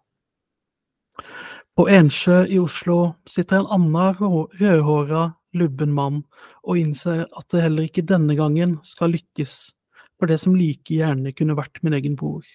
På 1.79 1.87
Ensjø 1.87 2.43
i 2.51 2.59
Oslo 2.59 3.13
sitter 3.29 3.61
en 3.61 3.71
annen 3.71 4.49
rødhåra, 4.59 5.29
lubben 5.57 5.93
mann 5.95 6.23
og 6.63 6.79
innser 6.79 7.25
at 7.25 7.47
det 7.51 7.63
heller 7.65 7.87
ikke 7.87 8.05
denne 8.05 8.35
gangen 8.37 8.77
skal 8.85 9.13
lykkes, 9.15 9.71
for 10.19 10.29
det 10.29 10.39
som 10.41 10.57
like 10.57 10.93
gjerne 10.93 11.33
kunne 11.35 11.57
vært 11.57 11.81
min 11.83 11.95
egen 11.97 12.17
bror. 12.19 12.45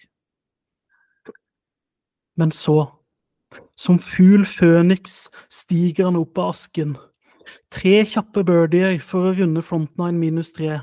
Men 2.37 2.51
så, 2.55 2.85
som 3.79 3.99
fugl 4.03 4.45
føniks, 4.47 5.29
stiger 5.51 6.11
han 6.11 6.19
opp 6.19 6.39
av 6.39 6.55
asken 6.55 6.97
Tre 7.75 7.99
kjappe 8.09 8.45
birdier 8.47 8.97
for 9.05 9.29
å 9.29 9.35
runde 9.37 9.63
frontline 9.65 10.17
minus 10.17 10.55
tre. 10.57 10.79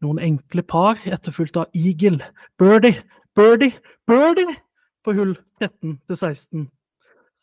Noen 0.00 0.20
enkle 0.22 0.62
par, 0.64 1.00
etterfulgt 1.04 1.58
av 1.60 1.76
eagle, 1.76 2.24
birdie, 2.60 3.02
birdie, 3.36 3.76
birdie 4.08 4.56
på 5.04 5.14
hull 5.16 5.34
13 5.60 5.98
til 6.08 6.16
16. 6.16 6.64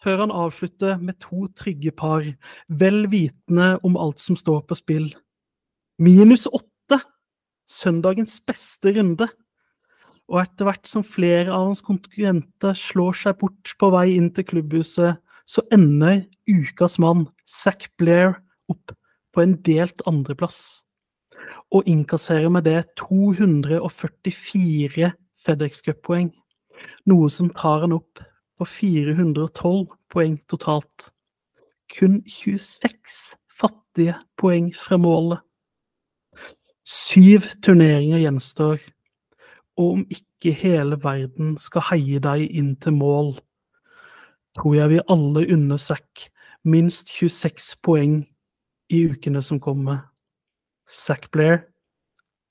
Før 0.02 0.24
han 0.24 0.32
avslutter 0.34 0.98
med 0.98 1.20
to 1.22 1.46
trygge 1.58 1.92
par, 1.94 2.26
vel 2.68 3.06
vitende 3.12 3.80
om 3.86 3.98
alt 4.02 4.20
som 4.22 4.36
står 4.40 4.62
på 4.66 4.76
spill. 4.80 5.16
Minus 6.02 6.48
åtte! 6.50 6.98
Søndagens 7.70 8.40
beste 8.44 8.92
runde. 8.98 9.28
Og 10.32 10.42
etter 10.42 10.66
hvert 10.66 10.88
som 10.90 11.04
flere 11.06 11.54
av 11.54 11.68
hans 11.68 11.84
konkurrenter 11.86 12.74
slår 12.78 13.14
seg 13.20 13.38
bort 13.44 13.76
på 13.78 13.92
vei 13.94 14.08
inn 14.16 14.32
til 14.34 14.48
klubbhuset, 14.50 15.20
så 15.46 15.62
ender 15.76 16.24
ukas 16.50 16.98
mann, 17.02 17.28
Zack 17.46 17.90
Blair, 18.00 18.30
opp 18.72 18.92
på 19.36 19.42
en 19.44 19.56
delt 19.68 20.02
andreplass. 20.10 20.82
Og 21.72 21.84
innkasserer 21.90 22.50
med 22.50 22.64
det 22.66 22.86
244 23.00 25.12
FedEx 25.42 25.82
Cup-poeng, 25.86 26.32
noe 27.06 27.30
som 27.30 27.50
tar 27.54 27.82
han 27.86 27.94
opp 28.00 28.31
på 28.62 28.66
412 28.66 29.88
poeng 30.14 30.38
totalt. 30.50 31.10
Kun 31.90 32.22
26 32.28 32.92
fattige 33.58 34.14
poeng 34.38 34.70
fra 34.78 34.98
målet. 35.02 35.40
Syv 36.86 37.48
turneringer 37.64 38.22
gjenstår, 38.22 38.78
og 39.78 39.88
om 39.96 40.06
ikke 40.14 40.54
hele 40.54 41.00
verden 41.02 41.58
skal 41.58 41.88
heie 41.90 42.22
deg 42.22 42.46
inn 42.54 42.76
til 42.78 42.94
mål, 43.00 43.34
tror 44.58 44.78
jeg 44.78 44.94
vi 44.94 45.02
alle 45.10 45.46
unner 45.58 45.82
Zack 45.82 46.30
minst 46.64 47.10
26 47.18 47.82
poeng 47.82 48.22
i 48.94 49.04
ukene 49.10 49.42
som 49.42 49.60
kommer. 49.60 50.06
Zack 50.86 51.32
Blair, 51.32 51.64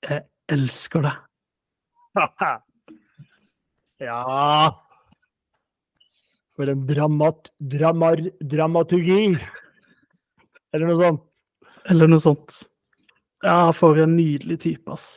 jeg 0.03 0.25
elsker 0.51 1.07
deg. 1.07 1.19
ja 4.11 4.90
For 6.61 6.69
en 6.69 6.81
dramat, 6.85 7.47
dramar, 7.57 8.19
dramaturgi! 8.45 9.31
Eller 10.69 10.91
noe 10.91 10.97
sånt. 10.99 11.39
Eller 11.89 12.11
noe 12.11 12.21
sånt. 12.21 12.57
Ja, 13.41 13.71
for 13.73 13.97
en 13.97 14.13
nydelig 14.13 14.59
type, 14.61 14.93
ass. 14.93 15.07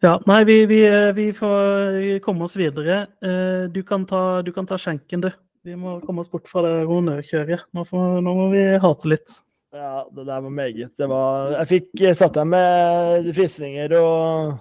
Ja, 0.00 0.14
nei, 0.24 0.38
vi, 0.48 0.56
vi, 0.72 0.80
vi, 1.20 1.26
får 1.36 2.00
komme 2.24 2.48
oss 2.48 2.56
videre. 2.56 3.02
Eh, 3.20 3.68
du 3.76 3.82
kan 3.84 4.08
ta, 4.08 4.40
du 4.40 4.54
kan 4.56 4.72
ta 4.72 4.80
skjenken, 4.80 5.28
du. 5.28 5.28
Vi 5.68 5.76
må 5.76 5.98
komme 6.00 6.24
oss 6.24 6.32
bort 6.32 6.48
fra 6.48 6.64
det 6.64 6.88
honnørkjøret. 6.88 7.68
Nå, 7.76 7.84
nå, 7.92 8.36
må 8.40 8.48
vi 8.56 8.64
hate 8.80 9.12
litt. 9.12 9.38
Ja, 9.76 10.06
det 10.08 10.24
der 10.32 10.48
var 10.48 10.58
meget. 10.64 10.96
Det 10.96 11.12
var 11.12 11.58
Jeg 11.58 11.74
fikk 11.76 12.08
satt 12.16 12.40
deg 12.40 12.52
med 12.56 13.32
frysninger 13.36 13.98
og 14.00 14.60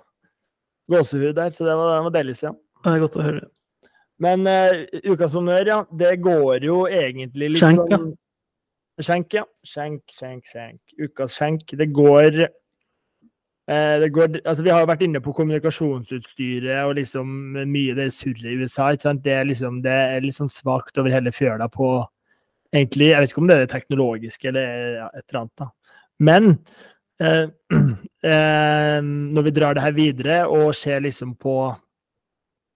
gåsehud 0.91 1.31
der, 1.39 1.55
så 1.55 1.63
det 1.63 1.79
var, 1.79 1.95
det 1.95 2.07
var 2.11 2.19
deilig, 2.19 2.41
Stian. 2.43 2.63
Det 2.83 2.93
er 2.93 3.03
godt 3.03 3.17
å 3.19 3.25
høre. 3.25 3.47
Men 4.23 4.47
uh, 4.49 4.85
ukas 5.05 5.35
honnør, 5.37 5.67
ja. 5.69 5.81
Det 5.93 6.15
går 6.25 6.65
jo 6.65 6.85
egentlig 6.89 7.51
litt 7.53 7.61
Skjenk, 7.61 7.83
ja. 7.91 7.99
sånn 7.99 8.15
Skjenk, 8.97 9.33
ja. 9.37 9.43
Skjenk, 9.67 10.01
skjenk, 10.09 10.47
skjenk. 10.49 10.81
Ukas 10.97 11.35
skjenk. 11.37 11.69
Det 11.77 11.85
går 11.93 12.39
eh, 12.41 13.95
det 14.01 14.09
går, 14.15 14.39
altså 14.41 14.65
Vi 14.65 14.73
har 14.73 14.87
vært 14.89 15.03
inne 15.05 15.21
på 15.21 15.35
kommunikasjonsutstyret 15.37 16.81
og 16.81 16.95
liksom 16.97 17.59
mye 17.69 17.93
det 17.97 18.09
surret 18.15 18.49
i 18.49 18.57
USA. 18.57 18.89
ikke 18.95 19.05
sant? 19.05 19.21
Det 19.25 19.35
er 19.35 19.45
liksom, 19.45 19.83
det 19.85 19.93
er 19.93 20.25
litt 20.25 20.39
sånn 20.39 20.49
svakt 20.49 20.97
over 20.97 21.13
hele 21.13 21.33
fjøla 21.35 21.69
på 21.69 21.91
egentlig, 22.73 23.11
Jeg 23.11 23.21
vet 23.21 23.31
ikke 23.31 23.43
om 23.43 23.51
det 23.51 23.57
er 23.57 23.65
det 23.65 23.73
teknologiske 23.75 24.49
eller 24.49 24.95
ja, 24.97 25.09
et 25.13 25.25
eller 25.29 25.43
annet. 25.43 25.57
da. 25.61 25.69
Men 26.17 26.49
eh, 27.21 27.45
eh, 28.33 28.99
når 29.05 29.45
vi 29.45 29.57
drar 29.59 29.77
det 29.77 29.85
her 29.85 29.93
videre 29.93 30.39
og 30.49 30.73
ser 30.75 31.05
liksom 31.05 31.37
på 31.37 31.59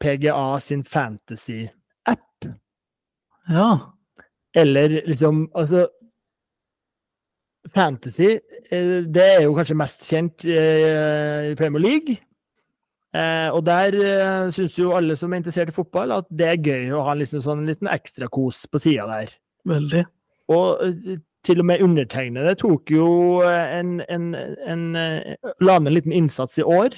PGA 0.02 0.60
sin 0.60 0.84
fantasy-app, 0.84 2.45
Ja. 3.49 3.70
eller 4.56 5.02
liksom 5.08 5.47
Altså 5.56 5.88
Fantasy, 7.70 8.39
eh, 8.72 9.04
det 9.06 9.24
er 9.38 9.43
jo 9.45 9.54
kanskje 9.54 9.78
mest 9.78 10.06
kjent 10.10 10.45
eh, 10.49 11.52
i 11.52 11.56
Premier 11.60 11.84
League. 11.84 12.16
Eh, 13.14 13.49
og 13.54 13.62
der 13.68 13.93
eh, 13.99 14.47
syns 14.56 14.78
jo 14.80 14.93
alle 14.97 15.18
som 15.20 15.34
er 15.34 15.41
interessert 15.43 15.70
i 15.70 15.76
fotball, 15.76 16.14
at 16.16 16.30
det 16.32 16.47
er 16.47 16.64
gøy 16.66 16.95
å 16.95 17.04
ha 17.06 17.14
en 17.14 17.22
liksom 17.22 17.43
sånn 17.45 17.66
liten 17.68 17.89
ekstrakos 17.91 18.64
på 18.72 18.82
sida 18.82 19.06
der. 19.12 19.36
Veldig. 19.70 20.04
Og 20.52 20.82
til 21.45 21.62
og 21.62 21.68
med 21.70 21.84
undertegnede 21.86 22.56
tok 22.60 22.91
jo 22.93 23.06
en, 23.45 23.99
en, 24.10 24.26
en 24.36 24.82
La 25.62 25.78
ned 25.78 25.91
en 25.91 25.95
liten 25.95 26.16
innsats 26.18 26.58
i 26.62 26.66
år. 26.66 26.97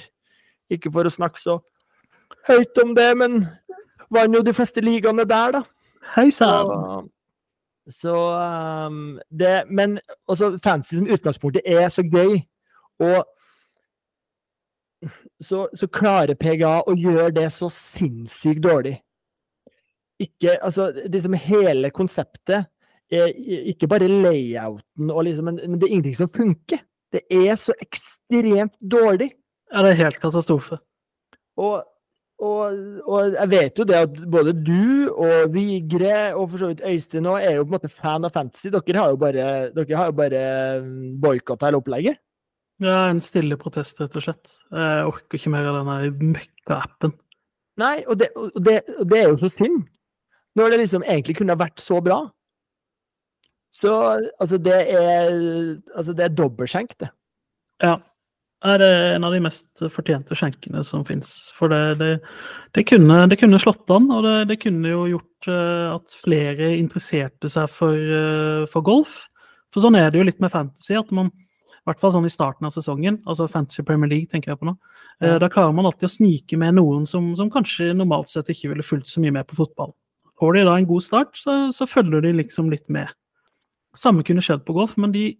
Ikke 0.72 0.90
for 0.92 1.04
å 1.06 1.12
snakke 1.12 1.40
så 1.42 1.58
høyt 2.48 2.82
om 2.82 2.94
det, 2.96 3.10
men 3.18 3.44
vant 4.12 4.36
jo 4.36 4.42
de 4.44 4.54
fleste 4.56 4.82
ligaene 4.84 5.26
der, 5.28 5.58
da. 5.58 5.62
Hei 6.14 6.30
sann! 6.30 7.10
Så, 7.90 8.14
um, 8.16 9.18
det 9.28 9.64
Men 9.68 9.98
også 10.28 10.58
fantasy 10.64 10.96
som 10.96 11.08
utgangspunktet 11.10 11.62
er 11.66 11.88
så 11.92 12.02
gøy. 12.02 12.38
Og 13.04 13.24
så, 15.42 15.66
så 15.76 15.88
klarer 15.92 16.38
PGA 16.40 16.78
å 16.86 16.94
gjøre 16.96 17.32
det 17.36 17.50
så 17.52 17.68
sinnssykt 17.72 18.62
dårlig. 18.64 18.96
Ikke 20.22 20.56
Altså, 20.62 20.92
liksom 21.10 21.34
hele 21.36 21.90
konseptet 21.90 22.70
er 23.12 23.34
ikke 23.68 23.88
bare 23.90 24.08
layouten 24.08 25.10
og 25.10 25.24
liksom 25.26 25.50
Men, 25.50 25.60
men 25.66 25.80
det 25.80 25.88
er 25.88 25.92
ingenting 25.92 26.16
som 26.22 26.30
funker. 26.32 26.80
Det 27.12 27.22
er 27.30 27.56
så 27.60 27.74
ekstremt 27.82 28.74
dårlig. 28.80 29.34
Ja, 29.70 29.82
det 29.82 29.92
er 29.92 30.04
helt 30.06 30.20
katastrofe. 30.22 30.78
Og, 31.56 31.84
og, 32.44 32.76
og 33.08 33.34
jeg 33.34 33.50
vet 33.52 33.80
jo 33.80 33.86
det 33.88 33.96
at 34.06 34.20
både 34.30 34.52
du 34.66 35.10
og 35.10 35.54
Vigre 35.54 36.18
og 36.34 36.50
for 36.52 36.60
så 36.60 36.70
vidt 36.70 36.84
Øystein 36.86 37.28
òg 37.30 37.40
er 37.40 37.56
jo 37.56 37.64
på 37.64 37.72
en 37.72 37.76
måte 37.76 37.90
fan 37.92 38.26
av 38.26 38.34
fantasy. 38.34 38.70
Dere 38.74 39.00
har 39.00 39.14
jo 39.14 39.20
bare, 39.20 39.48
dere 39.76 40.06
bare 40.16 40.44
boikotta 41.22 41.70
hele 41.70 41.80
opplegget. 41.80 42.20
Ja, 42.82 43.04
en 43.06 43.22
stille 43.22 43.56
protest, 43.60 44.00
rett 44.02 44.16
og 44.18 44.24
slett. 44.24 44.56
Jeg 44.74 45.10
orker 45.10 45.38
ikke 45.38 45.52
mer 45.54 45.68
av 45.70 45.76
denne 45.78 46.32
møkka-appen. 46.34 47.14
Nei, 47.80 47.96
og 48.10 48.18
det, 48.18 48.30
og, 48.38 48.54
det, 48.66 48.80
og 48.98 49.06
det 49.10 49.20
er 49.20 49.28
jo 49.30 49.42
så 49.42 49.50
synd. 49.52 49.84
Når 50.58 50.70
det 50.70 50.80
liksom 50.84 51.04
egentlig 51.06 51.36
kunne 51.38 51.54
ha 51.54 51.62
vært 51.64 51.82
så 51.82 52.00
bra. 52.02 52.18
Så 53.74 53.92
altså, 54.38 54.58
det 54.58 54.80
er 54.94 55.30
Altså, 55.94 56.12
det 56.12 56.24
er 56.24 56.34
dobbeltskjenk, 56.34 56.98
det. 57.00 57.10
Ja. 57.82 57.96
Er 58.64 58.78
det 58.80 58.90
en 59.16 59.24
av 59.28 59.34
de 59.34 59.42
mest 59.44 59.82
fortjente 59.92 60.36
skjenkene 60.38 60.80
som 60.88 61.02
fins. 61.04 61.52
For 61.58 61.68
det, 61.68 61.98
det, 62.00 62.10
det, 62.72 62.86
kunne, 62.88 63.18
det 63.28 63.36
kunne 63.42 63.60
slått 63.60 63.90
an, 63.92 64.06
og 64.08 64.24
det, 64.24 64.36
det 64.48 64.56
kunne 64.62 64.88
jo 64.88 65.02
gjort 65.10 65.48
eh, 65.52 65.88
at 65.92 66.14
flere 66.22 66.70
interesserte 66.78 67.50
seg 67.52 67.68
for, 67.68 67.92
eh, 67.92 68.62
for 68.72 68.86
golf. 68.86 69.26
For 69.74 69.84
sånn 69.84 69.98
er 70.00 70.08
det 70.08 70.22
jo 70.22 70.28
litt 70.30 70.40
med 70.40 70.52
fantasy, 70.54 70.94
at 70.96 71.12
man 71.12 71.28
i 71.28 71.90
hvert 71.90 72.00
fall 72.00 72.14
sånn 72.14 72.24
i 72.24 72.32
starten 72.32 72.64
av 72.64 72.72
sesongen, 72.72 73.18
altså 73.28 73.44
Fantasy 73.52 73.82
Premier 73.84 74.08
League, 74.08 74.30
tenker 74.32 74.54
jeg 74.54 74.60
på 74.62 74.70
nå. 74.70 74.72
eh, 75.20 75.34
Ja. 75.34 75.42
Da 75.42 75.50
klarer 75.52 75.76
man 75.76 75.84
alltid 75.84 76.08
å 76.08 76.14
snike 76.14 76.56
med 76.56 76.78
noen 76.78 77.04
som, 77.04 77.34
som 77.36 77.50
kanskje 77.52 77.90
normalt 77.92 78.32
sett 78.32 78.48
ikke 78.48 78.70
ville 78.72 78.86
fulgt 78.86 79.12
så 79.12 79.20
mye 79.20 79.34
med 79.36 79.44
på 79.50 79.58
fotball. 79.60 79.92
Får 80.40 80.56
de 80.56 80.64
da 80.64 80.78
en 80.80 80.88
god 80.88 81.04
start, 81.04 81.36
så, 81.36 81.58
så 81.76 81.84
følger 81.84 82.24
de 82.24 82.32
liksom 82.40 82.72
litt 82.72 82.88
med. 82.88 83.12
Samme 83.94 84.24
kunne 84.24 84.40
skjedd 84.42 84.64
på 84.64 84.72
golf, 84.80 84.96
men 84.96 85.12
de 85.12 85.34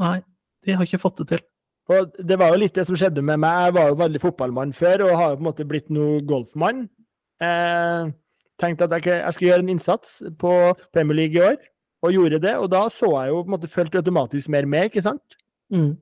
Nei, 0.00 0.20
de 0.64 0.72
har 0.78 0.86
ikke 0.86 1.00
fått 1.02 1.20
det 1.20 1.28
til. 1.34 1.40
Og 1.88 2.16
det 2.28 2.36
var 2.40 2.52
jo 2.52 2.60
litt 2.60 2.76
det 2.76 2.84
som 2.88 2.96
skjedde 2.98 3.24
med 3.24 3.40
meg. 3.40 3.68
Jeg 3.68 3.76
var 3.78 3.90
jo 3.90 4.00
veldig 4.02 4.20
fotballmann 4.22 4.74
før, 4.76 5.06
og 5.06 5.16
har 5.16 5.30
jo 5.32 5.38
på 5.38 5.44
en 5.44 5.48
måte 5.48 5.68
blitt 5.68 5.88
noe 5.94 6.20
golfmann. 6.28 6.84
Eh, 7.40 8.10
tenkte 8.60 8.88
at 8.88 8.96
jeg, 8.98 9.06
jeg 9.22 9.34
skulle 9.34 9.52
gjøre 9.52 9.64
en 9.64 9.72
innsats 9.72 10.18
på 10.40 10.52
Premier 10.92 11.22
League 11.22 11.38
i 11.38 11.46
år, 11.52 11.56
og 12.04 12.14
gjorde 12.14 12.42
det. 12.44 12.54
Og 12.60 12.68
da 12.74 12.84
så 12.92 13.08
jeg 13.14 13.32
jo 13.32 13.40
på 13.40 13.48
en 13.48 13.56
måte 13.56 13.72
fulgte 13.72 14.02
automatisk 14.02 14.52
mer 14.52 14.68
med, 14.68 14.90
ikke 14.90 15.06
sant? 15.06 15.38
Mm. 15.72 15.94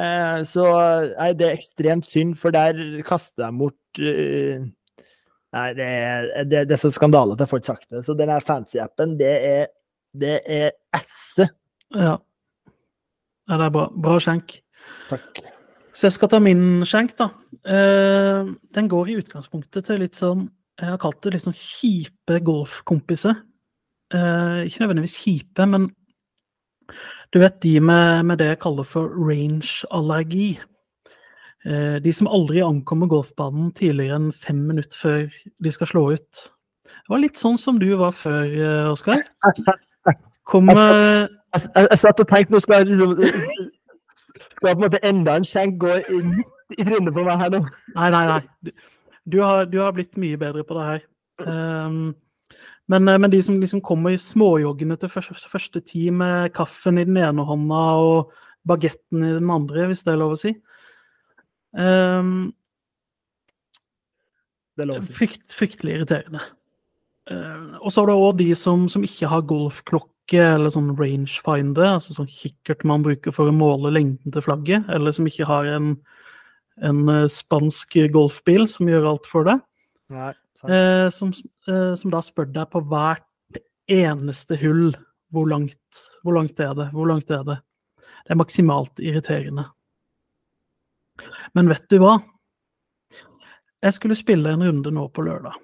Eh, 0.00 0.40
så 0.46 0.66
nei, 1.14 1.32
det 1.38 1.46
er 1.46 1.56
ekstremt 1.58 2.06
synd, 2.10 2.34
for 2.40 2.54
der 2.54 2.78
kaster 3.06 3.48
jeg 3.48 3.58
bort 3.58 4.02
uh, 4.02 4.68
Nei, 5.50 5.64
det 5.74 5.82
er, 5.82 6.28
det, 6.46 6.58
det 6.70 6.76
er 6.76 6.78
så 6.78 6.92
skandale 6.94 7.34
at 7.34 7.40
jeg 7.42 7.50
får 7.50 7.58
ikke 7.58 7.68
sagt 7.72 7.88
det. 7.90 8.04
Så 8.06 8.14
den 8.14 8.30
her 8.30 8.44
fancy-appen, 8.46 9.16
det 9.18 9.32
er 9.48 9.64
det 10.12 10.40
er 10.46 10.70
esse. 10.94 11.48
Ja. 11.94 12.16
ja. 13.48 13.56
Det 13.56 13.66
er 13.66 13.74
bra. 13.74 13.86
Bra 13.94 14.18
skjenk. 14.22 14.56
Takk. 15.10 15.40
Så 15.94 16.06
jeg 16.06 16.16
skal 16.16 16.30
ta 16.32 16.38
min 16.42 16.82
skjenk, 16.86 17.16
da. 17.18 17.30
Uh, 17.66 18.54
den 18.74 18.88
går 18.88 19.10
i 19.10 19.18
utgangspunktet 19.20 19.84
til 19.84 19.98
litt 20.00 20.16
sånn 20.16 20.46
Jeg 20.80 20.94
har 20.94 21.00
kalt 21.02 21.18
det 21.26 21.34
litt 21.34 21.44
sånn 21.44 21.56
kjipe 21.56 22.38
golfkompiser. 22.46 23.34
Uh, 24.14 24.64
ikke 24.64 24.84
nødvendigvis 24.84 25.18
kjipe, 25.20 25.66
men 25.68 25.90
du 27.30 27.38
vet 27.42 27.58
de 27.62 27.74
med, 27.84 28.24
med 28.26 28.40
det 28.40 28.48
jeg 28.48 28.62
kaller 28.62 28.88
for 28.88 29.12
range-allergi. 29.12 30.54
Uh, 31.68 31.98
de 32.00 32.14
som 32.16 32.30
aldri 32.32 32.62
ankommer 32.64 33.10
golfbanen 33.10 33.68
tidligere 33.76 34.16
enn 34.22 34.32
fem 34.32 34.64
minutter 34.70 34.96
før 34.96 35.28
de 35.60 35.74
skal 35.74 35.90
slå 35.92 36.06
ut. 36.16 36.46
Det 36.88 37.12
var 37.12 37.22
litt 37.26 37.38
sånn 37.38 37.60
som 37.60 37.76
du 37.82 37.90
var 38.00 38.16
før, 38.16 38.56
Oskar. 38.94 39.20
Kom 40.48 40.72
Jeg, 40.72 41.28
jeg, 41.52 41.68
jeg 41.76 42.00
satt 42.00 42.22
og 42.24 42.30
tenkte 42.30 42.54
nå 42.54 42.62
skal 42.64 42.88
jeg 42.88 43.68
liksom 44.60 44.68
har 44.68 44.74
på 44.74 44.80
en 44.80 44.86
måte 44.86 45.04
enda 45.08 45.36
en 45.36 45.46
skjenk 45.48 45.78
gå 45.80 45.98
inn 46.12 46.34
i 46.76 46.84
trynet 46.84 47.14
på 47.14 47.24
meg 47.24 47.40
her 47.40 47.54
nå? 47.54 47.62
Nei, 47.96 48.10
nei, 48.12 48.24
nei. 48.28 48.40
Du, 48.60 48.72
du, 49.24 49.38
har, 49.40 49.64
du 49.66 49.78
har 49.80 49.94
blitt 49.96 50.18
mye 50.20 50.38
bedre 50.40 50.64
på 50.66 50.76
det 50.76 50.88
her. 50.88 51.06
Um, 51.40 52.12
men, 52.90 53.08
eh, 53.08 53.18
men 53.18 53.30
de 53.30 53.42
som 53.42 53.58
liksom 53.60 53.80
kommer 53.80 54.16
småjoggende 54.20 54.98
til 55.00 55.12
første, 55.12 55.48
første 55.48 55.80
tid 55.80 56.10
med 56.10 56.52
kaffen 56.56 56.98
i 56.98 57.06
den 57.08 57.16
ene 57.16 57.44
hånda 57.46 57.82
og 58.02 58.32
bagetten 58.68 59.24
i 59.24 59.34
den 59.38 59.50
andre, 59.50 59.86
hvis 59.88 60.04
det 60.04 60.14
er 60.14 60.20
lov 60.20 60.36
å 60.36 60.40
si. 60.40 60.54
um, 61.72 62.50
Det 64.76 64.84
er 64.84 64.90
lov 64.90 65.00
å 65.00 65.06
si. 65.06 65.14
frykt, 65.16 65.54
fryktelig 65.56 66.00
irriterende. 66.00 66.42
Uh, 67.30 67.78
og 67.80 67.92
så 67.92 68.02
er 68.02 68.10
det 68.10 68.18
òg 68.18 68.38
de 68.40 68.48
som, 68.58 68.88
som 68.90 69.04
ikke 69.06 69.30
har 69.30 69.46
golfklokke 69.46 70.10
eller 70.32 70.70
sånn 70.70 70.92
rangefinder, 70.98 71.96
altså 71.96 72.14
sånn 72.14 72.28
kikkert 72.30 72.84
man 72.86 73.02
bruker 73.02 73.34
for 73.34 73.50
å 73.50 73.54
måle 73.54 73.90
lengden 73.94 74.34
til 74.34 74.44
flagget, 74.44 74.86
eller 74.92 75.14
som 75.16 75.26
ikke 75.26 75.48
har 75.48 75.66
en, 75.66 75.94
en 76.86 77.00
eh, 77.10 77.26
spansk 77.30 77.96
golfbil 78.14 78.68
som 78.70 78.90
gjør 78.90 79.08
alt 79.10 79.26
for 79.30 79.48
det. 79.48 79.56
Nei. 80.14 80.32
Eh, 80.68 81.08
som, 81.10 81.32
eh, 81.68 81.94
som 81.96 82.12
da 82.12 82.20
spør 82.22 82.50
deg 82.52 82.68
på 82.70 82.82
hvert 82.90 83.26
eneste 83.90 84.58
hull 84.60 84.92
hvor 85.32 85.48
langt, 85.50 86.00
hvor 86.22 86.36
langt 86.36 86.60
er 86.60 86.74
det, 86.76 86.90
hvor 86.94 87.08
langt 87.10 87.30
er 87.30 87.42
det. 87.46 87.58
Det 88.26 88.34
er 88.34 88.38
maksimalt 88.38 89.00
irriterende. 89.02 89.64
Men 91.54 91.70
vet 91.70 91.86
du 91.90 91.98
hva? 92.02 92.18
Jeg 93.80 93.96
skulle 93.96 94.18
spille 94.18 94.52
en 94.52 94.62
runde 94.62 94.92
nå 94.92 95.06
på 95.14 95.24
lørdag. 95.24 95.56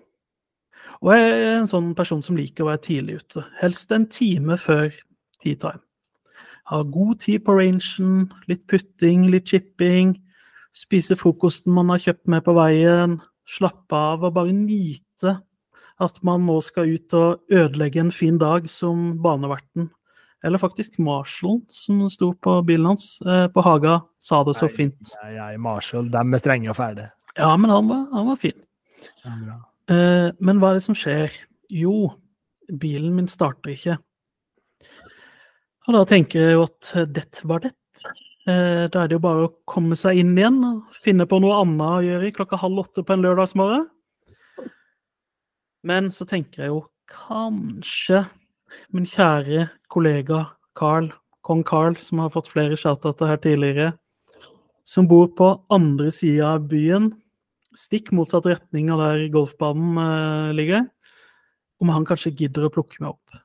Og 1.03 1.13
jeg 1.13 1.33
er 1.33 1.59
en 1.59 1.71
sånn 1.71 1.91
person 1.99 2.23
som 2.25 2.39
liker 2.39 2.65
å 2.65 2.71
være 2.71 2.85
tidlig 2.87 3.21
ute. 3.23 3.45
Helst 3.61 3.93
en 3.93 4.07
time 4.11 4.57
før 4.61 4.89
tea 5.43 5.59
time. 5.61 5.83
Har 6.67 6.87
god 6.91 7.21
tid 7.23 7.45
på 7.47 7.55
rangen, 7.55 8.31
litt 8.51 8.65
putting, 8.71 9.29
litt 9.31 9.53
chipping. 9.53 10.17
Spise 10.75 11.17
frokosten 11.19 11.75
man 11.77 11.93
har 11.93 12.03
kjøpt 12.03 12.27
med 12.33 12.43
på 12.47 12.57
veien. 12.57 13.21
Slappe 13.47 13.95
av 13.95 14.25
og 14.27 14.35
bare 14.35 14.55
nyte 14.55 15.37
at 16.03 16.19
man 16.27 16.43
nå 16.45 16.59
skal 16.65 16.91
ut 16.97 17.15
og 17.17 17.53
ødelegge 17.53 18.03
en 18.03 18.13
fin 18.13 18.41
dag 18.41 18.67
som 18.69 19.15
baneverten. 19.23 19.89
Eller 20.45 20.61
faktisk 20.61 20.99
Marshall, 21.03 21.63
som 21.73 22.03
sto 22.13 22.33
på 22.35 22.59
bilen 22.67 22.91
hans 22.91 23.17
eh, 23.25 23.47
på 23.51 23.65
Haga, 23.65 24.01
sa 24.21 24.43
det 24.45 24.57
så 24.59 24.69
Nei. 24.69 24.75
fint. 24.77 25.15
Nei, 25.23 25.31
ja, 25.39 25.47
Marshall, 25.59 26.11
dem 26.13 26.37
er 26.37 26.43
strenge 26.43 26.71
og 26.71 26.77
ferdige. 26.79 27.09
Ja, 27.39 27.55
men 27.57 27.73
han 27.73 27.89
var, 27.89 28.05
han 28.13 28.29
var 28.29 28.39
fin. 28.41 28.59
Ja, 29.25 29.33
bra. 29.33 29.57
Eh, 29.91 30.29
men 30.43 30.59
hva 30.59 30.73
er 30.73 30.79
det 30.79 30.87
som 30.87 30.97
skjer? 30.99 31.33
Jo, 31.71 32.11
bilen 32.67 33.15
min 33.15 33.31
starter 33.31 33.75
ikke. 33.75 33.99
Og 35.87 35.95
da 35.95 36.03
tenker 36.11 36.43
jeg 36.43 36.57
jo 36.57 36.65
at 36.67 36.93
det 37.15 37.27
var 37.47 37.63
det. 37.63 37.73
Eh, 38.47 38.87
da 38.91 39.03
er 39.03 39.11
det 39.11 39.17
jo 39.17 39.23
bare 39.23 39.47
å 39.47 39.55
komme 39.67 39.99
seg 39.99 40.21
inn 40.23 40.35
igjen 40.39 40.59
og 40.67 40.99
finne 41.03 41.27
på 41.27 41.39
noe 41.43 41.61
annet 41.63 41.87
å 41.87 42.03
gjøre 42.07 42.33
klokka 42.35 42.59
halv 42.63 42.83
åtte 42.83 43.03
på 43.07 43.15
en 43.15 43.23
lørdagsmorgen. 43.23 43.87
Men 45.87 46.11
så 46.15 46.27
tenker 46.27 46.65
jeg 46.65 46.73
jo 46.73 46.83
kanskje 47.11 48.25
min 48.95 49.07
kjære 49.07 49.69
kollega 49.93 50.45
Carl, 50.79 51.13
kong 51.47 51.63
Carl, 51.67 51.95
som 51.99 52.19
har 52.23 52.33
fått 52.35 52.51
flere 52.51 52.79
shoutouter 52.79 53.31
her 53.31 53.39
tidligere, 53.43 53.93
som 54.87 55.07
bor 55.11 55.31
på 55.39 55.53
andre 55.73 56.11
sida 56.15 56.57
av 56.57 56.67
byen, 56.71 57.13
stikk 57.77 58.13
motsatt 58.17 58.49
retning 58.49 58.91
av 58.93 59.03
der 59.03 59.27
golfbanen 59.35 60.01
eh, 60.01 60.55
ligger, 60.57 60.87
om 61.83 61.93
han 61.93 62.07
kanskje 62.09 62.35
gidder 62.35 62.67
å 62.67 62.73
plukke 62.73 62.99
meg 63.03 63.13
opp. 63.13 63.39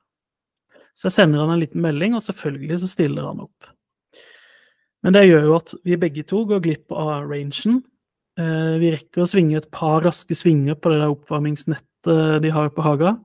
Så 0.96 1.08
jeg 1.08 1.16
sender 1.16 1.44
han 1.44 1.54
en 1.54 1.62
liten 1.62 1.82
melding, 1.84 2.16
og 2.16 2.24
selvfølgelig 2.24 2.82
så 2.82 2.90
stiller 2.90 3.28
han 3.28 3.44
opp. 3.44 3.70
Men 5.02 5.16
det 5.16 5.24
gjør 5.26 5.48
jo 5.48 5.56
at 5.56 5.72
vi 5.88 5.98
begge 5.98 6.24
to 6.28 6.44
går 6.48 6.62
glipp 6.64 6.94
av 6.94 7.26
rangen. 7.30 7.80
Eh, 8.38 8.74
vi 8.80 8.92
rekker 8.94 9.24
å 9.24 9.28
svinge 9.28 9.58
et 9.58 9.70
par 9.74 10.04
raske 10.04 10.36
svinger 10.38 10.78
på 10.78 10.92
det 10.92 11.00
der 11.02 11.12
oppvarmingsnettet 11.12 12.42
de 12.42 12.52
har 12.54 12.70
på 12.74 12.84
Haga. 12.84 13.16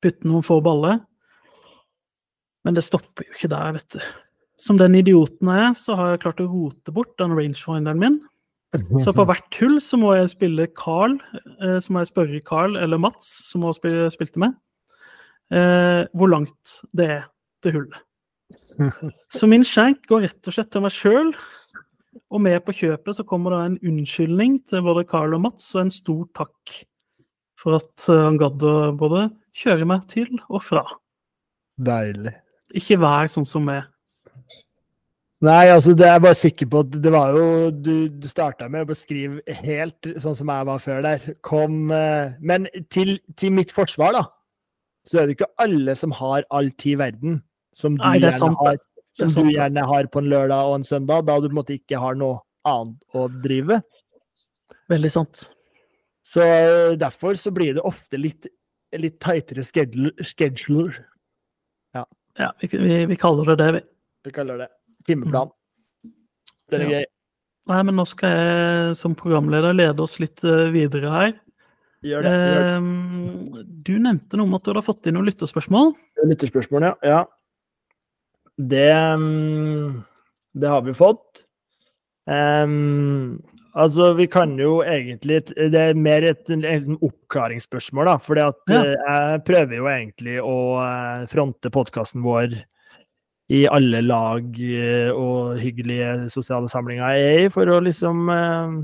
Putte 0.00 0.28
noen 0.28 0.46
få 0.46 0.58
baller. 0.64 1.00
Men 2.66 2.76
det 2.76 2.84
stopper 2.84 3.26
jo 3.26 3.36
ikke 3.36 3.52
der, 3.52 3.76
vet 3.76 3.96
du. 3.96 4.02
Som 4.60 4.76
den 4.80 4.98
idioten 4.98 5.48
jeg 5.48 5.62
er, 5.70 5.76
så 5.78 5.96
har 5.96 6.12
jeg 6.12 6.24
klart 6.26 6.42
å 6.44 6.50
rote 6.50 6.92
bort 6.92 7.14
den 7.20 7.32
rangefinderen 7.36 8.00
min. 8.00 8.18
Så 9.04 9.12
på 9.16 9.24
hvert 9.26 9.56
hull 9.58 9.80
så 9.82 9.98
må 9.98 10.12
jeg 10.14 10.30
spille 10.30 10.68
Carl, 10.78 11.16
eh, 11.58 11.78
så 11.82 11.92
må 11.92 12.04
jeg 12.04 12.12
spørre 12.12 12.42
Carl 12.46 12.76
eller 12.78 13.00
Mats, 13.02 13.30
som 13.48 13.64
også 13.66 13.80
spil, 13.80 13.96
spilte 14.14 14.42
med, 14.42 14.54
eh, 15.50 16.04
hvor 16.14 16.30
langt 16.30 16.76
det 16.94 17.08
er 17.16 17.24
til 17.64 17.78
hullet. 17.78 17.98
Så 19.36 19.46
min 19.50 19.66
skjenk 19.66 20.06
går 20.10 20.28
rett 20.28 20.50
og 20.50 20.54
slett 20.54 20.70
til 20.74 20.86
meg 20.86 20.94
sjøl. 20.94 21.34
Og 22.30 22.42
med 22.42 22.58
på 22.66 22.74
kjøpet 22.74 23.18
så 23.18 23.26
kommer 23.26 23.54
det 23.54 23.60
en 23.62 23.92
unnskyldning 23.92 24.56
til 24.66 24.82
både 24.86 25.04
Carl 25.06 25.34
og 25.36 25.44
Mats, 25.44 25.68
og 25.76 25.84
en 25.84 25.92
stor 25.94 26.24
takk 26.38 26.74
for 27.60 27.78
at 27.78 28.06
eh, 28.06 28.22
han 28.22 28.38
gadd 28.40 28.62
å 28.66 28.74
både 28.98 29.28
kjøre 29.60 29.86
meg 29.88 30.06
til 30.10 30.30
og 30.48 30.62
fra. 30.66 30.84
Deilig. 31.80 32.36
Ikke 32.78 33.00
vær 33.02 33.30
sånn 33.30 33.48
som 33.48 33.66
meg. 33.66 33.89
Nei, 35.40 35.70
altså 35.72 35.94
det 35.96 36.04
er 36.04 36.18
jeg 36.18 36.22
bare 36.26 36.36
sikker 36.36 36.68
på 36.68 36.80
at 36.84 36.96
det 37.00 37.10
var 37.14 37.30
jo 37.32 37.44
Du, 37.72 37.94
du 38.12 38.26
starta 38.28 38.66
med 38.68 38.84
å 38.84 38.90
beskrive 38.90 39.40
helt 39.62 40.08
sånn 40.20 40.36
som 40.36 40.50
jeg 40.52 40.66
var 40.68 40.82
før 40.84 41.00
der. 41.06 41.22
Kom 41.46 41.92
eh, 41.96 42.34
Men 42.44 42.68
til, 42.92 43.16
til 43.40 43.54
mitt 43.56 43.72
forsvar, 43.72 44.18
da, 44.18 44.26
så 45.08 45.22
er 45.22 45.28
det 45.28 45.38
ikke 45.38 45.52
alle 45.64 45.94
som 45.96 46.12
har 46.18 46.44
all 46.52 46.68
tid 46.76 46.98
i 46.98 47.00
verden 47.00 47.40
som 47.76 47.96
du, 47.96 48.02
Nei, 48.02 48.18
er 48.18 48.26
gjerne, 48.34 48.56
har, 48.58 48.80
som 49.16 49.46
du 49.46 49.54
gjerne 49.54 49.84
har 49.88 50.08
på 50.12 50.20
en 50.20 50.28
lørdag 50.28 50.68
og 50.68 50.80
en 50.80 50.84
søndag, 50.84 51.24
da 51.28 51.38
du 51.38 51.48
på 51.48 51.54
en 51.54 51.60
måte 51.60 51.76
ikke 51.78 52.00
har 52.02 52.18
noe 52.18 52.42
annet 52.68 53.16
å 53.16 53.28
drive. 53.40 53.78
Veldig 54.90 55.12
sant. 55.14 55.46
Så 56.26 56.42
eh, 56.44 56.96
derfor 57.00 57.38
så 57.38 57.52
blir 57.54 57.78
det 57.78 57.86
ofte 57.86 58.20
litt, 58.20 58.50
litt 58.98 59.16
tightere 59.22 59.64
schedule, 59.64 60.12
schedule, 60.20 61.06
Ja, 62.38 62.52
vi, 62.60 62.68
vi, 62.74 63.00
vi 63.10 63.16
kaller 63.18 63.52
det 63.52 63.56
det, 63.62 63.70
vi. 63.78 63.80
vi 64.28 64.34
kaller 64.34 64.60
det. 64.66 64.68
Timeplan. 65.06 65.50
Den 66.70 66.80
er 66.80 66.84
Ja. 66.90 66.98
gøy. 67.00 67.06
Nei, 67.70 67.82
men 67.86 67.94
nå 68.00 68.04
skal 68.08 68.30
jeg 68.34 68.96
som 68.96 69.14
programleder 69.14 69.74
lede 69.76 70.00
oss 70.02 70.18
litt 70.18 70.42
eh, 70.44 70.70
videre 70.74 71.10
her. 71.12 71.32
Gjør 72.02 72.22
det. 72.24 72.30
Gjør 72.32 72.62
det. 72.64 73.60
Eh, 73.60 73.64
du 73.84 73.92
nevnte 73.98 74.36
noe 74.40 74.48
om 74.48 74.54
at 74.56 74.64
du 74.64 74.72
hadde 74.72 74.86
fått 74.86 75.06
inn 75.06 75.14
noen 75.18 75.28
lytterspørsmål. 75.28 75.92
Lytterspørsmål, 76.24 76.82
ja. 76.88 76.94
ja. 77.04 77.20
Det, 78.58 78.88
mm, 79.20 80.00
det 80.60 80.68
har 80.68 80.82
vi 80.82 80.92
fått. 80.96 81.44
Um, 82.30 83.40
altså, 83.74 84.12
vi 84.14 84.26
kan 84.30 84.52
jo 84.60 84.82
egentlig 84.86 85.40
Det 85.56 85.74
er 85.80 85.94
mer 85.98 86.22
et, 86.28 86.42
et, 86.52 86.64
et 86.68 86.84
oppklaringsspørsmål, 87.00 88.06
da. 88.10 88.16
For 88.22 88.36
Ja. 88.38 88.50
jeg 88.68 89.44
prøver 89.46 89.76
jo 89.78 89.88
egentlig 89.90 90.36
å 90.42 90.56
eh, 90.84 91.26
fronte 91.32 91.70
podkasten 91.74 92.22
vår 92.22 92.58
i 93.50 93.64
alle 93.66 94.00
lag 94.06 94.60
eh, 94.62 95.10
og 95.10 95.58
hyggelige 95.58 96.28
sosiale 96.30 96.70
samlinger 96.70 97.16
jeg 97.16 97.30
er 97.30 97.46
i, 97.46 97.52
for 97.52 97.70
å 97.70 97.80
liksom 97.82 98.28
eh, 98.30 98.76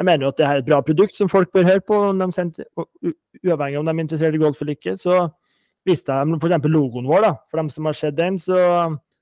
Jeg 0.00 0.08
mener 0.08 0.26
jo 0.26 0.32
at 0.32 0.40
det 0.40 0.46
er 0.48 0.60
et 0.60 0.66
bra 0.66 0.80
produkt 0.84 1.16
som 1.16 1.30
folk 1.30 1.52
bør 1.54 1.68
høre 1.68 1.84
på, 1.86 1.96
uavhengig 3.46 3.78
om 3.78 3.86
de 3.86 3.92
er 3.92 4.02
interessert 4.02 4.34
i 4.34 4.40
golf 4.40 4.60
eller 4.60 4.74
ikke. 4.74 4.96
Så 4.98 5.28
viste 5.86 6.10
jeg 6.10 6.26
dem 6.26 6.40
f.eks. 6.40 6.66
logoen 6.66 7.06
vår, 7.06 7.22
da. 7.22 7.32
For 7.50 7.60
dem 7.60 7.70
som 7.70 7.86
har 7.86 7.94
sett 7.94 8.16
den, 8.18 8.38
så 8.40 8.56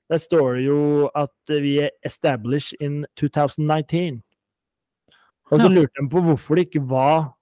der 0.09 0.17
står 0.17 0.57
det 0.57 0.63
jo 0.65 0.79
at 1.15 1.53
vi 1.63 1.75
er 1.85 1.91
'established 2.07 2.81
in 2.81 3.05
2019'. 3.19 4.23
Og 5.51 5.59
så 5.59 5.69
lurte 5.69 6.01
de 6.01 6.09
på 6.09 6.23
hvorfor 6.25 6.55
det 6.55 6.65
ikke 6.65 6.89
var 6.89 7.35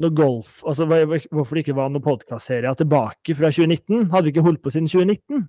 noe 0.00 0.14
golf 0.14 0.62
Altså 0.64 0.86
hvorfor 0.86 1.54
det 1.54 1.66
ikke 1.66 1.76
var 1.76 1.90
noen 1.90 2.02
podkastserie 2.02 2.74
tilbake 2.74 3.34
fra 3.34 3.50
2019. 3.50 4.10
Hadde 4.10 4.24
vi 4.24 4.28
ikke 4.32 4.46
holdt 4.46 4.62
på 4.62 4.70
siden 4.70 4.88
2019? 4.88 5.48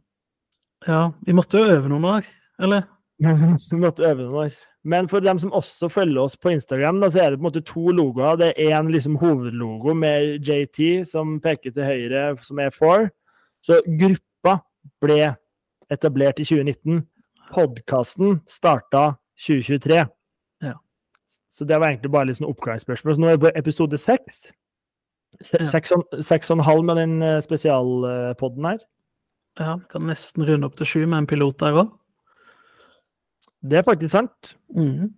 Ja, 0.87 1.11
vi 1.25 1.33
måtte 1.37 1.59
jo 1.61 1.69
øve 1.75 1.89
noen 1.91 2.05
år, 2.05 2.27
eller? 2.61 2.87
Vi 3.21 3.77
måtte 3.77 4.01
øve 4.01 4.23
noen 4.23 4.47
år. 4.47 4.53
Men 4.83 5.05
for 5.07 5.21
dem 5.21 5.37
som 5.37 5.51
også 5.53 5.85
følger 5.93 6.23
oss 6.23 6.33
på 6.41 6.49
Instagram, 6.55 7.03
da, 7.03 7.09
så 7.13 7.19
er 7.21 7.29
det 7.29 7.37
på 7.37 7.43
en 7.43 7.49
måte 7.51 7.61
to 7.69 7.91
logoer. 7.93 8.39
Det 8.39 8.47
er 8.57 8.71
én 8.79 8.89
liksom, 8.89 9.19
hovedlogo 9.21 9.93
med 9.93 10.41
JT 10.47 11.05
som 11.11 11.35
peker 11.43 11.69
til 11.75 11.85
høyre, 11.85 12.23
som 12.41 12.57
er 12.63 12.73
Four. 12.73 13.11
Så 13.61 13.77
gruppa 13.85 14.55
ble 15.05 15.35
etablert 15.93 16.41
i 16.41 16.47
2019. 16.49 17.03
Podkasten 17.53 18.39
starta 18.49 19.11
2023. 19.37 19.99
Ja. 20.65 20.73
Så 21.53 21.67
det 21.69 21.77
var 21.77 21.91
egentlig 21.91 22.11
bare 22.15 22.31
litt 22.31 22.39
sånn 22.41 22.49
oppklaringsspørsmål. 22.49 23.19
Så 23.19 23.21
nå 23.21 23.29
er 23.29 23.37
vi 23.37 23.45
på 23.45 23.53
episode 23.61 24.01
seks. 24.01 24.47
Seks 25.45 25.93
og- 26.49 26.57
en 26.57 26.65
halv 26.65 26.83
med 26.89 26.97
den 26.97 27.21
eh, 27.21 27.37
spesialpodden 27.45 28.65
her. 28.65 28.81
Ja, 29.59 29.79
kan 29.91 30.07
nesten 30.07 30.45
runde 30.47 30.69
opp 30.69 30.77
til 30.79 30.87
sju 30.87 31.01
med 31.05 31.23
en 31.23 31.29
pilot 31.29 31.59
der 31.59 31.81
òg. 31.81 31.89
Det 33.61 33.81
er 33.81 33.85
faktisk 33.85 34.13
sant. 34.15 34.53
Mm. 34.73 35.11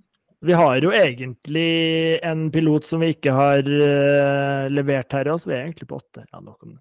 Vi 0.44 0.56
har 0.60 0.82
jo 0.84 0.92
egentlig 0.92 2.20
en 2.28 2.50
pilot 2.52 2.88
som 2.88 3.04
vi 3.04 3.14
ikke 3.14 3.32
har 3.32 3.64
uh, 3.64 4.66
levert 4.74 5.16
her, 5.16 5.30
så 5.38 5.52
vi 5.52 5.56
er 5.56 5.70
egentlig 5.70 5.88
på 5.88 6.02
åtte. 6.02 6.26
Ja, 6.28 6.42
det. 6.44 6.74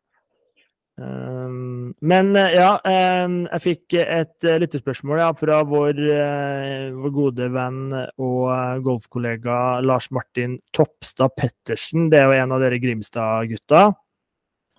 Um, 1.00 1.94
men 2.04 2.34
eh, 2.36 2.52
ja, 2.52 2.74
em, 2.84 3.46
jeg 3.46 3.62
fikk 3.64 3.94
et 3.96 4.44
uh, 4.44 4.58
lyttespørsmål 4.60 5.22
ja, 5.22 5.30
fra 5.38 5.62
vår, 5.64 5.96
eh, 6.12 6.90
vår 6.92 7.14
gode 7.16 7.48
venn 7.54 7.94
og 7.96 8.50
eh, 8.52 8.82
golfkollega 8.84 9.56
Lars 9.86 10.10
Martin 10.12 10.58
Topstad 10.76 11.32
Pettersen. 11.38 12.10
Det 12.12 12.20
er 12.20 12.28
jo 12.28 12.42
en 12.42 12.52
av 12.52 12.60
dere 12.62 12.80
Grimstad-gutta. 12.82 13.86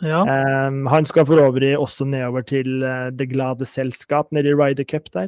Ja. 0.03 0.21
Um, 0.67 0.85
han 0.91 1.05
skal 1.07 1.25
for 1.25 1.39
øvrig 1.39 1.77
også 1.79 2.05
nedover 2.05 2.41
til 2.41 2.83
uh, 2.83 3.09
Det 3.15 3.29
glade 3.31 3.65
selskap 3.65 4.31
nede 4.31 4.51
i 4.51 4.53
Ryder 4.53 4.83
Cup 4.83 5.07
der. 5.13 5.27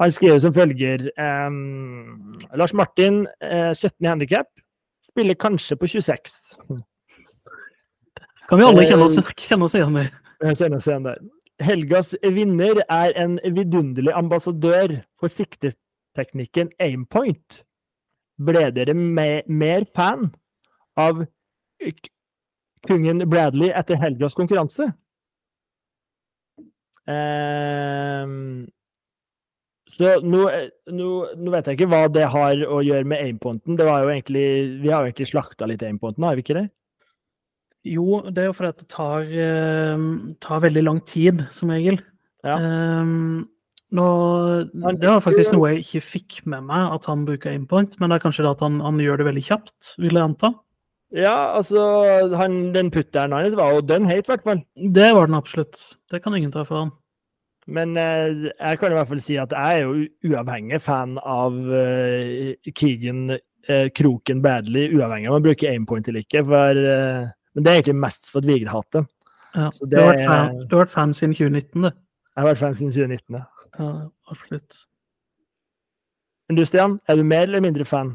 Han 0.00 0.10
skriver 0.10 0.38
som 0.38 0.54
følger 0.54 1.08
um, 1.48 2.40
Lars 2.54 2.74
Martin, 2.74 3.26
uh, 3.40 3.72
17 3.72 4.04
i 4.04 4.06
handikap, 4.06 4.46
spiller 5.06 5.34
kanskje 5.34 5.76
på 5.76 5.86
26. 5.86 6.32
Kan 8.48 8.58
vi 8.58 8.64
alle 8.64 8.84
kjenne 8.84 9.06
oss, 9.06 9.16
Eh, 9.18 9.32
kjenne 9.36 9.64
oss 9.64 9.74
igjen 9.74 9.96
i? 10.02 10.04
Kjenne 10.42 10.76
oss 10.76 10.88
igjen 10.88 11.06
der. 11.06 11.22
Helgas 11.62 12.14
vinner 12.22 12.82
er 12.90 13.14
en 13.16 13.38
vidunderlig 13.56 14.12
ambassadør 14.12 14.98
for 15.20 15.32
sikteteknikken 15.32 16.72
aimpoint. 16.82 17.62
Ble 18.42 18.66
dere 18.74 18.94
me 18.94 19.42
mer 19.46 19.86
fan 19.94 20.32
av 20.98 21.22
kungen 22.88 23.24
Bradley 23.30 23.72
etter 23.74 23.98
helgas 24.00 24.36
konkurranse? 24.36 24.90
Um, 27.04 28.64
så 29.94 30.16
nå, 30.24 30.40
nå, 30.90 31.08
nå 31.38 31.52
vet 31.54 31.68
jeg 31.68 31.78
ikke 31.78 31.90
hva 31.92 32.06
det 32.10 32.24
har 32.32 32.62
å 32.66 32.80
gjøre 32.82 33.06
med 33.06 33.22
aimpointen. 33.28 33.76
Det 33.78 33.86
var 33.86 34.02
jo 34.02 34.10
egentlig, 34.14 34.46
vi 34.82 34.90
har 34.90 35.04
jo 35.04 35.12
egentlig 35.12 35.30
slakta 35.30 35.68
litt 35.70 35.84
aimpointen, 35.86 36.26
har 36.26 36.38
vi 36.38 36.44
ikke 36.46 36.58
det? 36.58 36.66
Jo, 37.84 38.22
det 38.32 38.42
er 38.42 38.48
jo 38.48 38.56
fordi 38.56 38.80
det 38.80 38.88
tar, 38.90 39.26
eh, 39.28 40.04
tar 40.42 40.64
veldig 40.64 40.84
lang 40.86 41.00
tid, 41.06 41.44
som 41.54 41.70
regel. 41.70 42.00
Ja. 42.44 42.56
Um, 42.56 43.44
nå, 43.94 44.06
det 44.72 45.06
var 45.06 45.22
faktisk 45.22 45.54
noe 45.54 45.74
jeg 45.74 45.84
ikke 45.84 46.06
fikk 46.08 46.38
med 46.48 46.66
meg, 46.66 46.96
at 46.96 47.06
han 47.06 47.26
bruker 47.28 47.52
aimpoint, 47.52 47.94
men 48.00 48.10
det 48.10 48.18
er 48.18 48.24
kanskje 48.24 48.46
det 48.46 48.54
at 48.56 48.64
han, 48.64 48.80
han 48.82 48.98
gjør 48.98 49.20
det 49.20 49.28
veldig 49.28 49.44
kjapt, 49.46 49.94
vil 50.00 50.16
jeg 50.16 50.24
anta. 50.24 50.54
Ja, 51.12 51.54
altså 51.58 51.80
han, 52.36 52.72
Den 52.74 52.90
putteren 52.90 53.32
hans 53.36 53.56
var 53.58 53.74
jo 53.74 53.84
dønn 53.86 54.08
heit, 54.08 54.26
i 54.26 54.32
hvert 54.32 54.44
fall. 54.46 54.62
Det 54.74 55.10
var 55.14 55.28
den 55.28 55.38
absolutt. 55.38 55.80
Det 56.10 56.22
kan 56.24 56.34
ingen 56.34 56.52
ta 56.54 56.64
fra 56.66 56.84
ham. 56.84 56.92
Men 57.66 57.96
eh, 57.96 58.50
jeg 58.50 58.80
kan 58.80 58.92
i 58.92 58.96
hvert 58.98 59.08
fall 59.08 59.22
si 59.24 59.38
at 59.40 59.52
jeg 59.56 59.78
er 59.78 59.86
jo 59.86 60.32
uavhengig 60.34 60.82
fan 60.84 61.16
av 61.20 61.54
eh, 61.72 62.56
Keegan 62.76 63.30
eh, 63.32 63.88
Kroken 63.96 64.42
Badley, 64.44 64.90
uavhengig 64.92 65.30
av 65.30 65.32
om 65.32 65.38
han 65.38 65.46
bruker 65.46 65.70
aimpoint 65.70 66.10
eller 66.10 66.26
ikke. 66.26 66.44
For, 66.44 66.82
eh, 66.92 67.30
men 67.54 67.64
det 67.64 67.72
er 67.72 67.80
egentlig 67.80 67.96
mest 68.02 68.28
for 68.28 68.42
at 68.42 68.50
Vigre 68.50 68.74
hater. 68.74 69.06
Ja. 69.54 69.70
Du, 69.80 69.96
har 69.96 70.10
vært 70.10 70.26
fan, 70.26 70.60
du 70.66 70.76
har 70.76 70.84
vært 70.84 70.96
fan 70.96 71.14
siden 71.16 71.36
2019, 71.38 71.86
du. 71.86 71.90
Jeg 72.34 72.42
har 72.42 72.50
vært 72.50 72.64
fan 72.64 72.78
siden 72.80 72.94
2019. 72.96 73.38
ja. 73.38 73.44
Ja, 73.78 73.90
absolutt. 74.30 74.84
Men 76.48 76.58
du, 76.58 76.64
Stian, 76.68 76.98
er 77.08 77.16
du 77.16 77.24
mer 77.26 77.48
eller 77.48 77.62
mindre 77.64 77.86
fan? 77.88 78.14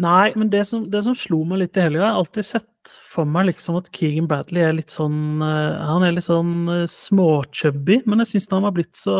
Nei, 0.00 0.30
men 0.38 0.50
det 0.52 0.62
som, 0.68 0.84
det 0.90 1.02
som 1.02 1.16
slo 1.18 1.40
meg 1.48 1.64
litt 1.64 1.78
i 1.78 1.82
helga, 1.82 2.04
jeg 2.04 2.12
har 2.12 2.20
alltid 2.20 2.46
sett 2.46 2.92
for 3.10 3.28
meg 3.28 3.48
liksom 3.48 3.76
at 3.80 3.88
Keegan 3.94 4.28
Bradley 4.30 4.62
er 4.62 4.76
litt 4.76 4.92
sånn 4.94 5.42
eh, 5.44 5.80
Han 5.90 6.04
er 6.06 6.14
litt 6.14 6.24
sånn 6.24 6.54
uh, 6.70 6.84
småchubby, 6.88 7.98
men 8.08 8.22
jeg 8.22 8.32
syns 8.32 8.48
han 8.54 8.68
har 8.68 8.74
blitt 8.76 8.94
så, 8.96 9.16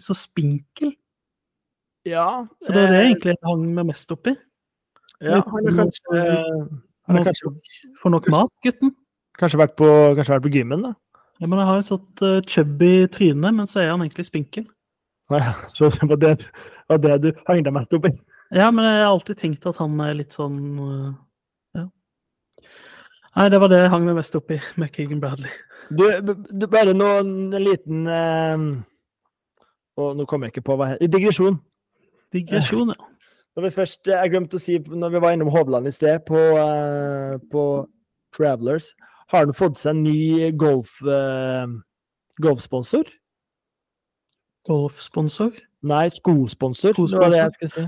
så 0.00 0.16
spinkel. 0.16 0.94
Ja. 2.08 2.46
Så 2.62 2.72
det 2.72 2.84
er 2.84 2.94
det 2.94 3.02
jeg 3.02 3.10
egentlig 3.10 3.36
hang 3.44 3.66
meg 3.76 3.90
mest 3.90 4.14
opp 4.14 4.30
i. 4.30 4.36
Ja, 5.18 5.42
han 5.42 5.66
har 5.66 5.76
kanskje, 5.82 6.22
han 7.10 7.18
er 7.18 7.26
kanskje, 7.26 7.52
Får 7.98 8.14
nok 8.14 8.30
mat, 8.30 8.54
gutten. 8.62 8.94
kanskje, 9.40 9.58
vært 9.58 9.74
på, 9.80 9.90
kanskje 10.16 10.36
vært 10.36 10.46
på 10.46 10.54
gymmen, 10.54 10.86
da. 10.86 10.94
Ja, 11.42 11.50
men 11.50 11.58
jeg 11.58 11.68
har 11.68 11.78
jo 11.80 11.86
sånt 11.90 12.22
chubby 12.50 12.92
tryne, 13.14 13.50
men 13.54 13.66
så 13.70 13.82
er 13.82 13.90
han 13.90 14.06
egentlig 14.06 14.28
spinkel. 14.30 14.70
Nei, 15.34 15.42
Så 15.74 15.90
det 15.92 16.06
var 16.08 16.22
det, 16.22 16.34
var 16.88 17.02
det 17.02 17.18
du 17.26 17.32
hang 17.50 17.66
deg 17.66 17.74
mest 17.74 17.98
opp 17.98 18.06
i? 18.08 18.14
Ja, 18.54 18.70
men 18.72 18.84
jeg 18.84 19.02
har 19.04 19.10
alltid 19.12 19.36
tenkt 19.42 19.66
at 19.68 19.76
han 19.76 19.98
er 20.00 20.14
litt 20.16 20.32
sånn 20.36 20.60
uh, 20.80 21.08
Ja. 21.76 21.82
Nei, 23.36 23.48
det 23.52 23.60
var 23.60 23.68
det 23.72 23.82
jeg 23.82 23.90
hang 23.92 24.06
meg 24.08 24.16
mest 24.18 24.36
opp 24.38 24.50
i 24.54 24.60
med 24.80 24.92
Keegan 24.94 25.20
Bradley. 25.20 25.52
Du, 25.90 26.04
du 26.34 26.66
bare 26.68 26.92
noen 26.96 27.52
en 27.56 27.62
liten 27.64 28.06
eh, 28.12 28.64
Og 29.96 30.16
nå 30.18 30.26
kommer 30.28 30.48
jeg 30.48 30.56
ikke 30.58 30.66
på 30.68 30.74
hva 30.76 30.90
he- 30.90 31.06
Digresjon. 31.08 31.56
Digresjon, 32.34 32.90
ja. 32.92 33.06
Når 33.56 33.64
vi 33.64 33.70
først, 33.74 34.02
jeg 34.06 34.30
glemte 34.30 34.58
å 34.58 34.62
si 34.62 34.76
når 34.78 35.14
vi 35.14 35.20
var 35.24 35.32
innom 35.34 35.48
Hovland 35.50 35.88
i 35.88 35.92
sted, 35.94 36.20
på, 36.28 36.36
eh, 36.38 37.38
på 37.50 37.62
Travelers 38.36 38.90
Har 39.32 39.46
han 39.46 39.56
fått 39.56 39.80
seg 39.80 39.94
en 39.96 40.02
ny 40.04 40.50
golf, 40.60 40.98
eh, 41.08 41.64
golfsponsor? 42.44 43.08
Golfsponsor. 44.68 45.56
Nei, 45.88 46.08
skosponsor. 46.12 46.92
Det 46.98 47.18
var 47.18 47.32
det 47.32 47.40
jeg 47.40 47.54
skulle 47.56 47.72
si. 47.74 47.86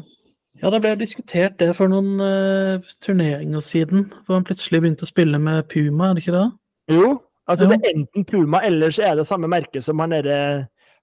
Ja, 0.60 0.70
det 0.72 0.82
ble 0.84 0.92
diskutert 1.00 1.56
det 1.60 1.70
for 1.78 1.88
noen 1.88 2.20
uh, 2.20 2.90
turneringer 3.04 3.62
siden, 3.64 4.10
hvor 4.26 4.36
han 4.36 4.44
plutselig 4.44 4.82
begynte 4.82 5.06
å 5.06 5.10
spille 5.10 5.40
med 5.40 5.64
Puma, 5.72 6.10
er 6.10 6.18
det 6.18 6.24
ikke 6.24 6.36
det? 6.36 6.46
Jo, 6.92 7.08
altså 7.48 7.66
jo. 7.66 7.72
det 7.72 7.78
er 7.80 7.94
enten 7.94 8.26
Puma 8.28 8.60
eller 8.66 8.92
så 8.92 9.08
er 9.08 9.18
det 9.20 9.28
samme 9.30 9.48
merke 9.50 9.82
som 9.84 10.02
han 10.02 10.12
derre 10.12 10.40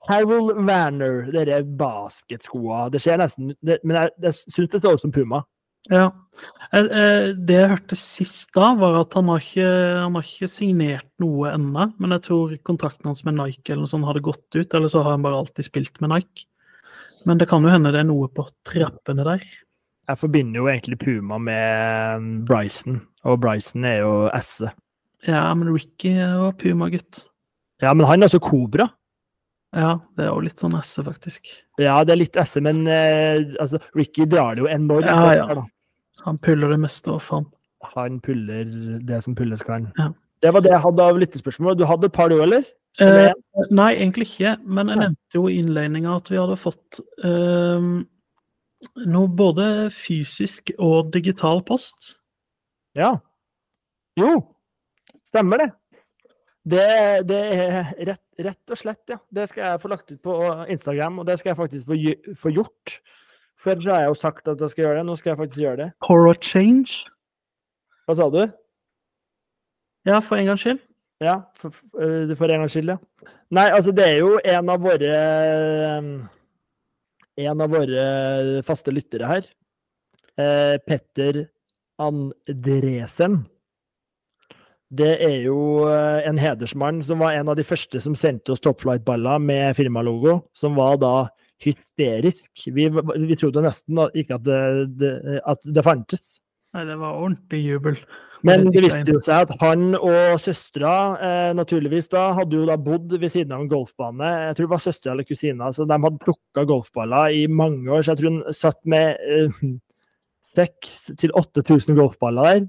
Harold 0.08 0.54
Werner, 0.68 1.26
dere 1.34 1.64
basketskoa. 1.80 2.88
Det 2.94 3.02
skjer 3.04 3.18
nesten 3.20 3.56
det, 3.66 3.80
Men 3.84 3.98
jeg, 3.98 4.12
jeg 4.28 4.56
syns 4.56 4.70
det 4.72 4.84
så 4.84 4.94
ut 4.94 5.04
som 5.04 5.14
Puma. 5.16 5.42
Ja. 5.90 6.12
Eh, 6.74 6.86
eh, 6.86 7.30
Det 7.34 7.56
jeg 7.56 7.72
hørte 7.72 7.98
sist 8.00 8.52
da, 8.56 8.74
var 8.80 9.00
at 9.02 9.16
han 9.18 9.32
har 9.32 9.42
ikke, 9.42 9.70
han 10.04 10.18
har 10.18 10.28
ikke 10.28 10.52
signert 10.52 11.10
noe 11.24 11.54
ennå, 11.54 11.90
men 11.98 12.16
jeg 12.16 12.26
tror 12.28 12.56
kontrakten 12.68 13.10
hans 13.10 13.24
med 13.26 13.38
Nike 13.40 13.72
eller 13.72 13.86
noe 13.86 13.92
sånt 13.92 14.08
hadde 14.08 14.26
gått 14.26 14.48
ut, 14.56 14.74
eller 14.74 14.92
så 14.92 15.04
har 15.04 15.16
han 15.16 15.26
bare 15.26 15.42
alltid 15.42 15.68
spilt 15.68 16.02
med 16.04 16.14
Nike. 16.14 16.48
Men 17.28 17.40
det 17.42 17.50
kan 17.52 17.66
jo 17.66 17.72
hende 17.72 17.92
det 17.92 18.02
er 18.02 18.08
noe 18.08 18.30
på 18.32 18.46
trappene 18.68 19.26
der. 19.28 19.46
Jeg 20.08 20.20
forbinder 20.22 20.62
jo 20.62 20.70
egentlig 20.72 21.00
Puma 21.02 21.40
med 21.44 22.28
Bryson, 22.48 23.02
og 23.28 23.42
Bryson 23.44 23.88
er 23.88 23.98
jo 24.06 24.14
S-et. 24.38 24.76
Ja, 25.28 25.50
men 25.58 25.74
Ricky 25.74 26.14
var 26.16 26.54
Puma-gutt. 26.56 27.26
Ja, 27.84 27.92
men 27.92 28.08
han 28.08 28.22
er 28.22 28.30
altså 28.30 28.40
Cobra. 28.40 28.86
Ja, 29.76 29.98
det 30.16 30.24
er 30.24 30.30
jo 30.32 30.46
litt 30.46 30.62
sånn 30.62 30.78
esse, 30.80 31.04
faktisk. 31.04 31.50
Ja, 31.82 31.98
det 32.08 32.14
er 32.14 32.22
litt 32.22 32.40
esse, 32.40 32.62
men 32.64 32.86
eh, 32.88 33.44
altså, 33.60 33.82
Ricky 33.98 34.26
drar 34.30 34.56
det 34.56 34.64
jo 34.64 34.70
enormt. 34.72 35.10
Ja, 35.10 35.34
ja. 35.36 35.66
Han 36.24 36.40
puller 36.42 36.72
det 36.72 36.80
meste, 36.86 37.12
hva 37.12 37.20
faen. 37.22 37.50
Han 37.94 38.22
puller 38.24 38.64
det 39.06 39.20
som 39.26 39.36
pulles 39.38 39.62
kan. 39.66 39.92
Ja. 40.00 40.10
Det 40.42 40.54
var 40.54 40.64
det 40.64 40.72
jeg 40.72 40.84
hadde 40.86 41.06
av 41.12 41.20
lyttespørsmål. 41.20 41.78
Du 41.78 41.86
hadde 41.90 42.08
et 42.10 42.16
par, 42.16 42.32
du, 42.32 42.40
eller? 42.42 42.64
Eh, 43.02 43.32
nei, 43.70 43.92
egentlig 43.96 44.28
ikke. 44.32 44.56
Men 44.66 44.92
jeg 44.92 45.02
nevnte 45.04 45.38
jo 45.38 45.48
i 45.50 45.58
innledninga 45.62 46.16
at 46.18 46.32
vi 46.32 46.40
hadde 46.40 46.58
fått 46.60 47.00
eh, 47.26 47.90
noe 49.08 49.34
både 49.40 49.68
fysisk 49.94 50.74
og 50.78 51.12
digital 51.14 51.62
post. 51.68 52.16
Ja. 52.98 53.18
Jo, 54.18 54.40
stemmer 55.30 55.62
det. 55.62 55.68
Det, 56.68 56.88
det 57.30 57.38
er 57.54 57.92
rett, 58.10 58.24
rett 58.44 58.74
og 58.74 58.80
slett, 58.80 59.04
ja. 59.08 59.20
Det 59.32 59.46
skal 59.48 59.64
jeg 59.64 59.82
få 59.84 59.92
lagt 59.94 60.10
ut 60.12 60.20
på 60.26 60.34
Instagram, 60.74 61.22
og 61.22 61.30
det 61.30 61.38
skal 61.40 61.54
jeg 61.54 61.60
faktisk 61.62 61.88
få, 61.88 62.00
få 62.42 62.52
gjort. 62.52 62.98
For 63.58 63.72
ellers 63.72 63.88
har 63.88 64.02
jeg 64.04 64.12
jo 64.12 64.18
sagt 64.20 64.50
at 64.52 64.62
jeg 64.62 64.74
skal 64.74 64.84
gjøre 64.84 64.98
det, 65.00 65.06
nå 65.08 65.16
skal 65.18 65.32
jeg 65.32 65.40
faktisk 65.44 65.64
gjøre 65.64 65.80
det. 65.84 65.88
For 66.06 66.34
change. 66.42 67.06
Hva 68.08 68.18
sa 68.18 68.28
du? 68.34 68.42
Ja, 70.08 70.20
for 70.20 70.40
en 70.40 70.50
gangs 70.50 70.66
skyld. 70.66 70.82
Ja, 71.24 71.52
for, 71.58 71.74
for, 71.74 72.04
eh, 72.04 72.54
en 72.54 72.62
gangs 72.62 72.76
skyld, 72.76 72.94
ja. 72.94 72.98
Nei, 73.58 73.68
altså 73.74 73.94
det 73.96 74.06
er 74.06 74.18
jo 74.22 74.36
en 74.38 74.70
av 74.70 74.84
våre 74.84 75.14
eh, 75.18 76.10
En 77.48 77.62
av 77.62 77.70
våre 77.70 78.08
faste 78.66 78.94
lyttere 78.94 79.30
her. 79.30 79.46
Eh, 80.42 80.78
Petter 80.86 81.44
Andresen. 82.02 83.44
Det 84.88 85.14
er 85.22 85.42
jo 85.46 85.86
eh, 85.90 86.26
en 86.30 86.40
hedersmann 86.42 87.02
som 87.06 87.22
var 87.22 87.36
en 87.38 87.52
av 87.52 87.58
de 87.60 87.66
første 87.68 88.02
som 88.02 88.16
sendte 88.18 88.54
oss 88.54 88.64
Topflight-baller 88.64 89.42
med 89.44 89.76
firmalogo, 89.78 90.40
som 90.58 90.78
var 90.78 90.98
da 91.02 91.14
hysterisk. 91.62 92.52
Vi, 92.74 92.88
vi 92.90 93.38
trodde 93.38 93.66
nesten 93.66 94.02
ikke 94.14 94.38
at 94.38 94.46
det, 94.48 94.62
det, 95.02 95.14
at 95.46 95.66
det 95.66 95.86
fantes. 95.86 96.38
Nei, 96.78 96.84
det 96.86 97.00
var 97.02 97.18
ordentlig 97.18 97.60
jubel. 97.66 97.96
Men 98.46 98.68
det 98.70 98.84
viste 98.84 99.16
jo 99.16 99.20
seg 99.26 99.48
at 99.48 99.54
han 99.64 99.96
og 99.98 100.36
søstera, 100.38 100.92
eh, 101.26 101.54
naturligvis 101.58 102.06
da, 102.12 102.28
hadde 102.38 102.54
jo 102.54 102.68
da 102.70 102.76
bodd 102.78 103.16
ved 103.18 103.32
siden 103.34 103.56
av 103.56 103.64
en 103.64 103.72
golfbane. 103.72 104.28
Jeg 104.44 104.58
tror 104.58 104.68
det 104.68 104.74
var 104.76 104.84
søstera 104.84 105.16
eller 105.16 105.26
kusina, 105.26 105.72
så 105.74 105.88
de 105.90 105.98
hadde 106.04 106.22
plukka 106.22 106.68
golfballer 106.70 107.34
i 107.34 107.48
mange 107.50 107.90
år. 107.90 108.04
Så 108.06 108.14
jeg 108.14 108.22
tror 108.22 108.36
hun 108.36 108.54
satt 108.54 108.78
med 108.86 109.24
eh, 109.26 109.62
6000 110.54 111.18
til 111.24 111.34
8000 111.34 111.98
golfballer 111.98 112.52
der. 112.52 112.68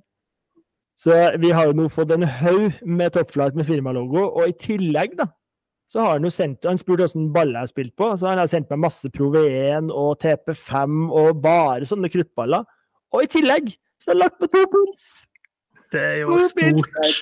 Så 0.98 1.18
vi 1.38 1.50
har 1.54 1.68
jo 1.68 1.76
nå 1.76 1.90
fått 1.92 2.14
en 2.16 2.24
haug 2.24 2.80
med 2.82 3.12
toppflight 3.14 3.54
med 3.54 3.68
firmalogo, 3.68 4.24
og 4.40 4.48
i 4.48 4.56
tillegg, 4.58 5.18
da, 5.20 5.28
så 5.88 6.00
har 6.02 6.16
han 6.16 6.24
jo 6.26 6.30
sendt 6.32 6.66
Han 6.68 6.80
spurte 6.80 7.06
hvilke 7.06 7.32
baller 7.32 7.60
jeg 7.60 7.68
har 7.68 7.70
spilt 7.70 7.94
på, 7.96 8.08
så 8.16 8.32
han 8.32 8.40
har 8.40 8.48
sendt 8.50 8.72
meg 8.72 8.80
masse 8.82 9.08
Pro 9.12 9.28
V1 9.36 9.92
og 9.92 10.16
TP5 10.24 10.96
og 11.12 11.44
bare 11.44 11.86
sånne 11.88 12.10
kruttballer. 12.12 12.66
Og 13.14 13.24
i 13.24 13.30
tillegg 13.30 13.70
så 14.02 14.12
har 14.12 14.22
lagt 14.22 14.38
på 14.40 14.48
to 14.52 14.64
pils! 14.72 15.04
Det 15.92 16.00
er 16.04 16.16
jo 16.22 16.38
stort. 16.44 17.12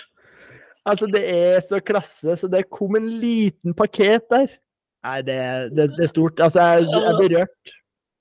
Altså, 0.87 1.09
det 1.11 1.23
er 1.31 1.59
så 1.65 1.81
klasse, 1.83 2.37
så 2.39 2.49
det 2.51 2.69
kom 2.71 2.97
en 2.99 3.09
liten 3.23 3.75
pakket 3.75 4.27
der. 4.31 4.53
Nei, 5.07 5.19
det, 5.27 5.39
det, 5.75 5.91
det 5.97 6.07
er 6.07 6.11
stort. 6.11 6.41
Altså, 6.43 6.63
jeg, 6.63 6.87
jeg 6.91 7.11
er 7.11 7.21
berørt. 7.21 7.75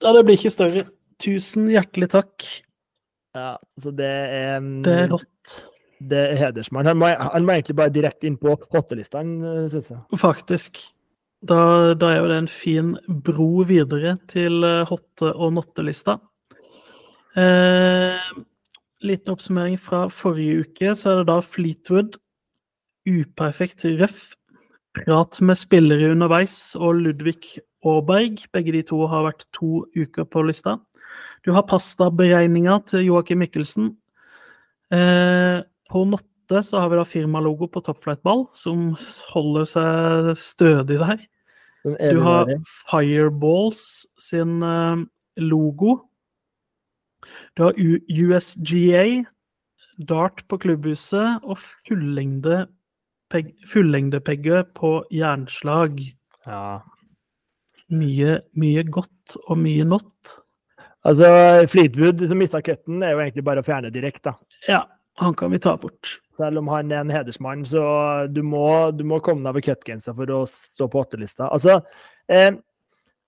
Ja, 0.03 0.13
det 0.13 0.23
blir 0.25 0.37
ikke 0.37 0.53
større. 0.53 0.85
Tusen 1.21 1.69
hjertelig 1.71 2.09
takk. 2.13 2.47
Ja, 3.35 3.55
så 3.81 3.93
det 3.95 4.09
er 4.09 4.65
Det 4.85 4.97
er 5.03 5.09
rått. 5.11 5.55
Det 6.05 6.19
er 6.19 6.37
hedersmann. 6.39 6.87
Han 6.89 6.99
må, 6.99 7.07
han 7.07 7.47
må 7.47 7.55
egentlig 7.55 7.77
bare 7.79 7.93
direkte 7.93 8.27
inn 8.27 8.37
på 8.39 8.53
hottelista, 8.73 9.23
syns 9.71 9.91
jeg. 9.93 10.01
Faktisk. 10.19 10.81
Da, 11.45 11.93
da 11.97 12.11
er 12.11 12.19
jo 12.19 12.29
det 12.31 12.37
en 12.41 12.51
fin 12.51 12.93
bro 13.25 13.65
videre 13.67 14.15
til 14.31 14.65
eh, 14.65 14.85
hotte- 14.89 15.33
og 15.33 15.53
nottelista. 15.55 16.17
Eh, 17.35 18.19
liten 19.03 19.33
oppsummering 19.33 19.75
fra 19.81 20.05
forrige 20.13 20.63
uke, 20.63 20.95
så 20.95 21.11
er 21.11 21.21
det 21.21 21.27
da 21.29 21.41
Fleetwood, 21.43 22.17
uperfekt 23.05 23.83
røff, 23.99 24.31
prat 24.95 25.41
med 25.43 25.59
spillere 25.59 26.13
underveis 26.13 26.57
og 26.79 27.01
Ludvig 27.03 27.59
Aaberg. 27.85 28.45
Begge 28.55 28.73
de 28.77 28.85
to 28.87 29.03
har 29.11 29.27
vært 29.27 29.45
to 29.53 29.83
uker 29.97 30.25
på 30.25 30.45
lista. 30.47 30.77
Du 31.45 31.51
har 31.53 31.67
pastaberegninga 31.69 32.79
til 32.89 33.05
Joakim 33.09 33.43
Mikkelsen. 33.43 33.91
Eh, 34.95 35.59
på 35.91 36.05
Notte 36.07 36.63
så 36.63 36.79
har 36.79 36.89
vi 36.89 36.97
da 37.01 37.05
firmalogo 37.05 37.67
på 37.69 37.83
toppflightball, 37.85 38.47
som 38.57 38.93
holder 39.33 39.69
seg 39.69 40.31
stødig 40.39 41.01
der. 41.03 41.23
Du 41.85 42.21
har. 42.25 42.49
Fireballs 42.89 44.05
sin 44.17 44.61
eh, 44.63 45.05
logo. 45.43 45.99
Du 47.55 47.67
har 47.67 47.77
USGA, 47.77 49.25
dart 49.95 50.43
på 50.51 50.59
klubbhuset 50.59 51.45
og 51.47 51.61
fullengde 51.87 52.65
peg 53.31 53.53
fullengdepegge 53.69 54.63
på 54.77 54.97
jernslag. 55.13 56.01
Ja. 56.45 56.81
Mye, 57.93 58.39
mye 58.57 58.83
godt 58.89 59.37
og 59.45 59.59
mye 59.61 59.85
not. 59.87 60.35
Altså, 61.05 61.27
Fleetwood 61.69 62.23
som 62.25 62.39
mista 62.41 62.61
cutten, 62.65 63.03
er 63.05 63.13
jo 63.13 63.23
egentlig 63.23 63.45
bare 63.45 63.61
å 63.61 63.65
fjerne 63.65 63.91
direkte, 63.93 64.33
da. 64.33 64.61
Ja, 64.69 64.83
han 65.21 65.35
kan 65.37 65.53
vi 65.53 65.61
ta 65.61 65.75
bort. 65.77 66.17
Selv 66.35 66.59
om 66.59 66.69
han 66.73 66.89
er 66.91 67.03
en 67.03 67.13
hedersmann, 67.13 67.61
så 67.69 67.83
du 68.27 68.41
må, 68.43 68.91
du 68.91 69.05
må 69.07 69.21
komme 69.23 69.45
deg 69.45 69.53
over 69.53 69.65
cutgrensa 69.67 70.15
for 70.17 70.33
å 70.33 70.41
stå 70.49 70.89
på 70.91 71.03
åttelista. 71.05 71.51
Altså, 71.53 71.77
eh, 72.27 72.49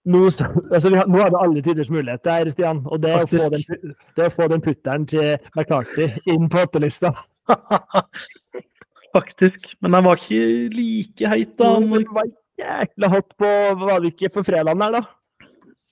nå, 0.07 0.23
altså 0.75 0.91
nå 0.93 1.19
har 1.21 1.33
du 1.33 1.37
alle 1.41 1.63
tiders 1.65 1.91
mulighet 1.93 2.23
der, 2.27 2.51
Stian. 2.53 2.81
Og 2.85 3.01
det 3.03 3.11
er, 3.13 3.25
å 3.25 3.29
få 3.31 3.51
den, 3.53 3.93
det 4.15 4.25
er 4.25 4.31
å 4.31 4.35
få 4.37 4.47
den 4.53 4.63
putteren 4.63 5.07
til 5.09 5.35
McCarthy 5.55 6.09
inn 6.33 6.49
på 6.51 6.63
åttelista. 6.67 7.13
Faktisk. 9.17 9.73
Men 9.81 9.97
han 9.97 10.07
var 10.07 10.19
ikke 10.19 10.73
like 10.73 11.29
heit 11.31 11.53
da. 11.59 11.75
Han 11.77 11.91
Han, 11.93 12.09
var 12.13 12.33
jækla 12.57 13.11
hot 13.13 13.29
på 13.39 13.51
Var 13.79 14.01
det 14.01 14.11
ikke 14.13 14.33
for 14.33 14.47
fredagen 14.47 14.83
der, 14.83 14.97
da? 14.99 15.05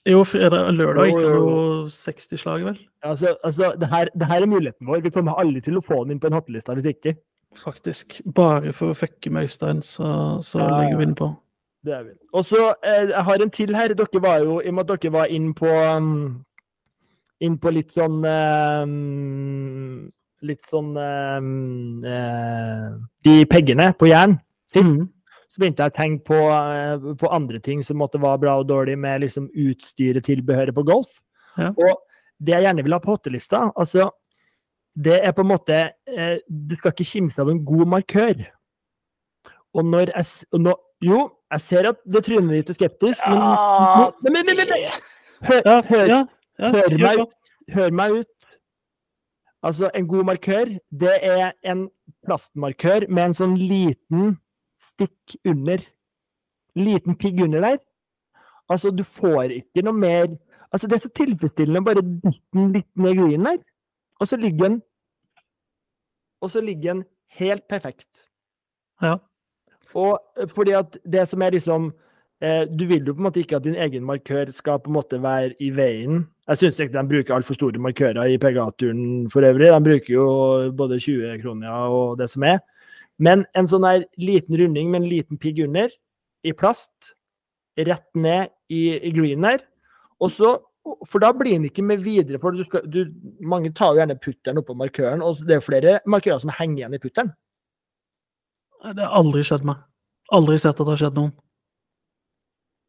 Jo, 0.05 0.19
fredag 0.27 0.67
lørdag 0.77 1.07
gikk 1.09 1.15
det 1.17 1.29
jo, 1.33 1.53
60-slag, 1.89 2.65
vel? 2.67 2.75
Altså, 3.01 3.31
altså 3.41 3.71
det, 3.81 3.87
her, 3.89 4.11
det 4.13 4.27
her 4.29 4.43
er 4.43 4.51
muligheten 4.51 4.85
vår. 4.85 5.01
Vi 5.01 5.11
kommer 5.15 5.39
aldri 5.41 5.63
til 5.65 5.79
å 5.79 5.85
få 5.85 6.03
den 6.03 6.13
inn 6.13 6.21
på 6.21 6.29
en 6.29 6.37
hotteliste 6.37 6.75
hvis 6.77 6.91
ikke. 6.91 7.15
Faktisk. 7.57 8.19
Bare 8.37 8.73
for 8.75 8.93
å 8.93 8.97
fucke 8.97 9.31
med 9.33 9.47
Øystein, 9.47 9.81
så, 9.85 10.37
så 10.45 10.61
Ja, 10.61 10.69
legger 10.83 10.99
vi 10.99 11.07
den 11.09 11.17
på. 11.17 11.31
Det 11.85 11.93
er 11.93 12.03
vi. 12.03 12.13
Og 12.33 12.45
så 12.47 12.67
eh, 12.81 13.09
jeg 13.11 13.23
har 13.27 13.41
en 13.43 13.53
til 13.53 13.75
her. 13.77 13.93
Dere 13.93 14.21
var 14.21 14.43
jo, 14.43 14.59
I 14.59 14.71
og 14.71 14.77
med 14.77 14.91
at 14.91 15.01
dere 15.03 15.13
var 15.13 15.31
inn 15.33 15.51
på 15.57 15.69
um, 15.69 16.13
inn 17.45 17.57
på 17.61 17.73
litt 17.75 17.93
sånn 17.93 18.23
um, 18.25 20.05
Litt 20.45 20.65
sånn 20.67 20.91
um, 20.97 22.01
uh, 22.05 22.89
De 23.25 23.35
peggene 23.49 23.91
på 23.97 24.09
jern 24.09 24.37
sist. 24.71 24.91
Mm. 24.95 25.07
Så 25.49 25.61
begynte 25.61 25.85
jeg 25.85 25.93
å 25.93 25.95
tenke 25.95 26.27
på, 26.27 26.41
uh, 26.49 27.13
på 27.21 27.31
andre 27.33 27.61
ting 27.63 27.85
som 27.85 28.01
måtte 28.01 28.21
være 28.21 28.41
bra 28.43 28.57
og 28.59 28.67
dårlig 28.69 28.97
med 28.99 29.23
liksom 29.23 29.47
utstyret, 29.49 30.25
tilbehøret 30.27 30.75
på 30.75 30.83
golf. 30.87 31.21
Ja. 31.57 31.71
Og 31.71 32.01
det 32.41 32.57
jeg 32.57 32.65
gjerne 32.67 32.83
vil 32.83 32.97
ha 32.97 32.99
på 32.99 33.13
hottelista, 33.15 33.69
altså 33.79 34.09
det 34.95 35.19
er 35.27 35.33
på 35.35 35.43
en 35.43 35.51
måte 35.51 35.75
eh, 36.07 36.37
Du 36.47 36.75
skal 36.77 36.93
ikke 36.93 37.07
kimse 37.07 37.41
av 37.41 37.49
en 37.51 37.63
god 37.67 37.89
markør. 37.97 38.45
Og 39.75 39.85
når 39.85 40.13
jeg 40.13 40.25
og 40.55 40.61
nå, 40.61 40.75
Jo, 41.03 41.19
jeg 41.53 41.61
ser 41.61 41.89
at 41.91 41.99
det 42.09 42.23
trynet 42.25 42.55
ditt 42.57 42.71
er 42.73 42.77
skeptisk, 42.79 43.25
men, 43.29 43.41
Ja, 43.41 44.11
men, 44.23 44.33
men, 44.33 44.45
men, 44.49 44.57
men, 44.57 44.67
men 44.67 44.79
hør, 45.45 45.81
hør, 45.89 46.15
hør 46.65 46.97
meg 47.03 47.25
hør 47.73 47.91
meg 47.95 48.21
ut. 48.21 48.31
Altså, 49.65 49.89
en 49.97 50.07
god 50.07 50.23
markør, 50.29 50.71
det 50.91 51.13
er 51.25 51.53
en 51.65 51.87
plastmarkør 52.25 53.07
med 53.09 53.31
en 53.31 53.37
sånn 53.37 53.55
liten 53.57 54.35
stikk 54.81 55.37
under. 55.47 55.81
Liten 56.77 57.17
pigg 57.17 57.39
under 57.41 57.63
der. 57.65 57.79
Altså, 58.69 58.91
du 58.91 59.03
får 59.05 59.55
ikke 59.61 59.85
noe 59.85 59.97
mer 59.97 60.27
Altså, 60.73 60.89
det 60.89 60.95
er 60.97 61.03
så 61.05 61.09
tilfredsstillende 61.15 61.79
å 61.79 61.85
bare 61.85 62.01
dytte 62.03 62.57
den 62.57 62.71
litt 62.73 62.87
ned 62.99 63.13
i 63.13 63.19
green 63.19 63.45
der, 63.47 63.59
og 64.19 64.27
så 64.27 64.35
ligger 64.35 64.65
den 64.65 64.73
Og 66.43 66.51
så 66.51 66.59
ligger 66.65 66.89
den 66.89 67.03
helt 67.37 67.63
perfekt. 67.71 68.09
Ja. 69.01 69.13
Og 69.95 70.19
eh, 70.37 70.49
fordi 70.51 70.75
at 70.77 70.97
det 71.03 71.25
som 71.29 71.41
er 71.41 71.55
liksom 71.55 71.89
eh, 72.43 72.63
Du 72.67 72.85
vil 72.89 73.05
jo 73.05 73.15
på 73.15 73.23
en 73.23 73.29
måte 73.29 73.41
ikke 73.41 73.59
at 73.59 73.65
din 73.65 73.79
egen 73.79 74.05
markør 74.05 74.51
skal 74.53 74.81
på 74.83 74.91
en 74.91 74.97
måte 74.99 75.21
være 75.23 75.55
i 75.63 75.71
veien. 75.75 76.25
Jeg 76.47 76.61
syns 76.61 76.79
ikke 76.79 76.97
de 76.97 77.09
bruker 77.09 77.35
altfor 77.35 77.57
store 77.57 77.81
markører 77.81 78.29
i 78.29 78.37
PGA-turen 78.37 79.29
for 79.33 79.47
øvrig. 79.47 79.71
De 79.71 79.89
bruker 79.89 80.13
jo 80.13 80.25
både 80.77 80.99
20 80.99 81.41
kroner 81.41 81.71
og 81.89 82.19
det 82.19 82.29
som 82.29 82.43
er. 82.43 82.59
Men 83.17 83.45
en 83.55 83.69
sånn 83.71 83.87
her 83.87 84.03
liten 84.19 84.57
runding 84.59 84.91
med 84.91 85.03
en 85.03 85.09
liten 85.09 85.39
pigg 85.39 85.61
under, 85.63 85.89
i 86.45 86.53
plast, 86.53 87.15
rett 87.79 88.07
ned 88.13 88.51
i, 88.69 88.99
i 88.99 89.11
green 89.15 89.47
her. 89.47 89.63
Og 90.21 90.31
så, 90.35 90.51
for 91.09 91.23
da 91.23 91.31
blir 91.35 91.55
den 91.55 91.69
ikke 91.69 91.83
med 91.83 92.03
videre. 92.03 92.39
for 92.39 92.51
du 92.51 92.63
skal, 92.67 92.85
du, 92.85 93.07
Mange 93.41 93.71
tar 93.73 93.93
jo 93.93 94.03
gjerne 94.03 94.19
putteren 94.21 94.61
oppå 94.61 94.75
markøren, 94.77 95.23
og 95.23 95.41
det 95.47 95.57
er 95.57 95.65
flere 95.65 95.97
markører 96.05 96.43
som 96.43 96.53
henger 96.53 96.83
igjen 96.83 96.97
i 96.97 97.01
putteren. 97.01 97.33
Det 98.93 99.01
har 99.01 99.17
aldri 99.17 99.43
skjedd 99.47 99.65
meg. 99.67 99.81
Aldri 100.35 100.57
sett 100.61 100.77
at 100.77 100.83
det 100.83 100.93
har 100.93 101.01
skjedd 101.01 101.17
noen. 101.17 101.33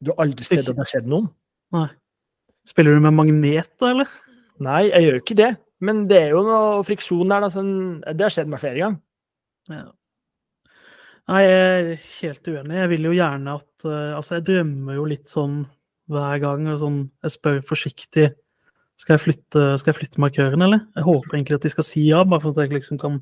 Du 0.05 0.12
har 0.12 0.26
aldri 0.26 0.44
sett 0.44 0.64
at 0.64 0.72
det 0.74 0.82
har 0.82 0.90
skjedd 0.90 1.09
noen? 1.09 1.28
Nei. 1.76 1.88
Spiller 2.68 2.97
du 2.97 3.05
med 3.05 3.14
magnet, 3.16 3.70
da, 3.80 3.92
eller? 3.94 4.11
Nei, 4.62 4.86
jeg 4.88 5.07
gjør 5.07 5.20
ikke 5.20 5.38
det. 5.38 5.53
Men 5.84 6.07
det 6.11 6.18
er 6.18 6.34
jo 6.34 6.42
noe 6.47 6.82
friksjon 6.88 7.30
der. 7.30 7.44
Da, 7.44 7.53
sånn, 7.53 7.76
det 8.07 8.26
har 8.26 8.34
skjedd 8.34 8.51
meg 8.53 8.62
flere 8.62 8.82
ganger. 8.82 9.01
Ja. 9.72 9.84
Nei, 11.26 11.42
jeg 11.42 11.61
er 11.66 11.88
helt 12.20 12.51
uenig. 12.51 12.80
Jeg 12.80 12.90
vil 12.92 13.09
jo 13.09 13.14
gjerne 13.16 13.57
at 13.59 13.86
eh, 13.88 14.12
Altså, 14.14 14.36
jeg 14.36 14.47
drømmer 14.47 14.99
jo 14.99 15.07
litt 15.11 15.30
sånn 15.30 15.61
hver 16.12 16.42
gang. 16.42 16.68
Og 16.72 16.80
sånn, 16.82 17.01
jeg 17.24 17.36
spør 17.36 17.62
forsiktig 17.66 18.30
skal 18.97 19.18
jeg, 19.18 19.24
flytte, 19.26 19.62
skal 19.76 19.92
jeg 19.92 19.99
flytte 19.99 20.20
markøren, 20.24 20.62
eller? 20.64 20.86
Jeg 20.97 21.05
håper 21.05 21.36
egentlig 21.36 21.59
at 21.59 21.66
de 21.66 21.72
skal 21.74 21.84
si 21.84 22.07
ja, 22.07 22.22
bare 22.24 22.40
for 22.40 22.57
at 22.57 22.64
jeg 22.64 22.78
liksom 22.78 23.01
kan 23.03 23.18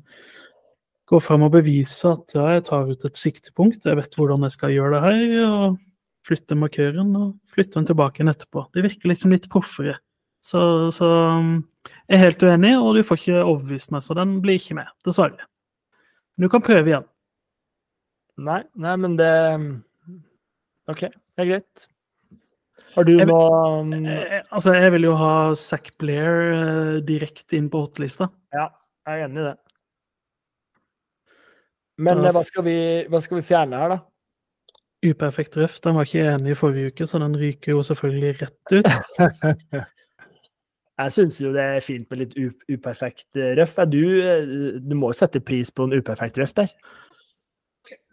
gå 1.09 1.19
fram 1.21 1.45
og 1.45 1.53
bevise 1.53 2.09
at 2.09 2.33
ja, 2.35 2.45
jeg 2.55 2.65
tar 2.69 2.89
ut 2.89 3.05
et 3.05 3.19
siktepunkt, 3.19 3.85
jeg 3.85 3.97
vet 3.99 4.17
hvordan 4.17 4.45
jeg 4.47 4.55
skal 4.55 4.73
gjøre 4.73 4.95
det 4.95 5.03
her, 5.05 5.35
og 5.45 5.79
flytte 6.25 6.57
markøren 6.57 7.11
og 7.19 7.33
flytte 7.53 7.77
den 7.77 7.89
tilbake 7.91 8.21
igjen 8.21 8.33
etterpå. 8.33 8.65
Det 8.73 8.83
virker 8.85 9.11
liksom 9.11 9.33
litt 9.35 9.49
proffere. 9.51 9.99
Så, 10.45 10.59
så 10.93 11.09
jeg 11.85 12.17
er 12.17 12.23
helt 12.23 12.45
uenig, 12.45 12.75
og 12.77 12.95
du 12.97 13.03
får 13.05 13.21
ikke 13.21 13.41
overbevist 13.43 13.93
meg, 13.93 14.05
så 14.05 14.17
den 14.17 14.39
blir 14.41 14.57
ikke 14.59 14.77
med, 14.77 14.89
dessverre. 15.05 15.49
Men 16.35 16.47
du 16.47 16.53
kan 16.53 16.65
prøve 16.65 16.91
igjen. 16.91 17.09
Nei, 18.45 18.61
nei, 18.75 18.95
men 18.99 19.15
det 19.19 19.33
OK, 20.91 21.05
det 21.07 21.41
er 21.41 21.49
greit. 21.49 21.85
Har 22.95 23.07
du 23.07 23.15
Jeg 23.15 23.27
noe 23.27 23.45
um, 23.81 23.93
Eh, 23.95 24.41
altså, 24.53 24.75
jeg 24.77 24.91
vil 24.95 25.07
jo 25.09 25.15
ha 25.19 25.33
Zack 25.59 25.93
Blair 25.99 26.41
eh, 26.55 26.97
direkte 27.07 27.57
inn 27.57 27.69
på 27.71 27.81
hotlista. 27.85 28.29
Ja, 28.55 28.69
jeg 29.07 29.23
er 29.23 29.27
enig 29.27 29.41
i 29.41 29.47
det. 29.49 29.55
Men 32.01 32.23
eh, 32.23 32.33
hva 32.35 32.43
skal, 32.47 32.65
vi, 32.67 32.77
hva 33.11 33.21
skal 33.23 33.39
vi 33.39 33.47
fjerne 33.47 33.79
her, 33.79 33.95
da? 33.95 34.01
Uperfekt 35.05 35.57
røff, 35.59 35.77
den 35.83 35.97
var 35.97 36.07
ikke 36.07 36.25
enig 36.31 36.55
i 36.55 36.57
forrige 36.57 36.93
uke, 36.93 37.07
så 37.07 37.21
den 37.21 37.37
ryker 37.37 37.75
jo 37.75 37.83
selvfølgelig 37.85 38.33
rett 38.41 38.73
ut. 38.73 38.89
Jeg 40.95 41.11
syns 41.11 41.41
jo 41.43 41.51
det 41.51 41.63
er 41.75 41.83
fint 41.83 42.07
med 42.11 42.21
litt 42.21 42.35
uperfekt 42.71 43.27
røft. 43.35 43.57
røff. 43.59 43.79
Er 43.83 43.89
du, 43.91 44.03
eh, 44.23 44.77
du 44.79 44.95
må 44.95 45.11
jo 45.11 45.17
sette 45.19 45.43
pris 45.43 45.71
på 45.71 45.87
en 45.87 45.95
uperfekt 45.97 46.39
røff 46.39 46.55
der. 46.55 46.71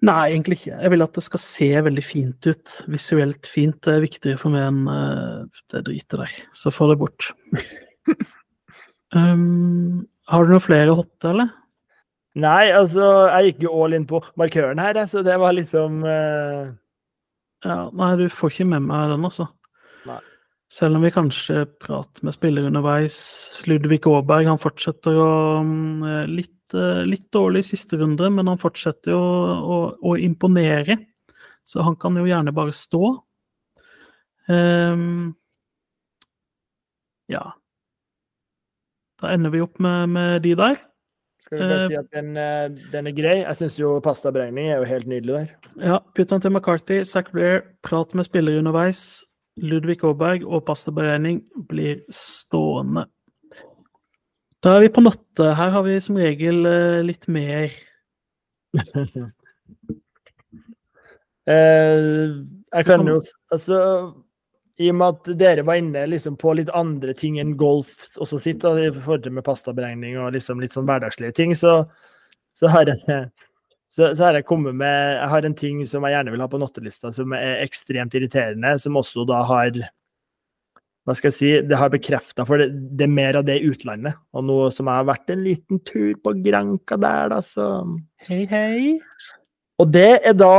Nei, 0.03 0.33
egentlig 0.33 0.59
ikke. 0.59 0.81
Jeg 0.83 0.91
vil 0.91 1.05
at 1.05 1.15
det 1.15 1.23
skal 1.23 1.43
se 1.45 1.69
veldig 1.87 2.05
fint 2.05 2.49
ut. 2.51 2.75
Visuelt 2.91 3.47
fint. 3.47 3.79
Det 3.87 3.95
er 3.95 4.03
viktigere 4.03 4.41
for 4.41 4.55
meg 4.55 4.67
enn 4.67 4.83
eh, 4.91 5.63
det 5.71 5.85
dritet 5.87 6.19
der. 6.25 6.35
Så 6.59 6.75
få 6.75 6.91
det 6.91 6.99
bort. 6.99 7.31
um, 9.15 10.03
har 10.27 10.43
du 10.43 10.51
noen 10.51 10.65
flere 10.65 10.99
hotte, 10.99 11.31
eller? 11.31 11.55
Nei, 12.41 12.71
altså, 12.73 13.09
jeg 13.29 13.51
gikk 13.51 13.67
jo 13.67 13.73
all 13.85 13.97
in 13.97 14.07
på 14.09 14.23
markøren 14.41 14.81
her, 14.81 14.97
så 15.09 15.21
det 15.25 15.35
var 15.41 15.53
liksom 15.57 16.01
uh... 16.07 16.71
Ja, 17.63 17.77
nei, 17.95 18.15
du 18.19 18.25
får 18.33 18.55
ikke 18.55 18.71
med 18.73 18.87
meg 18.89 19.13
den, 19.13 19.27
altså. 19.29 19.47
Nei. 20.09 20.17
Selv 20.73 20.97
om 20.99 21.05
vi 21.05 21.13
kanskje 21.15 21.67
prater 21.85 22.25
med 22.27 22.35
spillere 22.35 22.71
underveis. 22.73 23.19
Ludvig 23.69 24.01
Aaberg 24.09 24.49
han 24.49 24.59
fortsetter 24.59 25.19
å 25.21 25.35
mm, 25.63 26.33
litt, 26.33 26.75
eh, 26.75 27.03
litt 27.07 27.29
dårlig 27.35 27.63
i 27.63 27.69
siste 27.75 28.01
runde, 28.01 28.31
men 28.35 28.49
han 28.51 28.59
fortsetter 28.59 29.13
jo 29.13 29.21
å, 29.21 29.59
å, 29.61 29.79
å 30.11 30.17
imponere. 30.19 30.97
Så 31.63 31.85
han 31.87 31.95
kan 32.01 32.17
jo 32.19 32.25
gjerne 32.27 32.55
bare 32.57 32.75
stå. 32.75 33.13
Um, 34.49 35.37
ja. 37.31 37.45
Da 39.23 39.31
ender 39.37 39.53
vi 39.55 39.63
opp 39.63 39.79
med, 39.79 40.17
med 40.17 40.43
de 40.43 40.57
der. 40.59 40.81
Skal 41.53 41.61
vi 41.61 41.69
bare 41.69 41.83
Eh, 41.83 41.89
si 41.89 41.95
at 41.95 42.07
den, 42.15 42.37
eh, 42.37 42.69
den 42.93 43.07
er 43.07 43.13
grei. 43.13 43.45
Jeg 43.45 43.57
syns 43.57 43.79
jo 43.79 44.01
pastaberegning 44.01 44.71
er 44.71 44.79
jo 44.79 44.85
helt 44.85 45.07
nydelig 45.07 45.35
der. 45.35 45.47
Ja, 45.85 45.99
putt 46.17 46.31
han 46.31 46.41
til 46.41 46.51
McCarthy, 46.51 47.05
Zack 47.05 47.31
Blair, 47.33 47.61
prat 47.83 48.15
med 48.15 48.25
spillere 48.25 48.59
underveis. 48.59 49.27
Ludvig 49.61 50.03
Aaberg 50.03 50.47
og 50.47 50.65
pastaberegning 50.65 51.43
blir 51.69 52.01
stående. 52.09 53.05
Da 54.65 54.77
er 54.77 54.81
vi 54.81 54.89
på 54.89 55.03
notte. 55.03 55.55
Her 55.55 55.71
har 55.71 55.83
vi 55.83 56.01
som 56.01 56.17
regel 56.17 56.65
eh, 56.67 57.03
litt 57.05 57.29
mer 57.29 57.69
jeg 62.73 62.85
kan 62.87 63.07
jo 63.07 63.21
Altså, 63.51 64.15
i 64.83 64.91
og 64.91 64.99
med 64.99 65.15
at 65.15 65.31
dere 65.39 65.65
var 65.67 65.79
inne 65.81 66.03
liksom 66.11 66.37
på 66.41 66.57
litt 66.59 66.73
andre 66.77 67.15
ting 67.19 67.39
enn 67.41 67.55
golf 67.61 68.17
også 68.19 68.41
sitt, 68.43 68.61
da, 68.65 68.75
i 68.79 68.91
forhold 68.93 69.25
til 69.25 69.37
med 69.37 69.47
pastaberegning 69.47 70.19
og 70.21 70.35
liksom 70.37 70.63
litt 70.63 70.75
sånn 70.75 70.89
hverdagslige 70.89 71.37
ting, 71.39 71.55
så, 71.59 71.83
så 72.59 72.71
har 72.73 72.91
jeg 72.91 73.27
så, 73.93 74.15
så 74.17 74.25
har 74.25 74.39
jeg 74.39 74.49
kommet 74.49 74.77
med 74.81 75.19
Jeg 75.19 75.29
har 75.29 75.45
en 75.45 75.57
ting 75.57 75.81
som 75.89 76.05
jeg 76.07 76.15
gjerne 76.15 76.33
vil 76.33 76.41
ha 76.41 76.49
på 76.49 76.61
nottelista, 76.61 77.11
som 77.13 77.35
er 77.37 77.61
ekstremt 77.61 78.15
irriterende, 78.17 78.79
som 78.81 78.97
også 78.97 79.27
da 79.29 79.43
har 79.49 79.77
Hva 81.05 81.17
skal 81.19 81.29
jeg 81.29 81.37
si 81.37 81.51
Det 81.69 81.77
har 81.77 81.93
bekrefta, 81.93 82.47
for 82.49 82.63
det, 82.63 82.71
det 82.97 83.05
er 83.05 83.13
mer 83.13 83.37
av 83.43 83.45
det 83.45 83.59
i 83.61 83.69
utlandet. 83.69 84.17
Og 84.33 84.47
nå 84.49 84.57
som 84.73 84.89
jeg 84.89 85.03
har 85.03 85.11
vært 85.11 85.35
en 85.35 85.45
liten 85.45 85.83
tur 85.85 86.15
på 86.25 86.33
Granca 86.41 86.97
der, 86.97 87.35
da, 87.35 87.43
så 87.45 87.69
Hei, 88.25 88.47
hei. 88.49 88.97
og 89.83 89.93
det 89.93 90.23
er 90.23 90.39
da 90.41 90.55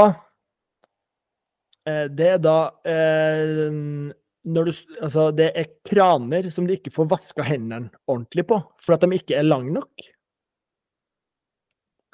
Det 1.83 2.27
er 2.35 2.37
da 2.39 2.57
eh, 2.87 3.73
når 4.43 4.67
du, 4.67 4.71
Altså, 5.01 5.29
det 5.35 5.49
er 5.51 5.71
kraner 5.87 6.49
som 6.53 6.67
du 6.67 6.75
ikke 6.75 6.93
får 6.95 7.09
vaska 7.11 7.45
hendene 7.47 7.91
ordentlig 8.07 8.45
på, 8.47 8.59
for 8.79 8.95
at 8.95 9.03
de 9.03 9.19
ikke 9.19 9.35
er 9.39 9.47
lange 9.47 9.73
nok. 9.75 10.05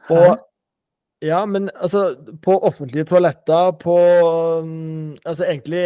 Og 0.10 0.40
ja, 1.22 1.42
men 1.46 1.68
altså, 1.76 2.14
på 2.42 2.56
offentlige 2.64 3.08
toaletter, 3.10 3.74
på 3.82 3.96
mm, 4.64 5.20
Altså 5.26 5.46
egentlig 5.46 5.84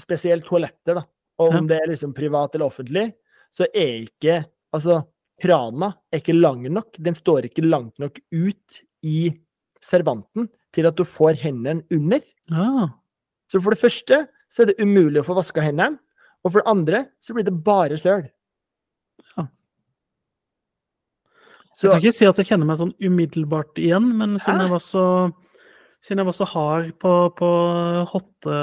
spesielt 0.00 0.46
toaletter, 0.46 1.00
da. 1.00 1.06
Og 1.38 1.54
om 1.54 1.68
det 1.70 1.78
er 1.78 1.90
liksom 1.90 2.14
privat 2.14 2.54
eller 2.54 2.70
offentlig, 2.70 3.10
så 3.54 3.68
er 3.72 4.06
ikke 4.06 4.44
Altså, 4.74 5.00
krana 5.40 5.94
er 6.12 6.20
ikke 6.20 6.36
lang 6.36 6.66
nok. 6.68 6.98
Den 7.00 7.16
står 7.16 7.46
ikke 7.48 7.64
langt 7.64 7.98
nok 8.02 8.18
ut 8.34 8.80
i 9.06 9.30
servanten 9.80 10.48
til 10.74 10.88
at 10.90 10.98
du 10.98 11.06
får 11.08 11.38
hendene 11.40 11.86
under. 11.94 12.20
Ja. 12.52 12.88
Så 13.48 13.62
for 13.64 13.74
det 13.74 13.80
første 13.80 14.26
så 14.52 14.64
er 14.64 14.70
det 14.70 14.80
umulig 14.82 15.22
å 15.22 15.26
få 15.26 15.36
vaska 15.38 15.64
hendene. 15.64 16.00
Og 16.44 16.52
for 16.52 16.62
det 16.62 16.70
andre 16.70 17.04
så 17.24 17.34
blir 17.34 17.46
det 17.48 17.56
bare 17.66 17.98
søl. 18.00 18.28
Ja. 19.34 19.48
Så 21.74 21.88
Jeg 21.88 21.92
kan 21.92 22.06
ikke 22.06 22.18
si 22.20 22.30
at 22.30 22.40
jeg 22.40 22.50
kjenner 22.52 22.68
meg 22.68 22.80
sånn 22.80 22.94
umiddelbart 23.02 23.78
igjen, 23.80 24.12
men 24.20 24.38
siden 24.42 24.64
jeg 24.64 24.74
var 24.74 24.82
så 24.84 25.04
siden 26.04 26.22
jeg 26.22 26.28
var 26.28 26.36
så 26.36 26.46
hard 26.46 26.90
på, 27.02 27.12
på 27.38 27.48
hotte, 28.06 28.58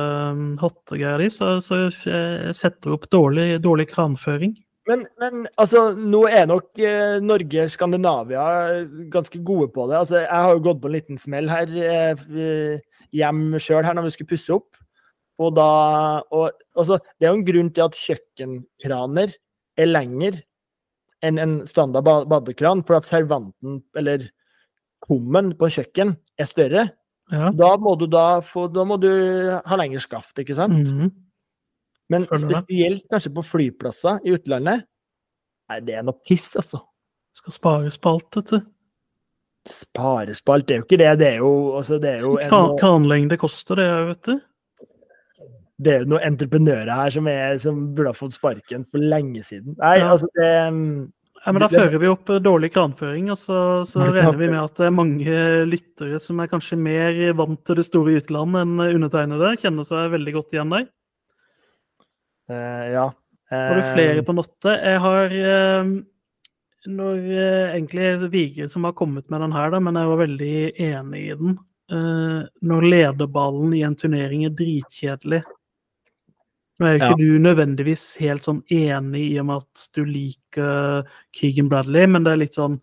hottegreier 0.62 1.20
di, 1.20 1.28
så, 1.34 1.58
så 1.60 1.82
jeg 1.84 2.54
setter 2.56 2.96
opp 2.96 3.10
dårlig, 3.12 3.58
dårlig 3.64 3.90
kranføring. 3.92 4.56
Men, 4.88 5.04
men 5.20 5.48
altså, 5.60 5.90
nå 5.98 6.22
er 6.30 6.46
nok 6.48 6.78
eh, 6.78 7.18
Norge, 7.24 7.66
Skandinavia 7.74 8.46
ganske 9.12 9.42
gode 9.44 9.72
på 9.74 9.88
det. 9.90 9.98
Altså, 9.98 10.20
jeg 10.22 10.30
har 10.32 10.54
jo 10.54 10.64
gått 10.68 10.82
på 10.84 10.92
en 10.92 10.96
liten 10.96 11.20
smell 11.20 11.50
her 11.50 11.74
eh, 11.82 12.78
hjem 13.16 13.56
sjøl 13.62 13.86
her 13.88 13.96
når 13.96 14.10
vi 14.10 14.16
skulle 14.16 14.34
pusse 14.34 14.54
opp. 14.56 14.76
Og 15.42 15.56
da 15.58 15.70
og, 16.32 16.52
altså, 16.78 17.00
Det 17.20 17.28
er 17.28 17.34
jo 17.34 17.40
en 17.40 17.48
grunn 17.48 17.72
til 17.76 17.88
at 17.88 17.98
kjøkkenkraner 18.00 19.34
er 19.76 19.90
lengre 19.90 20.44
enn 21.26 21.40
en 21.42 21.54
standard 21.66 22.06
badekran, 22.30 22.84
for 22.86 23.00
at 23.00 23.08
servanten, 23.08 23.80
eller 23.98 24.28
kummen 25.02 25.54
på 25.58 25.72
kjøkken, 25.74 26.14
er 26.38 26.50
større. 26.50 26.84
Ja. 27.34 27.50
Da 27.50 27.72
må 27.82 27.96
du 27.98 28.06
da 28.06 28.44
få 28.46 28.68
Da 28.70 28.84
må 28.86 29.00
du 29.02 29.10
ha 29.10 29.78
lengre 29.80 30.04
skaft, 30.04 30.38
ikke 30.38 30.58
sant? 30.58 30.86
Mhm. 30.86 31.14
Men 32.14 32.28
spesielt 32.30 33.08
kanskje 33.10 33.34
på 33.34 33.42
flyplasser 33.42 34.20
i 34.22 34.36
utlandet, 34.36 34.86
nei, 35.72 35.80
det 35.82 35.96
er 35.98 36.04
noe 36.06 36.20
piss, 36.28 36.52
altså. 36.56 36.84
Skal 37.34 37.56
spares 37.56 37.98
på 37.98 38.12
alt, 38.14 38.30
vet 38.38 38.52
du. 38.54 38.60
Sparespalt, 39.66 40.68
det 40.68 40.76
er 40.76 40.82
jo 40.82 40.86
ikke 40.86 41.00
det. 41.02 41.12
Det 41.20 41.28
er 41.34 41.40
jo, 41.42 41.52
altså, 41.80 41.98
det 42.02 42.10
er 42.12 42.20
jo 42.26 42.36
en, 42.38 42.50
Kran, 42.52 42.76
kranlengde 42.78 43.38
koster 43.42 43.80
det, 43.82 43.88
vet 44.12 44.30
du. 44.30 44.40
det 45.82 45.92
er 45.94 46.04
jo 46.04 46.10
noen 46.14 46.24
entreprenører 46.30 46.92
her 46.96 47.10
som, 47.16 47.28
er, 47.28 47.58
som 47.60 47.80
burde 47.98 48.14
ha 48.14 48.18
fått 48.18 48.38
sparken 48.38 48.86
for 48.92 49.02
lenge 49.02 49.42
siden. 49.44 49.74
Nei, 49.82 49.98
Ja. 50.00 50.12
altså 50.14 50.30
det 50.38 50.50
Ja, 51.46 51.52
men 51.54 51.62
da 51.62 51.68
fører 51.70 52.00
vi 52.02 52.08
opp 52.10 52.30
eh, 52.34 52.40
dårlig 52.42 52.72
kranføring, 52.74 53.28
og 53.30 53.38
så, 53.38 53.58
så 53.86 54.02
regner 54.02 54.38
vi 54.40 54.48
med 54.50 54.64
at 54.64 54.80
det 54.80 54.88
er 54.88 54.96
mange 54.98 55.36
lyttere 55.70 56.18
som 56.20 56.40
er 56.42 56.48
kanskje 56.50 56.78
mer 56.80 57.20
vant 57.38 57.60
til 57.68 57.78
det 57.78 57.86
store 57.86 58.16
utlandet 58.18 58.64
enn 58.64 58.82
undertegnede. 58.88 59.52
Kjenner 59.62 59.86
seg 59.86 60.10
veldig 60.16 60.34
godt 60.40 60.56
igjen 60.56 60.74
der. 60.74 60.88
Uh, 62.50 62.86
Ja. 62.96 63.06
Har 63.54 63.78
du 63.78 63.82
Eh, 63.84 63.92
flere 63.94 64.24
på 64.26 64.34
nottet? 64.34 64.74
Jeg 64.82 65.00
har 65.04 65.26
eh, 65.38 65.90
når, 66.86 67.18
eh, 67.18 67.76
egentlig 67.76 68.30
Vigre 68.32 68.68
som 68.70 68.84
har 68.84 68.94
kommet 68.94 69.30
med 69.30 69.42
den 69.42 69.52
her, 69.52 69.70
da, 69.72 69.80
men 69.80 69.96
jeg 69.96 70.12
var 70.12 70.22
veldig 70.22 70.56
enig 70.88 71.22
i 71.22 71.36
den. 71.36 71.60
Eh, 71.92 72.48
når 72.66 72.90
lederballen 72.90 73.74
i 73.78 73.84
en 73.86 73.96
turnering 73.96 74.46
er 74.46 74.56
dritkjedelig. 74.58 75.44
Nå 76.80 76.88
er 76.88 76.98
jo 76.98 77.06
ikke 77.06 77.22
du 77.22 77.40
nødvendigvis 77.40 78.18
helt 78.20 78.44
sånn 78.44 78.64
enig 78.74 79.22
i 79.30 79.38
og 79.40 79.46
med 79.48 79.64
at 79.64 79.84
du 79.96 80.02
liker 80.04 81.06
Keegan 81.32 81.70
Bradley, 81.72 82.08
men 82.10 82.26
det 82.26 82.34
er 82.34 82.42
litt 82.42 82.58
sånn 82.58 82.82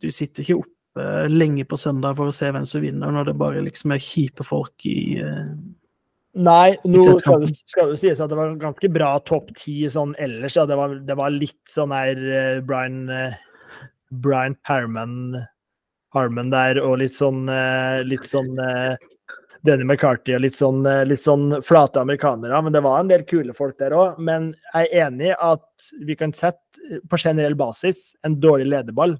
Du 0.00 0.10
sitter 0.12 0.42
ikke 0.42 0.58
oppe 0.60 1.04
lenge 1.28 1.64
på 1.64 1.76
søndag 1.80 2.16
for 2.18 2.28
å 2.28 2.34
se 2.36 2.50
hvem 2.52 2.66
som 2.68 2.82
vinner, 2.84 3.12
når 3.12 3.30
det 3.30 3.38
bare 3.40 3.62
liksom 3.64 3.94
er 3.94 4.00
kjipe 4.00 4.44
folk 4.44 4.84
i 4.88 5.16
eh, 5.24 5.54
Nei, 6.36 6.76
nå 6.84 7.02
skal 7.16 7.46
det, 7.46 7.54
skal 7.64 7.94
det 7.94 8.00
sies 8.02 8.20
at 8.20 8.28
det 8.28 8.36
var 8.36 8.50
en 8.50 8.60
ganske 8.60 8.88
bra 8.92 9.14
topp 9.24 9.54
ti 9.56 9.78
sånn 9.88 10.12
ellers. 10.20 10.58
Ja. 10.58 10.66
Det, 10.68 10.76
var, 10.76 10.96
det 11.08 11.16
var 11.16 11.32
litt 11.32 11.62
sånn 11.72 11.94
her 11.96 12.20
uh, 12.20 12.58
Brian, 12.66 13.06
uh, 13.08 13.86
Brian 14.12 14.56
Harman, 14.68 15.38
Harman 16.12 16.52
der, 16.52 16.82
og 16.84 16.98
litt 17.00 17.16
sånn 17.16 17.46
uh, 17.48 18.04
litt 18.04 18.28
sånn 18.28 18.52
Denny 19.66 19.86
McCarthy 19.88 20.36
og 20.36 20.44
litt 20.44 20.58
sånn, 20.58 20.84
litt 21.08 21.24
sånn 21.24 21.56
flate 21.64 22.04
amerikanere. 22.04 22.60
Men 22.62 22.76
det 22.76 22.84
var 22.84 23.00
en 23.00 23.08
del 23.10 23.24
kule 23.26 23.56
folk 23.56 23.80
der 23.80 23.96
òg. 23.96 24.20
Men 24.22 24.52
jeg 24.74 24.90
er 24.92 25.08
enig 25.08 25.32
at 25.34 25.88
vi 26.06 26.14
kan 26.20 26.36
sette 26.36 27.00
på 27.08 27.18
generell 27.18 27.56
basis 27.58 28.12
en 28.22 28.36
dårlig 28.38 28.68
lederball 28.68 29.16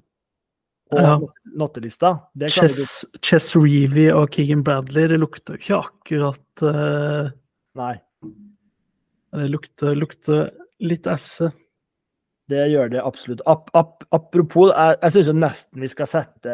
på 0.89 0.99
Ja. 1.01 1.17
nottelista. 1.57 2.13
Det 2.33 2.51
kan 2.53 2.69
Chess, 2.69 3.05
Chess 3.21 3.55
Reevy 3.55 4.09
og 4.11 4.31
Keegan 4.33 4.63
Bradley. 4.63 5.07
Det 5.07 5.19
lukter 5.19 5.55
jo 5.55 5.61
ikke 5.61 5.81
akkurat 5.83 6.63
uh... 6.63 7.31
Nei. 7.77 7.95
Det 9.37 9.49
lukter, 9.51 9.95
lukter 9.95 10.51
litt 10.79 11.07
esse. 11.11 11.51
Det 12.47 12.69
gjør 12.71 12.93
det 12.93 13.03
absolutt. 13.03 13.43
Ap 13.45 13.69
ap 13.75 14.05
apropos, 14.15 14.71
jeg, 14.71 14.97
jeg 15.03 15.15
syns 15.17 15.33
nesten 15.35 15.83
vi 15.83 15.89
skal 15.91 16.07
sette, 16.07 16.53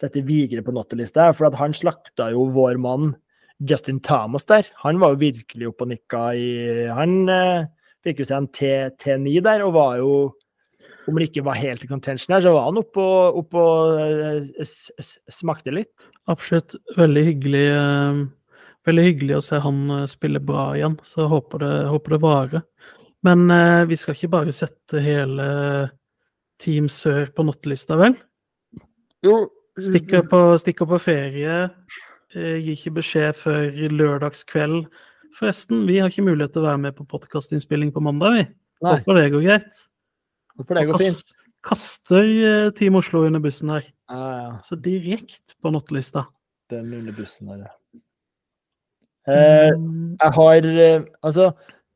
sette 0.00 0.22
Vigre 0.22 0.62
på 0.62 0.74
nottelista, 0.74 1.32
for 1.34 1.50
han 1.58 1.74
slakta 1.74 2.30
jo 2.30 2.46
vår 2.54 2.78
mann 2.80 3.16
Justin 3.58 3.98
Thomas 4.00 4.46
der. 4.48 4.68
Han 4.84 5.00
var 5.02 5.14
jo 5.14 5.24
virkelig 5.24 5.68
oppe 5.68 5.84
og 5.84 5.90
nikka 5.92 6.22
i 6.38 6.50
Han 6.94 7.26
uh, 7.28 7.66
fikk 8.06 8.22
jo 8.22 8.28
seg 8.30 8.44
en 8.44 8.94
T9 9.02 9.40
der, 9.44 9.66
og 9.66 9.74
var 9.76 9.98
jo 10.00 10.12
Om 11.10 11.18
det 11.18 11.28
ikke 11.30 11.44
var 11.46 11.58
helt 11.58 11.84
i 11.84 11.90
contention 11.90 12.34
her, 12.36 12.44
så 12.44 12.54
var 12.54 12.68
han 12.68 12.80
oppe 12.80 13.02
og, 13.02 13.40
oppe 13.42 13.64
og 13.66 14.00
eh, 14.62 14.74
smakte 15.34 15.74
litt. 15.74 15.90
Absolutt 16.30 16.76
veldig 16.98 17.24
hyggelig 17.26 17.66
eh, 17.74 18.20
Veldig 18.88 19.02
hyggelig 19.04 19.34
å 19.36 19.42
se 19.44 19.58
han 19.60 19.80
eh, 19.92 20.06
spille 20.08 20.40
bra 20.40 20.70
igjen, 20.78 20.96
så 21.04 21.24
jeg 21.24 21.32
håper 21.34 21.60
det, 21.60 21.72
håper 21.92 22.14
det 22.14 22.20
varer. 22.22 22.62
Men 23.26 23.50
eh, 23.52 23.82
vi 23.90 23.98
skal 24.00 24.16
ikke 24.16 24.32
bare 24.38 24.54
sette 24.56 25.02
hele 25.04 25.48
Team 26.60 26.88
Sør 26.92 27.28
på 27.36 27.44
nattelista, 27.44 27.98
vel? 28.00 28.16
Jo, 29.24 29.42
Stikker 29.80 30.24
på, 30.28 30.40
stikker 30.60 30.88
på 30.88 30.98
ferie, 31.00 31.58
eh, 32.34 32.56
gir 32.60 32.72
ikke 32.74 32.96
beskjed 32.98 33.36
før 33.38 33.68
lørdagskveld. 33.92 34.88
Forresten, 35.38 35.84
vi 35.88 36.00
har 36.00 36.10
ikke 36.10 36.26
mulighet 36.26 36.56
til 36.56 36.64
å 36.64 36.70
være 36.70 36.82
med 36.88 36.96
på 36.98 37.06
podkastinnspilling 37.08 37.92
på 37.94 38.02
mandag, 38.04 38.36
vi. 38.36 38.44
Nei, 38.80 38.96
Håper 38.96 39.20
det 39.20 39.30
går 39.34 39.44
greit. 39.46 39.84
For 40.66 40.78
det 40.78 40.86
går 40.88 41.00
fint. 41.02 41.34
Kastøy 41.66 42.30
eh, 42.40 42.70
Team 42.76 42.96
Oslo 42.96 43.26
under 43.26 43.42
bussen 43.44 43.68
her. 43.72 43.84
Ah, 44.08 44.30
ja. 44.38 44.52
Så 44.64 44.78
direkte 44.80 45.56
på 45.60 45.72
nattelista. 45.74 46.24
Den 46.72 46.92
under 46.94 47.12
bussen 47.16 47.50
der, 47.52 47.66
ja. 47.66 47.74
Eh, 49.28 49.70
Mm, 49.76 50.16
Jeg 50.16 50.32
har 50.32 50.64
eh, 50.64 51.02
Altså 51.22 51.50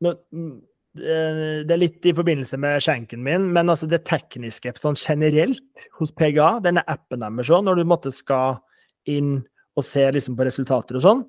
mm, 0.04 0.60
eh, 1.00 1.64
Det 1.64 1.72
er 1.72 1.80
litt 1.80 2.04
i 2.06 2.12
forbindelse 2.12 2.58
med 2.60 2.82
skjenken 2.84 3.22
min, 3.24 3.48
men 3.52 3.72
altså 3.72 3.88
det 3.88 4.04
tekniske 4.04 4.74
sånn 4.76 4.98
generelt 5.00 5.86
hos 5.98 6.12
PGA, 6.12 6.60
denne 6.62 6.84
appen 6.86 7.24
deres 7.24 7.50
òg, 7.50 7.64
når 7.64 7.80
du 7.80 7.84
måtte 7.88 8.12
skal 8.12 8.60
inn 9.08 9.38
og 9.74 9.84
se 9.88 10.04
liksom 10.12 10.36
på 10.36 10.44
resultater 10.46 11.00
og 11.00 11.02
sånn, 11.02 11.24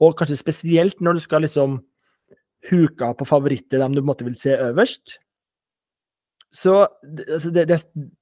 og 0.00 0.14
kanskje 0.16 0.38
spesielt 0.38 1.02
når 1.02 1.18
du 1.18 1.20
skal 1.26 1.42
liksom 1.44 1.80
huke 2.70 3.04
av 3.04 3.18
på 3.18 3.26
favoritter, 3.26 3.82
dem 3.82 3.92
du 3.92 4.00
på 4.00 4.06
en 4.06 4.12
måte 4.14 4.24
vil 4.24 4.38
se 4.38 4.54
øverst, 4.54 5.18
så 6.52 6.74
altså 6.84 7.50
det, 7.50 7.64
det, 7.70 7.78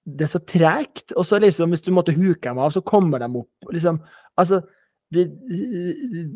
det 0.06 0.26
er 0.26 0.30
så 0.30 0.40
tregt. 0.46 1.14
Og 1.18 1.26
så 1.26 1.40
liksom, 1.42 1.72
hvis 1.74 1.82
du 1.82 1.90
måtte 1.94 2.14
huke 2.14 2.44
dem 2.46 2.60
av, 2.62 2.70
så 2.70 2.82
kommer 2.86 3.22
de 3.22 3.30
opp. 3.42 3.72
liksom, 3.74 3.98
altså 4.38 4.62
det, 5.10 5.24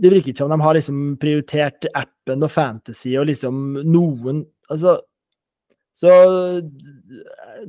det 0.03 0.11
virker 0.11 0.33
ikke 0.33 0.43
som 0.43 0.51
de 0.51 0.59
har 0.65 0.75
liksom 0.75 1.03
prioritert 1.23 1.87
appen 1.95 2.43
og 2.43 2.51
fantasy 2.51 3.15
og 3.19 3.29
liksom 3.31 3.79
noen 3.87 4.45
Altså 4.73 4.97
Så 5.95 6.11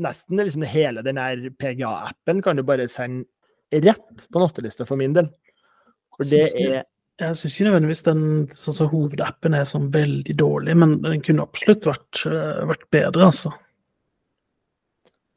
nesten 0.02 0.40
liksom 0.40 0.64
hele 0.72 1.04
den 1.06 1.20
her 1.20 1.42
PGA-appen 1.60 2.40
kan 2.42 2.58
du 2.58 2.64
bare 2.66 2.88
sende 2.90 3.28
rett 3.84 4.24
på 4.32 4.42
nattelista 4.42 4.88
for 4.88 4.98
min 4.98 5.14
del. 5.14 5.28
For 6.16 6.30
det 6.32 6.48
er 6.56 6.86
Jeg 7.20 7.38
syns 7.38 7.54
ikke 7.54 7.68
nødvendigvis 7.68 8.06
den 8.08 8.24
sånn 8.56 8.90
hovedappen 8.92 9.54
er 9.56 9.68
sånn 9.68 9.92
veldig 9.94 10.34
dårlig, 10.40 10.74
men 10.80 10.98
den 11.04 11.22
kunne 11.24 11.46
absolutt 11.46 11.86
vært, 11.88 12.24
eh, 12.28 12.64
vært 12.72 12.90
bedre, 12.92 13.30
altså. 13.30 13.54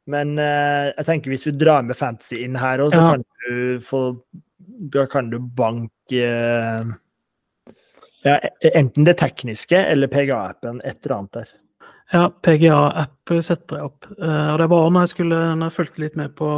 Men 0.09 0.35
eh, 0.41 0.89
jeg 0.97 1.05
tenker 1.07 1.33
hvis 1.33 1.45
vi 1.49 1.53
drar 1.61 1.83
med 1.85 1.97
fantasy 1.99 2.39
inn 2.45 2.55
her 2.59 2.81
òg, 2.85 2.91
så 2.95 3.01
Ja. 3.03 3.11
kan 3.13 3.23
du 3.45 3.79
få 3.85 4.03
Da 4.91 5.05
kan 5.11 5.29
du 5.29 5.39
banke 5.39 6.19
eh, 6.23 6.85
ja, 8.23 8.35
e- 8.63 8.71
enten 8.75 9.03
det 9.07 9.17
tekniske 9.19 9.75
eller 9.77 10.07
PGA-appen, 10.07 10.79
et 10.83 11.05
eller 11.05 11.15
annet 11.17 11.31
der. 11.33 11.49
Ja, 12.13 12.29
PGA-app 12.29 13.33
setter 13.43 13.77
jeg 13.77 13.85
opp. 13.85 14.05
Eh, 14.17 14.47
og 14.53 14.57
det 14.59 14.69
var 14.71 14.89
når 14.89 15.05
jeg 15.05 15.13
skulle 15.13 15.39
Når 15.55 15.69
jeg 15.69 15.77
fulgte 15.77 16.03
litt 16.03 16.15
med 16.19 16.35
på 16.35 16.49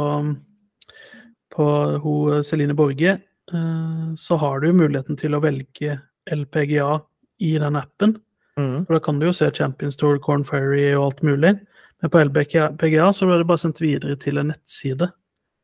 på 1.52 1.66
ho, 2.00 2.42
Celine 2.42 2.72
Borge, 2.74 3.18
eh, 3.52 4.14
så 4.16 4.38
har 4.40 4.60
du 4.60 4.72
muligheten 4.72 5.18
til 5.20 5.34
å 5.36 5.40
velge 5.42 5.98
LPGA 6.32 7.02
i 7.40 7.58
den 7.58 7.76
appen. 7.76 8.14
Mm. 8.56 8.86
For 8.86 8.94
da 8.94 9.00
kan 9.04 9.18
du 9.18 9.26
jo 9.26 9.32
se 9.36 9.50
Champions 9.50 9.96
Tour, 9.96 10.18
Corn 10.18 10.44
Ferry 10.44 10.94
og 10.94 11.04
alt 11.10 11.22
mulig. 11.22 11.58
Men 12.02 12.10
på 12.10 12.22
LBGA 12.26 13.12
så 13.14 13.28
ble 13.28 13.38
det 13.38 13.46
bare 13.46 13.62
sendt 13.62 13.80
videre 13.82 14.16
til 14.20 14.40
en 14.40 14.50
nettside. 14.50 15.06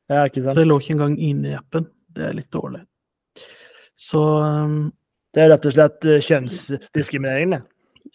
Ja, 0.08 0.24
ikke 0.28 0.44
Så 0.44 0.54
det 0.56 0.68
lå 0.68 0.78
ikke 0.80 0.94
engang 0.94 1.18
inne 1.18 1.50
i 1.50 1.56
appen. 1.58 1.88
Det 2.14 2.28
er 2.28 2.36
litt 2.36 2.50
dårlig. 2.54 2.84
Så 3.98 4.22
um, 4.22 4.78
Det 5.34 5.42
er 5.42 5.52
rett 5.52 5.66
og 5.68 5.74
slett 5.74 6.06
eh, 6.06 6.22
kjønnsdiskriminering, 6.24 7.56
det. 7.56 7.60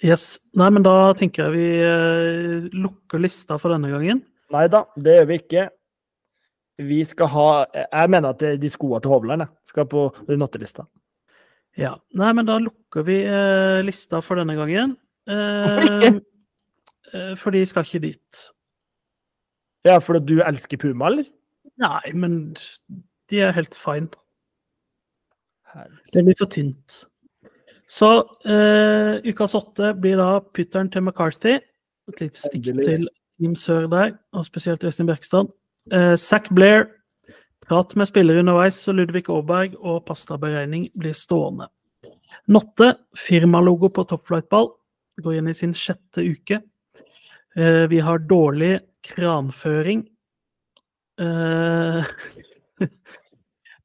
yes. 0.01 0.39
Nei, 0.57 0.69
men 0.73 0.85
da 0.87 0.95
tenker 1.19 1.45
jeg 1.45 1.53
vi 1.53 1.67
uh, 1.83 2.71
lukker 2.73 3.21
lista 3.21 3.59
for 3.61 3.75
denne 3.75 3.91
gangen. 3.91 4.23
Nei 4.53 4.65
da, 4.71 4.85
det 4.95 5.19
gjør 5.19 5.29
vi 5.29 5.39
ikke. 5.43 5.67
Vi 6.83 7.03
skal 7.05 7.29
ha 7.29 7.47
Jeg 7.69 8.09
mener 8.09 8.33
at 8.33 8.41
de 8.59 8.69
skoene 8.71 9.03
til 9.03 9.13
Hovland 9.13 9.45
skal 9.69 9.85
på 9.89 10.07
nattelista. 10.31 10.87
Ja. 11.77 11.93
Nei, 12.17 12.31
men 12.33 12.47
da 12.47 12.57
lukker 12.61 13.05
vi 13.05 13.19
uh, 13.27 13.83
lista 13.85 14.23
for 14.23 14.39
denne 14.39 14.55
gangen. 14.57 14.95
Uh, 15.29 16.21
for 17.39 17.53
de 17.53 17.65
skal 17.65 17.85
ikke 17.85 18.05
dit. 18.07 18.43
Ja, 19.85 19.97
fordi 19.99 20.35
du 20.35 20.41
elsker 20.41 20.79
Puma, 20.79 21.11
eller? 21.11 21.25
Nei, 21.81 22.13
men 22.13 22.55
de 23.29 23.41
er 23.43 23.55
helt 23.55 23.75
fine. 23.75 24.09
Det 26.13 26.23
blir 26.23 26.37
for 26.37 26.51
tynt. 26.53 27.03
Så 27.89 28.09
uh, 28.23 29.19
ukas 29.25 29.55
åtte 29.57 29.93
blir 29.99 30.17
da 30.17 30.39
pytteren 30.55 30.89
til 30.93 31.03
McCarthy. 31.03 31.59
Et 32.09 32.21
lite 32.21 32.39
stikk 32.39 32.71
Endelig. 32.71 32.85
til 32.85 33.07
Team 33.39 33.55
Sør 33.55 33.87
der, 33.91 34.13
og 34.33 34.45
spesielt 34.45 34.83
Øystein 34.83 35.09
Bjerkestad. 35.09 35.49
Uh, 35.93 36.15
Zack 36.15 36.49
Blair, 36.55 36.85
prat 37.67 37.95
med 37.95 38.09
spillere 38.09 38.39
underveis, 38.39 38.75
så 38.75 38.91
Ludvig 38.91 39.29
Aaberg 39.29 39.75
og 39.79 40.05
pastaberegning 40.07 40.89
blir 40.99 41.13
stående. 41.17 41.67
Notte, 42.47 42.95
firmalogo 43.17 43.89
på 43.93 44.03
toppflightball, 44.09 44.71
går 45.23 45.39
inn 45.39 45.51
i 45.51 45.57
sin 45.57 45.75
sjette 45.77 46.23
uke. 46.23 46.59
Eh, 47.55 47.87
vi 47.87 47.99
har 47.99 48.19
dårlig 48.19 48.79
kranføring. 49.01 50.07
Eh, 51.21 52.05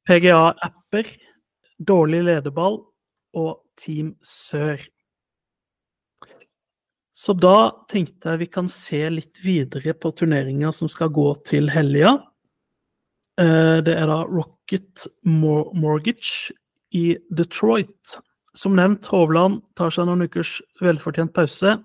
PGA-apper, 0.09 1.11
dårlig 1.79 2.23
lederball 2.25 2.79
og 3.37 3.59
Team 3.77 4.15
Sør. 4.25 4.81
Så 7.13 7.35
da 7.35 7.73
tenkte 7.91 8.31
jeg 8.33 8.41
vi 8.45 8.49
kan 8.55 8.71
se 8.71 9.03
litt 9.11 9.41
videre 9.43 9.93
på 9.99 10.13
turneringa 10.17 10.71
som 10.73 10.89
skal 10.89 11.11
gå 11.13 11.27
til 11.45 11.69
helga. 11.75 12.15
Eh, 13.39 13.83
Det 13.85 13.95
er 13.99 14.07
da 14.09 14.23
Rocket 14.25 15.05
Mortgage 15.27 16.55
i 16.95 17.19
Detroit. 17.29 18.17
Som 18.57 18.79
nevnt, 18.79 19.07
Hovland 19.13 19.61
tar 19.77 19.91
seg 19.93 20.09
noen 20.09 20.25
ukers 20.25 20.57
velfortjent 20.81 21.35
pause. 21.37 21.77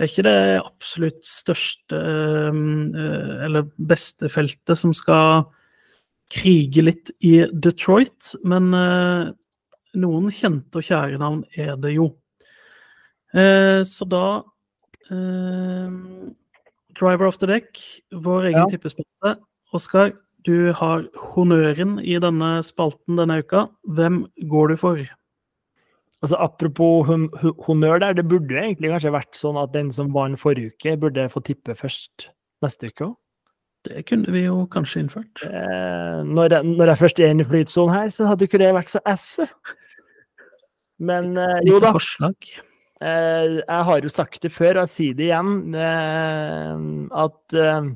Det 0.00 0.06
er 0.06 0.12
ikke 0.14 0.22
det 0.24 0.60
absolutt 0.64 1.26
største 1.28 1.98
eh, 2.00 3.32
eller 3.44 3.66
beste 3.76 4.30
feltet 4.32 4.80
som 4.80 4.94
skal 4.96 5.42
krige 6.32 6.86
litt 6.86 7.10
i 7.20 7.42
Detroit, 7.52 8.30
men 8.48 8.70
eh, 8.72 9.28
noen 10.00 10.30
kjente 10.32 10.80
og 10.80 10.86
kjære 10.88 11.20
navn 11.20 11.42
er 11.52 11.76
det 11.84 11.92
jo. 11.98 12.06
Eh, 13.36 13.84
så 13.84 14.08
da 14.08 14.24
Driver 16.96 17.26
of 17.28 17.36
the 17.42 17.50
deck, 17.50 17.76
vår 18.24 18.48
egen 18.54 18.62
Ja. 18.62 18.66
tippespalte. 18.72 19.36
Oskar, 19.76 20.14
du 20.48 20.72
har 20.72 21.04
honnøren 21.34 21.98
i 22.00 22.16
denne 22.16 22.62
spalten 22.64 23.20
denne 23.20 23.42
uka. 23.44 23.66
Hvem 23.84 24.22
går 24.48 24.68
du 24.72 24.76
for? 24.80 25.10
Altså, 26.22 26.36
apropos 26.36 27.06
hon 27.08 27.28
hon- 27.40 27.54
honnør 27.66 27.98
der, 28.02 28.12
det 28.18 28.26
burde 28.28 28.52
jo 28.52 28.60
egentlig 28.60 28.90
kanskje 28.92 29.12
vært 29.14 29.38
sånn 29.40 29.56
at 29.62 29.72
den 29.72 29.90
som 29.92 30.10
vant 30.12 30.36
forrige 30.38 30.74
uke, 30.74 30.96
burde 31.00 31.28
få 31.32 31.40
tippe 31.46 31.72
først 31.78 32.26
neste 32.62 32.90
uke 32.92 33.06
òg. 33.08 33.14
Det 33.88 34.02
kunne 34.04 34.28
vi 34.34 34.42
jo 34.44 34.66
kanskje 34.68 35.00
innført. 35.00 35.40
Eh, 35.48 36.18
når, 36.28 36.50
jeg, 36.52 36.64
når 36.76 36.90
jeg 36.92 36.98
først 37.00 37.20
er 37.24 37.30
inne 37.32 37.40
i 37.46 37.48
flytsonen 37.48 37.94
her, 37.96 38.10
så 38.12 38.26
hadde 38.28 38.44
ikke 38.44 38.60
det 38.60 38.74
vært 38.76 38.92
så 38.92 39.00
esse. 39.08 39.46
Men 41.00 41.30
eh, 41.40 41.60
jo 41.64 41.78
da, 41.80 41.94
Forslag. 41.96 42.36
eh, 43.00 43.56
jeg 43.64 43.84
har 43.88 44.00
jo 44.04 44.12
sagt 44.12 44.42
det 44.44 44.52
før, 44.52 44.82
og 44.82 44.84
jeg 44.84 44.92
sier 44.92 45.16
det 45.16 45.30
igjen, 45.30 45.54
eh, 45.72 46.84
at 47.24 47.56
eh, 47.56 47.88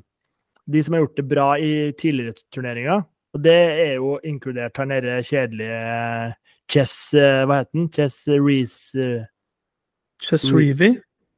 de 0.64 0.82
som 0.86 0.96
har 0.96 1.04
gjort 1.04 1.20
det 1.20 1.26
bra 1.28 1.48
i 1.60 1.74
tidligere 2.00 2.38
turneringer, 2.54 3.04
og 3.34 3.42
det 3.44 3.58
er 3.84 3.94
jo 3.98 4.14
inkludert 4.24 4.80
her 4.80 4.88
nede 4.88 5.18
kjedelige 5.28 6.32
Chess 6.70 7.12
eh, 7.14 7.44
Hva 7.44 7.60
heter 7.60 7.76
den? 7.76 7.88
Chess 7.92 8.22
Reece 8.28 8.94
eh, 8.96 9.26
Chess. 10.24 10.46
Reevy. 10.52 10.94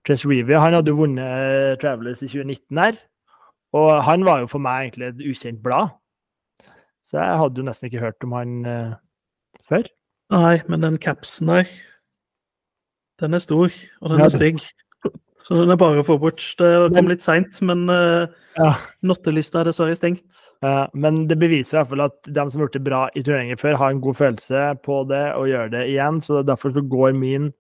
Chess 0.06 0.24
Reevy. 0.26 0.54
Han 0.54 0.76
hadde 0.76 0.92
jo 0.92 1.00
vunnet 1.00 1.26
eh, 1.26 1.74
Travelers 1.82 2.22
i 2.22 2.28
2019 2.30 2.78
her. 2.78 2.98
Og 3.76 4.04
han 4.04 4.24
var 4.24 4.44
jo 4.44 4.50
for 4.50 4.62
meg 4.62 4.86
egentlig 4.86 5.08
et 5.08 5.24
ukjent 5.32 5.62
blad. 5.62 5.90
Så 7.06 7.18
jeg 7.18 7.38
hadde 7.40 7.60
jo 7.60 7.66
nesten 7.66 7.90
ikke 7.90 8.02
hørt 8.02 8.24
om 8.26 8.34
han 8.36 8.54
eh, 8.66 8.94
før. 9.66 9.88
Nei, 10.34 10.56
men 10.68 10.82
den 10.82 10.98
capsen 11.02 11.50
der, 11.52 11.68
den 13.22 13.34
er 13.34 13.42
stor, 13.42 13.70
og 14.00 14.10
den 14.10 14.18
Ja, 14.18 14.24
er 14.24 14.34
stygg. 14.34 14.64
Så 15.46 15.54
den 15.60 15.70
er 15.70 15.78
bare 15.78 16.02
å 16.02 16.06
få 16.06 16.16
bort. 16.18 16.42
Det 16.58 16.68
kom 16.90 17.06
litt 17.10 17.22
seint, 17.22 17.60
men 17.62 17.84
uh, 17.86 18.26
Ja. 18.58 18.72
nottelista 19.06 19.60
er 19.60 19.68
dessverre 19.68 19.94
stengt. 19.94 20.40
Ja, 20.64 20.88
men 20.96 21.26
det 21.30 21.36
beviser 21.38 21.76
i 21.76 21.78
hvert 21.78 21.92
fall 21.92 22.02
at 22.08 22.16
de 22.26 22.46
som 22.50 22.58
har 22.58 22.66
gjort 22.66 22.78
det 22.78 22.82
bra 22.88 23.02
i 23.14 23.22
turneringer 23.22 23.60
før, 23.60 23.76
har 23.78 23.94
en 23.94 24.00
god 24.02 24.18
følelse 24.18 24.64
på 24.82 24.96
det 25.12 25.22
og 25.36 25.46
gjør 25.52 25.70
det 25.76 25.84
igjen. 25.92 26.18
Så 26.24 26.42
derfor 26.42 26.74
så 26.74 26.82
går 26.82 27.14
min 27.14 27.52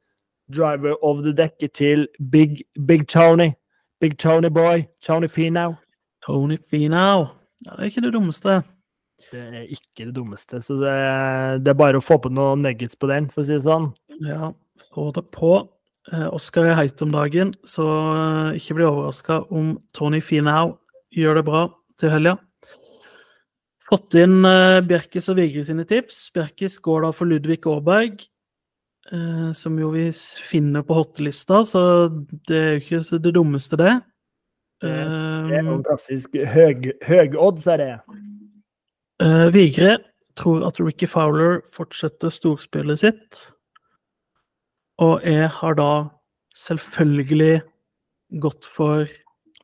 driver 0.50 0.96
of 1.06 1.22
the 1.22 1.34
deck 1.36 1.62
til 1.74 2.08
Big, 2.32 2.64
Big 2.88 3.06
Tony. 3.12 3.52
Big 4.00 4.18
Tony 4.18 4.50
boy. 4.50 4.82
Tony 5.04 5.28
Finau. 5.30 5.76
Tony 6.26 6.58
Finau. 6.70 7.28
Ja, 7.64 7.76
det 7.76 7.84
er 7.86 7.92
ikke 7.92 8.04
det 8.08 8.12
dummeste. 8.18 8.58
Det 9.30 9.40
er 9.46 9.62
ikke 9.70 10.08
det 10.08 10.14
dummeste. 10.18 10.58
Så 10.60 10.74
det, 10.82 10.96
det 11.62 11.70
er 11.72 11.78
bare 11.78 12.02
å 12.02 12.04
få 12.04 12.18
på 12.20 12.34
noen 12.34 12.66
nuggets 12.66 12.98
på 12.98 13.08
den, 13.08 13.30
for 13.30 13.44
å 13.44 13.46
si 13.46 13.54
det 13.54 13.62
sånn. 13.64 13.92
Ja, 14.26 14.50
få 14.90 15.08
det 15.16 15.22
på. 15.32 15.54
Eh, 16.12 16.26
Oscar 16.30 16.68
er 16.70 16.76
heit 16.78 17.02
om 17.02 17.10
dagen, 17.14 17.52
så 17.66 17.84
eh, 18.14 18.58
ikke 18.60 18.76
bli 18.78 18.86
overraska 18.86 19.40
om 19.50 19.74
Tony 19.96 20.20
Finau 20.22 20.76
gjør 21.16 21.40
det 21.40 21.46
bra 21.48 21.62
til 21.98 22.12
helga. 22.12 22.36
Fått 23.86 24.14
inn 24.18 24.46
eh, 24.46 24.80
Bjerkes 24.86 25.30
og 25.32 25.40
Vigre 25.40 25.64
sine 25.66 25.86
tips. 25.88 26.28
Bjerkes 26.34 26.78
går 26.84 27.06
da 27.06 27.12
for 27.14 27.30
Ludvig 27.30 27.66
Aaberg, 27.66 28.26
som 29.54 29.76
jo 29.78 29.92
vi 29.94 30.08
finner 30.42 30.82
på 30.82 30.96
hottelista, 30.98 31.60
så 31.62 31.80
det 32.50 32.56
er 32.58 32.72
jo 32.72 32.80
ikke 32.80 33.18
det 33.22 33.32
dummeste, 33.36 33.78
det. 33.78 33.92
Det- 34.82 34.90
er 35.54 35.62
jo 35.62 35.76
klassisk 35.86 36.34
høg, 36.34 36.88
høgodds, 37.06 37.68
er 37.70 37.78
det. 37.84 37.92
Vigre 39.54 39.92
tror 40.34 40.66
at 40.66 40.80
Ricky 40.82 41.06
Fowler 41.06 41.60
fortsetter 41.72 42.34
storspillet 42.34 42.98
sitt. 42.98 43.44
Og 45.02 45.20
jeg 45.26 45.48
har 45.52 45.76
da 45.76 45.90
selvfølgelig 46.56 47.60
gått 48.42 48.68
for 48.72 49.08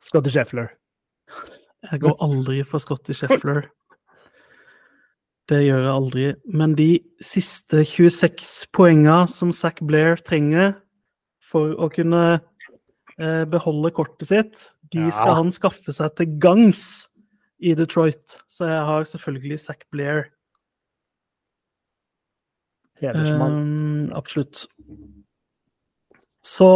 Scotty 0.05 0.33
Scheffler. 0.35 0.68
Jeg 1.91 2.03
går 2.05 2.18
aldri 2.22 2.61
for 2.68 2.83
Scotty 2.83 3.14
Scheffler. 3.16 3.64
Det 5.51 5.59
gjør 5.64 5.80
jeg 5.83 5.93
aldri. 5.93 6.26
Men 6.47 6.76
de 6.78 6.91
siste 7.24 7.83
26 7.89 8.68
poenga 8.76 9.22
som 9.30 9.51
Zack 9.57 9.80
Blair 9.85 10.20
trenger 10.22 10.76
for 11.53 11.74
å 11.83 11.89
kunne 11.93 12.22
eh, 13.18 13.43
beholde 13.51 13.91
kortet 13.97 14.28
sitt, 14.30 14.62
de 14.93 15.07
Ja. 15.09 15.11
skal 15.11 15.35
han 15.41 15.51
skaffe 15.51 15.93
seg 15.93 16.14
til 16.16 16.37
gangs 16.41 17.09
i 17.61 17.74
Detroit. 17.74 18.39
Så 18.49 18.68
jeg 18.68 18.85
har 18.87 19.05
selvfølgelig 19.09 19.61
Zack 19.61 19.85
Blair. 19.91 20.30
Um, 23.03 24.12
absolutt. 24.14 24.66
Så 26.47 26.68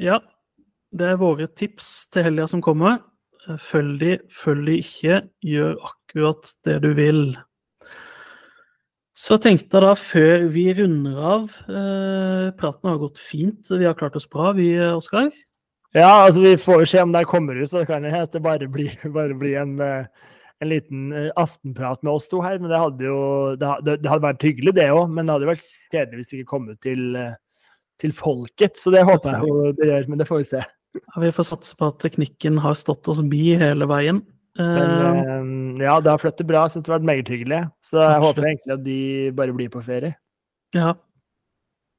ja. 0.00 0.18
Det 0.88 1.04
er 1.04 1.20
våre 1.20 1.44
tips 1.52 2.08
til 2.14 2.24
helga 2.24 2.46
som 2.48 2.62
kommer. 2.64 3.02
Følg 3.60 3.98
de, 4.00 4.14
følg 4.32 4.70
de 4.70 4.78
ikke. 4.80 5.18
Gjør 5.44 5.74
akkurat 5.90 6.48
det 6.64 6.78
du 6.86 6.88
vil. 6.96 7.20
Så 9.18 9.36
tenkte 9.42 9.76
jeg 9.76 9.82
da, 9.84 9.92
før 9.98 10.46
vi 10.54 10.64
runder 10.78 11.16
av 11.18 11.46
eh, 11.66 12.48
Praten 12.56 12.88
har 12.88 13.00
gått 13.02 13.18
fint. 13.18 13.66
Vi 13.66 13.84
har 13.84 13.96
klart 13.98 14.16
oss 14.16 14.28
bra, 14.30 14.52
vi, 14.54 14.70
Oskar. 14.78 15.32
Ja, 15.96 16.26
altså 16.26 16.44
vi 16.44 16.52
får 16.60 16.84
se 16.86 17.02
om 17.02 17.12
det 17.12 17.24
kommer 17.26 17.56
ut, 17.58 17.70
så 17.70 17.80
det 17.80 17.88
kan 17.88 18.04
jo 18.04 18.12
det 18.12 18.42
bare 18.44 18.68
blir 18.68 19.56
en, 19.62 19.80
eh, 19.80 20.06
en 20.60 20.70
liten 20.70 21.12
eh, 21.12 21.32
aftenprat 21.34 22.02
med 22.02 22.12
oss 22.12 22.28
to 22.28 22.42
her. 22.44 22.60
Men 22.60 22.70
det 22.70 22.78
hadde 22.78 23.08
jo 23.08 23.18
det, 23.58 23.74
det, 23.88 24.06
hadde 24.06 24.26
vært 24.28 24.46
hyggelig, 24.46 24.76
det 24.78 24.86
òg. 24.92 25.10
Men 25.10 25.26
det 25.26 25.34
hadde 25.34 25.50
vært 25.50 25.66
kjedelig 25.90 26.20
hvis 26.20 26.30
det 26.30 26.38
ikke 26.38 26.52
kom 26.52 26.70
ut 26.70 26.80
til, 26.84 27.04
eh, 27.18 27.34
til 28.00 28.14
folket. 28.14 28.78
Så 28.80 28.92
det 28.94 29.04
håper 29.06 29.36
jeg 29.36 29.48
jo 29.48 29.72
det 29.76 29.90
gjør, 29.90 30.08
men 30.10 30.20
det 30.22 30.28
får 30.28 30.42
vi 30.42 30.50
se. 30.54 30.64
Ja, 30.98 31.20
vi 31.22 31.30
får 31.34 31.46
satse 31.50 31.76
på 31.78 31.90
at 31.90 31.98
teknikken 32.02 32.58
har 32.64 32.76
stått 32.78 33.08
oss 33.10 33.20
bi 33.26 33.52
hele 33.60 33.88
veien. 33.90 34.22
Men 34.22 34.34
Eh, 34.58 35.34
eh, 35.78 35.84
ja, 35.84 36.00
det 36.00 36.10
har 36.10 36.18
flyttet 36.18 36.46
bra. 36.46 36.64
Syns 36.68 36.86
det 36.86 36.92
har 36.92 36.98
vært 36.98 37.10
meget 37.10 37.28
hyggelig. 37.30 37.60
Så 37.86 38.00
jeg 38.02 38.24
håper 38.24 38.48
egentlig 38.48 38.74
at 38.74 38.84
de 38.84 38.98
bare 39.36 39.54
blir 39.54 39.70
på 39.70 39.82
ferie. 39.86 40.16
Ja. 40.74 40.94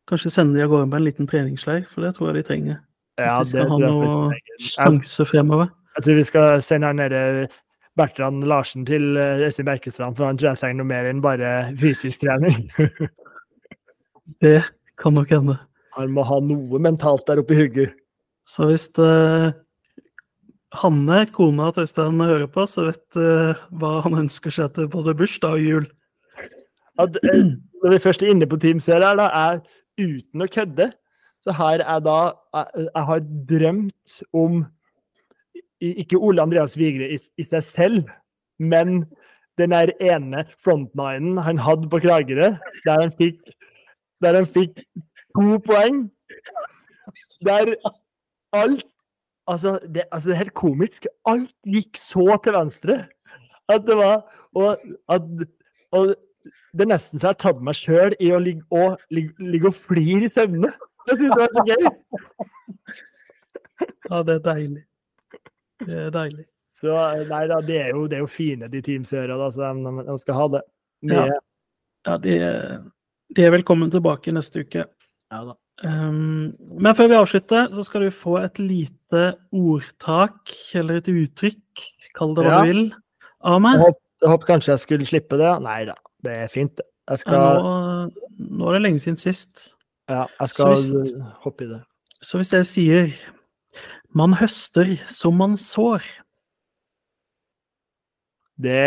Kanskje 0.09 0.31
sende 0.33 0.57
de 0.57 0.65
av 0.65 0.73
gårde 0.73 0.89
med 0.89 0.99
en 0.99 1.07
liten 1.07 1.29
treningsleir, 1.29 1.85
for 1.93 2.03
det 2.03 2.15
tror 2.17 2.31
jeg 2.31 2.41
de 2.41 2.47
trenger. 2.47 2.81
Ja, 3.19 3.37
Hvis 3.39 3.53
de 3.53 3.57
skal 3.59 3.69
ha 3.69 3.79
noe 3.83 4.37
sjanse 4.63 5.25
fremover. 5.27 5.71
jeg 5.97 6.05
tror 6.05 6.15
vi 6.15 6.27
skal 6.27 6.61
sende 6.63 6.87
han 6.87 6.95
nede 6.95 7.47
Bertrand 7.99 8.43
Larsen 8.47 8.85
til 8.87 9.17
eh, 9.17 9.45
Øystein 9.45 9.67
Berkestrand, 9.67 10.15
for 10.15 10.25
han 10.25 10.37
tror 10.37 10.53
jeg 10.53 10.61
trenger 10.61 10.79
noe 10.81 10.91
mer 10.91 11.09
enn 11.09 11.21
bare 11.21 11.53
fysisk 11.79 12.23
trening. 12.23 12.69
Det 14.43 14.61
kan 14.99 15.13
nok 15.13 15.31
hende. 15.33 15.57
Han 15.97 16.13
må 16.13 16.25
ha 16.27 16.37
noe 16.43 16.81
mentalt 16.81 17.25
der 17.27 17.41
oppe 17.41 17.55
i 17.55 17.63
hugget. 17.63 17.95
Så 18.49 18.69
hvis 18.69 18.87
det, 18.97 19.09
Hanne, 20.77 21.23
kona 21.33 21.71
til 21.73 21.87
Øystein, 21.87 22.21
hører 22.21 22.49
på, 22.49 22.65
så 22.69 22.89
vet 22.89 23.01
du 23.15 23.25
hva 23.81 23.99
han 24.05 24.19
ønsker 24.23 24.53
seg 24.53 24.73
til 24.75 24.89
både 24.91 25.15
bursdag 25.17 25.57
og 25.57 25.65
jul. 25.65 25.87
At, 27.01 27.17
eh, 27.23 27.55
når 27.81 27.95
vi 27.95 28.01
først 28.03 28.23
er 28.23 28.33
inne 28.33 28.47
på 28.49 28.59
team-serie 28.61 29.07
her, 29.07 29.17
da, 29.17 29.29
er 29.33 29.61
uten 29.99 30.45
å 30.45 30.49
kødde, 30.51 30.91
så 31.45 31.55
her 31.55 31.81
er 31.85 32.03
da 32.03 32.19
Jeg, 32.53 32.87
jeg 32.89 33.05
har 33.07 33.19
drømt 33.49 34.15
om 34.35 34.63
Ikke 35.79 36.19
Ole 36.19 36.43
Andreas 36.43 36.75
Vigre 36.77 37.07
i, 37.13 37.17
i 37.39 37.45
seg 37.45 37.63
selv, 37.63 38.09
men 38.59 39.05
den 39.59 39.71
der 39.71 39.93
ene 40.03 40.43
frontlinen 40.63 41.37
han 41.43 41.61
hadde 41.63 41.87
på 41.91 42.01
Kragerø, 42.03 42.53
der 42.85 43.01
han 43.05 43.13
fikk 43.15 43.39
Der 44.19 44.35
han 44.35 44.47
fikk 44.47 44.83
to 45.39 45.59
poeng. 45.65 46.07
Der 47.45 47.75
alt 48.53 48.85
Altså, 49.49 49.79
det, 49.81 50.03
altså, 50.11 50.29
det 50.29 50.33
er 50.35 50.43
helt 50.43 50.53
komisk. 50.53 51.07
Alt 51.25 51.55
gikk 51.65 51.97
så 51.97 52.35
til 52.43 52.53
venstre 52.53 52.97
at 53.69 53.81
det 53.87 53.95
var 53.97 54.21
Og, 54.53 54.77
at, 55.09 55.21
og 55.91 56.15
det 56.73 56.85
er 56.85 56.89
nesten 56.89 57.19
så 57.19 57.27
jeg 57.27 57.35
har 57.35 57.39
tatt 57.41 57.63
meg 57.65 57.77
sjøl 57.77 58.15
i 58.21 58.31
å 58.33 58.39
ligge 58.41 58.65
og, 58.73 59.01
ligge, 59.13 59.33
ligge 59.41 59.69
og 59.69 59.77
flire 59.77 60.25
i 60.25 60.31
søvne. 60.33 60.71
Jeg 61.09 61.19
syns 61.19 61.33
det 61.33 61.41
var 61.41 61.51
så 61.53 61.63
gøy. 61.67 61.83
Ja, 64.09 64.21
det 64.25 64.33
er 64.33 64.41
deilig. 64.47 64.83
Det 65.85 65.99
er 66.05 66.13
deilig. 66.15 66.45
Så 66.81 66.95
nei 67.29 67.43
da, 67.51 67.59
det 67.65 67.77
er 67.83 67.91
jo, 67.93 68.05
det 68.09 68.17
er 68.17 68.23
jo 68.23 68.31
fine, 68.31 68.69
de 68.71 68.81
teamsøra, 68.81 69.37
da, 69.37 69.49
så 69.53 69.69
de, 69.77 69.93
de 70.07 70.17
skal 70.23 70.39
ha 70.39 70.47
det. 70.55 70.63
Ja. 71.11 71.25
Ja, 72.07 72.17
de, 72.23 72.35
de 73.35 73.45
er 73.45 73.53
velkommen 73.53 73.91
tilbake 73.93 74.33
neste 74.33 74.63
uke. 74.65 74.85
Ja 75.31 75.43
da. 75.45 75.53
Um, 75.87 76.55
men 76.75 76.95
før 76.95 77.07
vi 77.07 77.15
avslutter, 77.15 77.69
så 77.71 77.83
skal 77.87 78.01
du 78.01 78.09
få 78.11 78.37
et 78.43 78.59
lite 78.59 79.21
ordtak, 79.55 80.51
eller 80.75 80.99
et 80.99 81.07
uttrykk, 81.07 81.83
kall 82.17 82.33
det 82.35 82.43
hva 82.43 82.51
Ja. 82.51 82.61
du 82.65 82.67
vil, 82.73 82.93
av 83.41 83.61
meg. 83.63 83.77
Jeg 83.77 83.85
håper, 83.85 84.01
jeg 84.21 84.29
håper 84.33 84.47
kanskje 84.49 84.73
jeg 84.73 84.79
skulle 84.83 85.05
slippe 85.07 85.37
det. 85.39 85.51
Nei 85.63 85.85
da, 85.85 85.95
det 86.23 86.31
er 86.43 86.47
fint. 86.51 86.75
det. 86.75 86.85
Jeg 87.09 87.19
skal, 87.19 87.39
nå, 87.63 88.11
nå 88.59 88.67
er 88.69 88.73
det 88.73 88.81
lenge 88.83 88.99
siden 88.99 89.17
sist. 89.17 89.75
ja, 90.09 90.25
jeg 90.39 90.49
skal 90.49 90.75
hvis- 90.75 91.21
hoppe 91.45 91.63
i 91.63 91.67
det. 91.67 91.81
Så 92.21 92.37
hvis 92.37 92.51
jeg 92.53 92.65
sier 92.65 93.13
man 94.13 94.33
høster 94.33 94.97
som 95.07 95.37
man 95.37 95.55
sår, 95.55 96.01
Det 98.59 98.79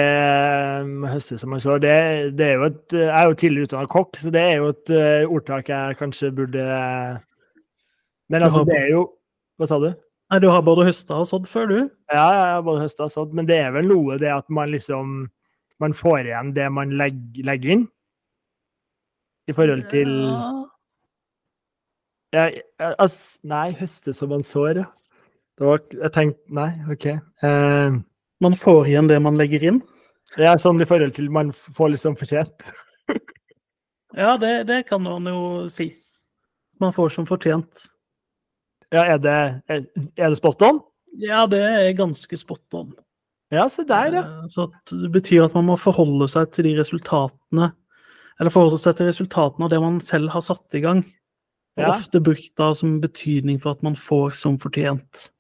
um, 0.85 1.05
høstes 1.09 1.41
som 1.41 1.53
man 1.55 1.61
så, 1.65 1.79
det, 1.81 1.93
det 2.37 2.45
er 2.45 2.59
jo 2.61 2.67
et 2.69 2.95
Jeg 2.99 3.09
er 3.09 3.29
jo 3.31 3.37
tidligere 3.41 3.69
utdanna 3.69 3.89
kokk, 3.89 4.19
så 4.21 4.33
det 4.35 4.43
er 4.45 4.59
jo 4.61 4.69
et 4.69 4.93
uh, 4.93 5.33
ordtak 5.33 5.71
jeg 5.73 5.97
kanskje 5.97 6.33
burde 6.37 6.65
Men 8.29 8.45
altså, 8.45 8.67
det 8.69 8.77
er 8.77 8.91
jo 8.93 9.07
Hva 9.57 9.69
sa 9.71 9.79
du? 9.81 9.89
Nei, 10.33 10.41
du 10.45 10.49
har 10.53 10.65
både 10.65 10.87
høsta 10.89 11.19
og 11.21 11.27
sådd 11.29 11.49
før, 11.49 11.67
du. 11.69 11.79
Ja, 12.09 12.23
jeg 12.25 12.53
har 12.57 12.63
både 12.65 12.85
høsta 12.87 13.05
og 13.05 13.11
sådd, 13.13 13.35
men 13.37 13.49
det 13.49 13.59
er 13.61 13.73
vel 13.75 13.89
noe 13.89 14.17
det 14.21 14.31
at 14.33 14.49
man 14.53 14.71
liksom 14.73 15.27
Man 15.81 15.97
får 15.97 16.29
igjen 16.29 16.53
det 16.57 16.69
man 16.73 16.93
legger, 17.01 17.43
legger 17.49 17.77
inn. 17.79 17.89
I 19.49 19.57
forhold 19.57 19.89
til 19.91 20.13
Ja. 22.33 22.47
ja, 22.49 22.93
altså, 22.99 23.41
Nei, 23.49 23.73
høste 23.81 24.13
som 24.17 24.33
man 24.33 24.45
sår, 24.45 24.85
ja. 24.85 24.89
Det 25.59 25.69
var, 25.69 25.85
jeg 25.93 26.13
tenkte 26.13 26.61
Nei, 26.61 26.71
OK. 26.93 27.07
Eh, 27.45 28.01
Man 28.43 28.57
får 28.59 28.89
igjen 28.91 29.09
det 29.11 29.21
man 29.23 29.39
legger 29.39 29.63
inn. 29.71 29.83
det 30.37 30.49
er 30.49 30.59
sånn 30.59 30.81
i 30.83 30.87
forhold 30.89 31.15
til 31.15 31.29
man 31.31 31.53
får 31.53 31.95
liksom 31.97 32.19
fortjent. 32.21 32.73
Ja, 34.13 34.35
det, 34.37 34.67
det 34.69 34.83
kan 34.91 35.01
man 35.01 35.25
jo 35.25 35.69
si. 35.73 35.87
Man 36.81 36.93
får 36.93 37.15
som 37.15 37.25
fortjent. 37.25 37.87
Ja, 38.93 39.07
er 39.15 39.17
det, 39.25 39.37
er, 39.73 39.87
er 40.21 40.29
det 40.35 40.37
spot 40.37 40.61
on? 40.67 40.83
Ja, 41.17 41.47
det 41.49 41.63
er 41.65 41.89
ganske 41.97 42.37
spot 42.37 42.77
on. 42.77 42.91
Ja, 43.53 43.65
se 43.73 43.87
der, 43.89 44.13
ja. 44.13 44.23
Eh, 44.43 44.51
Så 44.53 44.67
det 44.91 45.09
betyr 45.15 45.47
at 45.47 45.57
man 45.57 45.65
må 45.71 45.79
forholde 45.81 46.29
seg 46.29 46.53
til 46.53 46.69
de 46.69 46.75
resultatene 46.79 47.71
Eller 48.37 48.53
forholde 48.53 48.77
seg 48.81 48.99
til 49.01 49.09
resultatene 49.09 49.65
av 49.65 49.73
det 49.73 49.81
man 49.81 49.97
selv 50.05 50.29
har 50.37 50.45
satt 50.45 50.77
i 50.77 50.85
gang. 50.85 51.01
Ja. 51.81 51.95
Ofte 51.95 52.21
brukt 52.21 52.53
da 52.61 52.75
som 52.77 52.99
betydning 53.01 53.63
for 53.65 53.73
at 53.73 53.83
man 53.85 53.97
får 53.97 54.37
som 54.37 54.59
fortjent. 54.61 55.31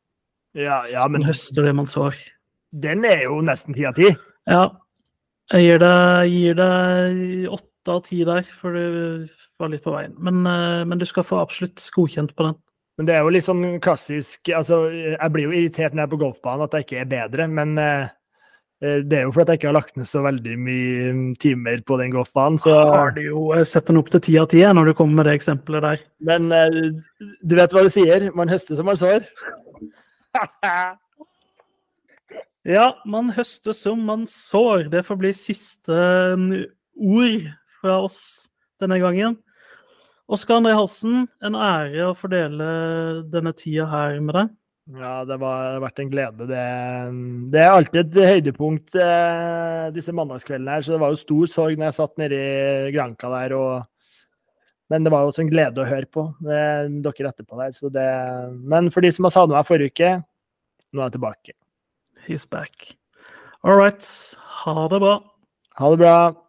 Ja, 0.56 0.82
ja, 0.88 1.04
Man 1.12 1.28
høster 1.28 1.64
det 1.68 1.76
man 1.76 1.88
sår. 1.88 2.16
Den 2.72 3.04
er 3.04 3.26
jo 3.26 3.40
nesten 3.44 3.76
ti 3.76 3.84
av 3.88 3.96
ti. 3.98 4.08
Ja. 4.48 4.64
Jeg 5.52 5.66
gir 5.66 5.82
deg, 5.82 6.32
gir 6.32 6.56
deg 6.56 7.52
åtte 7.52 7.92
av 7.92 8.02
ti 8.06 8.22
der, 8.24 8.46
for 8.56 8.76
du 8.76 9.28
var 9.60 9.72
litt 9.72 9.84
på 9.84 9.92
veien. 9.94 10.14
Men, 10.22 10.40
eh, 10.46 10.84
men 10.88 11.00
du 11.00 11.06
skal 11.08 11.26
få 11.26 11.42
absolutt 11.42 11.82
godkjent 11.94 12.34
på 12.36 12.48
den. 12.48 12.56
Men 12.98 13.08
det 13.08 13.14
er 13.16 13.22
jo 13.24 13.32
litt 13.32 13.46
sånn 13.46 13.62
klassisk 13.80 14.50
altså, 14.52 14.82
Jeg 14.92 15.32
blir 15.32 15.46
jo 15.46 15.54
irritert 15.56 15.94
når 15.94 16.02
jeg 16.02 16.08
er 16.10 16.12
på 16.12 16.18
golfbanen 16.20 16.66
at 16.66 16.74
jeg 16.76 16.84
ikke 16.84 16.98
er 17.00 17.08
bedre, 17.08 17.46
men 17.48 17.72
eh, 17.80 18.10
eh, 18.84 18.98
det 19.00 19.18
er 19.18 19.24
jo 19.24 19.32
fordi 19.32 19.54
jeg 19.54 19.62
ikke 19.62 19.70
har 19.70 19.78
lagt 19.78 19.96
ned 19.96 20.08
så 20.10 20.24
veldig 20.24 20.56
mye 20.60 21.12
mm, 21.16 21.30
timer 21.42 21.84
på 21.88 21.98
den 22.00 22.12
golfbanen. 22.14 22.60
Så, 22.62 22.76
har 22.92 23.14
du 23.16 23.22
jo 23.24 23.46
sett 23.68 23.88
den 23.88 24.00
opp 24.00 24.12
til 24.12 24.24
ti 24.28 24.36
av 24.40 24.48
ti 24.52 24.64
når 24.64 24.92
du 24.92 24.96
kommer 24.98 25.20
med 25.20 25.30
det 25.30 25.38
eksempelet 25.40 25.88
der. 25.88 26.04
men 26.28 26.48
du 26.48 27.56
vet 27.58 27.72
hva 27.72 27.84
du 27.84 27.92
sier? 27.92 28.28
Man 28.36 28.52
høster 28.52 28.78
som 28.78 28.88
man 28.88 29.00
sår. 29.00 29.24
Ja, 32.62 32.92
man 33.10 33.32
høster 33.34 33.74
som 33.74 34.04
man 34.06 34.28
sår. 34.30 34.86
Det 34.92 35.02
får 35.06 35.18
bli 35.18 35.32
siste 35.34 35.94
eh, 35.98 36.66
ord 36.94 37.46
fra 37.80 37.96
oss 38.06 38.20
denne 38.82 39.00
gangen. 39.02 39.40
Oskar 40.30 40.60
André 40.60 40.76
Halsen, 40.78 41.24
en 41.42 41.56
ære 41.58 42.06
å 42.06 42.16
fordele 42.16 42.66
denne 43.32 43.52
tida 43.58 43.88
her 43.90 44.20
med 44.22 44.36
deg. 44.38 44.52
Ja, 44.94 45.14
det, 45.26 45.38
har 45.42 45.80
vært 45.82 45.98
en 46.02 46.10
glede. 46.10 46.46
Det, 46.50 46.66
det 47.52 47.62
er 47.62 47.74
alltid 47.74 48.00
et 48.02 48.30
høydepunkt 48.30 48.94
eh, 48.98 49.88
disse 49.94 50.14
mandagskveldene 50.14 50.76
her, 50.78 50.86
så 50.86 50.94
det 50.94 51.00
var 51.02 51.12
jo 51.12 51.20
stor 51.20 51.50
sorg 51.50 51.78
når 51.78 51.88
jeg 51.88 51.96
satt 51.98 52.22
nede 52.22 52.38
i 52.38 52.92
Granka 52.94 53.30
der. 53.34 53.56
Og, 53.58 54.22
men 54.94 55.02
det 55.06 55.14
var 55.14 55.24
jo 55.24 55.32
også 55.32 55.42
en 55.42 55.50
glede 55.50 55.82
å 55.82 55.88
høre 55.88 56.10
på, 56.10 56.28
det, 56.46 56.62
dere 57.02 57.34
etterpå 57.34 57.58
der. 57.58 57.74
Det, 57.98 58.06
men 58.74 58.90
for 58.94 59.02
de 59.02 59.10
som 59.14 59.26
har 59.26 59.34
savnet 59.34 59.58
meg 59.58 59.68
forrige 59.70 59.94
uke, 59.96 60.14
nå 60.92 61.02
er 61.02 61.10
jeg 61.10 61.18
tilbake. 61.18 61.56
He's 62.26 62.44
back. 62.44 62.96
All 63.64 63.76
right. 63.76 64.34
Ha 64.38 64.88
det 64.88 65.00
bra. 65.00 65.22
Ha 65.74 65.90
det 65.90 65.96
bra. 65.96 66.46